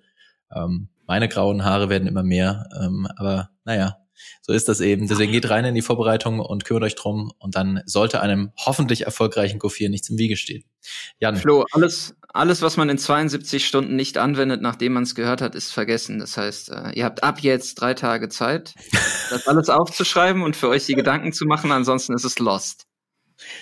Ähm, 0.54 0.90
meine 1.06 1.28
grauen 1.30 1.64
Haare 1.64 1.90
werden 1.90 2.08
immer 2.08 2.24
mehr, 2.24 2.68
ähm, 2.82 3.08
aber 3.16 3.52
naja, 3.66 3.98
so 4.42 4.54
ist 4.54 4.68
das 4.68 4.82
eben. 4.82 5.08
Deswegen 5.08 5.32
geht 5.32 5.50
rein 5.50 5.66
in 5.66 5.76
die 5.76 5.82
Vorbereitung 5.82 6.40
und 6.40 6.66
kümmert 6.66 6.84
euch 6.84 6.96
drum 6.96 7.32
und 7.40 7.56
dann 7.56 7.82
sollte 7.86 8.22
einem 8.22 8.52
hoffentlich 8.58 9.06
erfolgreichen 9.06 9.60
Q4 9.60 9.90
nichts 9.90 10.10
im 10.10 10.18
Wiege 10.18 10.38
stehen. 10.38 10.64
Jan. 11.20 11.38
Flo, 11.38 11.66
alles, 11.72 12.16
alles, 12.34 12.62
was 12.62 12.78
man 12.78 12.90
in 12.90 12.98
72 12.98 13.66
Stunden 13.66 13.96
nicht 13.96 14.18
anwendet, 14.18 14.62
nachdem 14.62 14.94
man 14.94 15.04
es 15.04 15.16
gehört 15.16 15.42
hat, 15.42 15.56
ist 15.56 15.72
vergessen. 15.72 16.20
Das 16.20 16.38
heißt, 16.38 16.70
äh, 16.70 16.92
ihr 16.94 17.06
habt 17.06 17.24
ab 17.24 17.40
jetzt 17.40 17.76
drei 17.76 17.94
Tage 17.94 18.30
Zeit, 18.30 18.76
das 19.30 19.48
alles 19.48 19.70
aufzuschreiben 19.70 20.42
und 20.42 20.56
für 20.56 20.70
euch 20.70 20.86
die 20.86 20.96
Gedanken 20.96 21.34
zu 21.34 21.46
machen. 21.46 21.72
Ansonsten 21.72 22.14
ist 22.14 22.26
es 22.26 22.40
lost. 22.40 22.86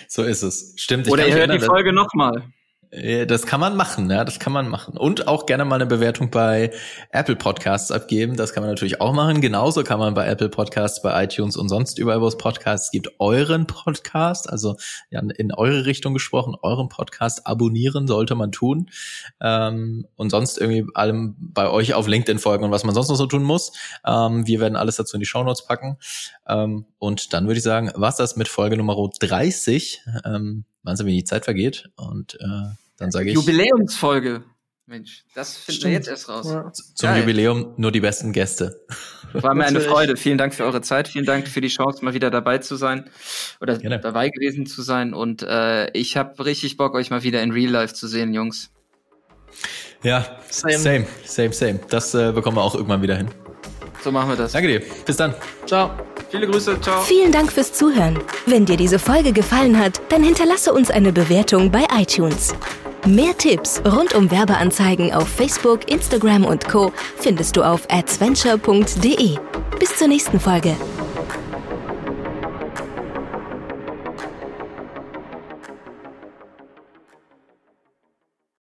So 0.08 0.22
ist 0.22 0.42
es. 0.42 0.74
Stimmt. 0.76 1.08
Oder 1.08 1.26
ihr 1.26 1.34
hört 1.34 1.52
die 1.52 1.64
Folge 1.64 1.92
nochmal. 1.92 2.52
Äh, 2.90 3.26
das 3.26 3.46
kann 3.46 3.60
man 3.60 3.76
machen, 3.76 4.10
ja, 4.10 4.24
das 4.24 4.38
kann 4.38 4.52
man 4.52 4.68
machen. 4.68 4.96
Und 4.96 5.28
auch 5.28 5.46
gerne 5.46 5.64
mal 5.64 5.76
eine 5.76 5.86
Bewertung 5.86 6.30
bei 6.30 6.70
Apple 7.10 7.36
Podcasts 7.36 7.90
abgeben. 7.90 8.36
Das 8.36 8.52
kann 8.52 8.62
man 8.62 8.70
natürlich 8.70 9.00
auch 9.00 9.12
machen. 9.12 9.40
Genauso 9.40 9.82
kann 9.82 9.98
man 9.98 10.14
bei 10.14 10.26
Apple 10.26 10.48
Podcasts, 10.48 11.02
bei 11.02 11.24
iTunes 11.24 11.56
und 11.56 11.68
sonst 11.68 11.98
überall, 11.98 12.20
wo 12.20 12.26
es 12.26 12.38
Podcasts 12.38 12.90
gibt, 12.90 13.10
euren 13.18 13.66
Podcast, 13.66 14.48
also 14.48 14.76
in 15.10 15.52
eure 15.52 15.86
Richtung 15.86 16.14
gesprochen, 16.14 16.54
euren 16.62 16.88
Podcast 16.88 17.46
abonnieren 17.46 18.06
sollte 18.06 18.34
man 18.34 18.52
tun. 18.52 18.90
Ähm, 19.40 20.06
und 20.16 20.30
sonst 20.30 20.58
irgendwie 20.58 20.84
allem 20.94 21.36
bei 21.38 21.68
euch 21.68 21.94
auf 21.94 22.06
LinkedIn 22.06 22.38
folgen 22.38 22.64
und 22.64 22.70
was 22.70 22.84
man 22.84 22.94
sonst 22.94 23.08
noch 23.08 23.16
so 23.16 23.26
tun 23.26 23.42
muss. 23.42 23.72
Ähm, 24.04 24.46
wir 24.46 24.60
werden 24.60 24.76
alles 24.76 24.96
dazu 24.96 25.16
in 25.16 25.20
die 25.20 25.26
Show 25.26 25.42
Notes 25.42 25.66
packen. 25.66 25.98
Ähm, 26.48 26.86
und 26.98 27.32
dann 27.32 27.46
würde 27.46 27.58
ich 27.58 27.64
sagen, 27.64 27.90
was 27.94 28.16
das 28.16 28.36
mit 28.36 28.48
Folge 28.48 28.76
Nummer 28.76 28.96
30. 28.96 30.02
Wahnsinn, 30.86 31.06
wie 31.06 31.16
die 31.16 31.24
Zeit 31.24 31.44
vergeht. 31.44 31.90
Und 31.96 32.34
äh, 32.36 32.74
dann 32.96 33.10
sage 33.10 33.28
ich. 33.28 33.34
Jubiläumsfolge. 33.34 34.44
Mensch, 34.88 35.24
das 35.34 35.56
finden 35.56 35.82
wir 35.86 35.90
jetzt 35.90 36.06
erst 36.06 36.28
raus. 36.28 36.46
Ja. 36.48 36.72
Zum 36.72 37.08
Geil. 37.08 37.20
Jubiläum 37.22 37.74
nur 37.76 37.90
die 37.90 37.98
besten 37.98 38.32
Gäste. 38.32 38.80
War 39.32 39.52
mir 39.52 39.64
eine 39.64 39.80
Freude. 39.80 40.16
Vielen 40.16 40.38
Dank 40.38 40.54
für 40.54 40.62
eure 40.62 40.80
Zeit. 40.80 41.08
Vielen 41.08 41.24
Dank 41.24 41.48
für 41.48 41.60
die 41.60 41.68
Chance, 41.68 42.04
mal 42.04 42.14
wieder 42.14 42.30
dabei 42.30 42.58
zu 42.58 42.76
sein 42.76 43.10
oder 43.60 43.78
Gerne. 43.78 43.98
dabei 43.98 44.28
gewesen 44.28 44.64
zu 44.64 44.82
sein. 44.82 45.12
Und 45.12 45.42
äh, 45.42 45.90
ich 45.90 46.16
habe 46.16 46.44
richtig 46.44 46.76
Bock, 46.76 46.94
euch 46.94 47.10
mal 47.10 47.24
wieder 47.24 47.42
in 47.42 47.50
Real 47.50 47.70
Life 47.70 47.94
zu 47.94 48.06
sehen, 48.06 48.32
Jungs. 48.32 48.70
Ja, 50.04 50.38
same, 50.50 50.78
same, 50.78 51.06
same. 51.24 51.52
same. 51.52 51.80
Das 51.88 52.14
äh, 52.14 52.30
bekommen 52.30 52.56
wir 52.56 52.62
auch 52.62 52.76
irgendwann 52.76 53.02
wieder 53.02 53.16
hin. 53.16 53.28
So 54.06 54.12
machen 54.12 54.28
wir 54.28 54.36
das. 54.36 54.52
Danke 54.52 54.68
dir. 54.68 54.82
Bis 55.04 55.16
dann. 55.16 55.34
Ciao. 55.66 55.90
Viele 56.30 56.46
Grüße. 56.46 56.80
Ciao. 56.80 57.02
Vielen 57.02 57.32
Dank 57.32 57.50
fürs 57.50 57.72
Zuhören. 57.72 58.16
Wenn 58.46 58.64
dir 58.64 58.76
diese 58.76 59.00
Folge 59.00 59.32
gefallen 59.32 59.76
hat, 59.76 60.00
dann 60.10 60.22
hinterlasse 60.22 60.72
uns 60.72 60.92
eine 60.92 61.12
Bewertung 61.12 61.72
bei 61.72 61.84
iTunes. 61.92 62.54
Mehr 63.04 63.36
Tipps 63.36 63.82
rund 63.84 64.14
um 64.14 64.30
Werbeanzeigen 64.30 65.12
auf 65.12 65.26
Facebook, 65.26 65.90
Instagram 65.90 66.44
und 66.44 66.68
Co. 66.68 66.92
findest 67.18 67.56
du 67.56 67.64
auf 67.64 67.80
adventure.de. 67.90 69.38
Bis 69.80 69.96
zur 69.96 70.06
nächsten 70.06 70.38
Folge. 70.38 70.76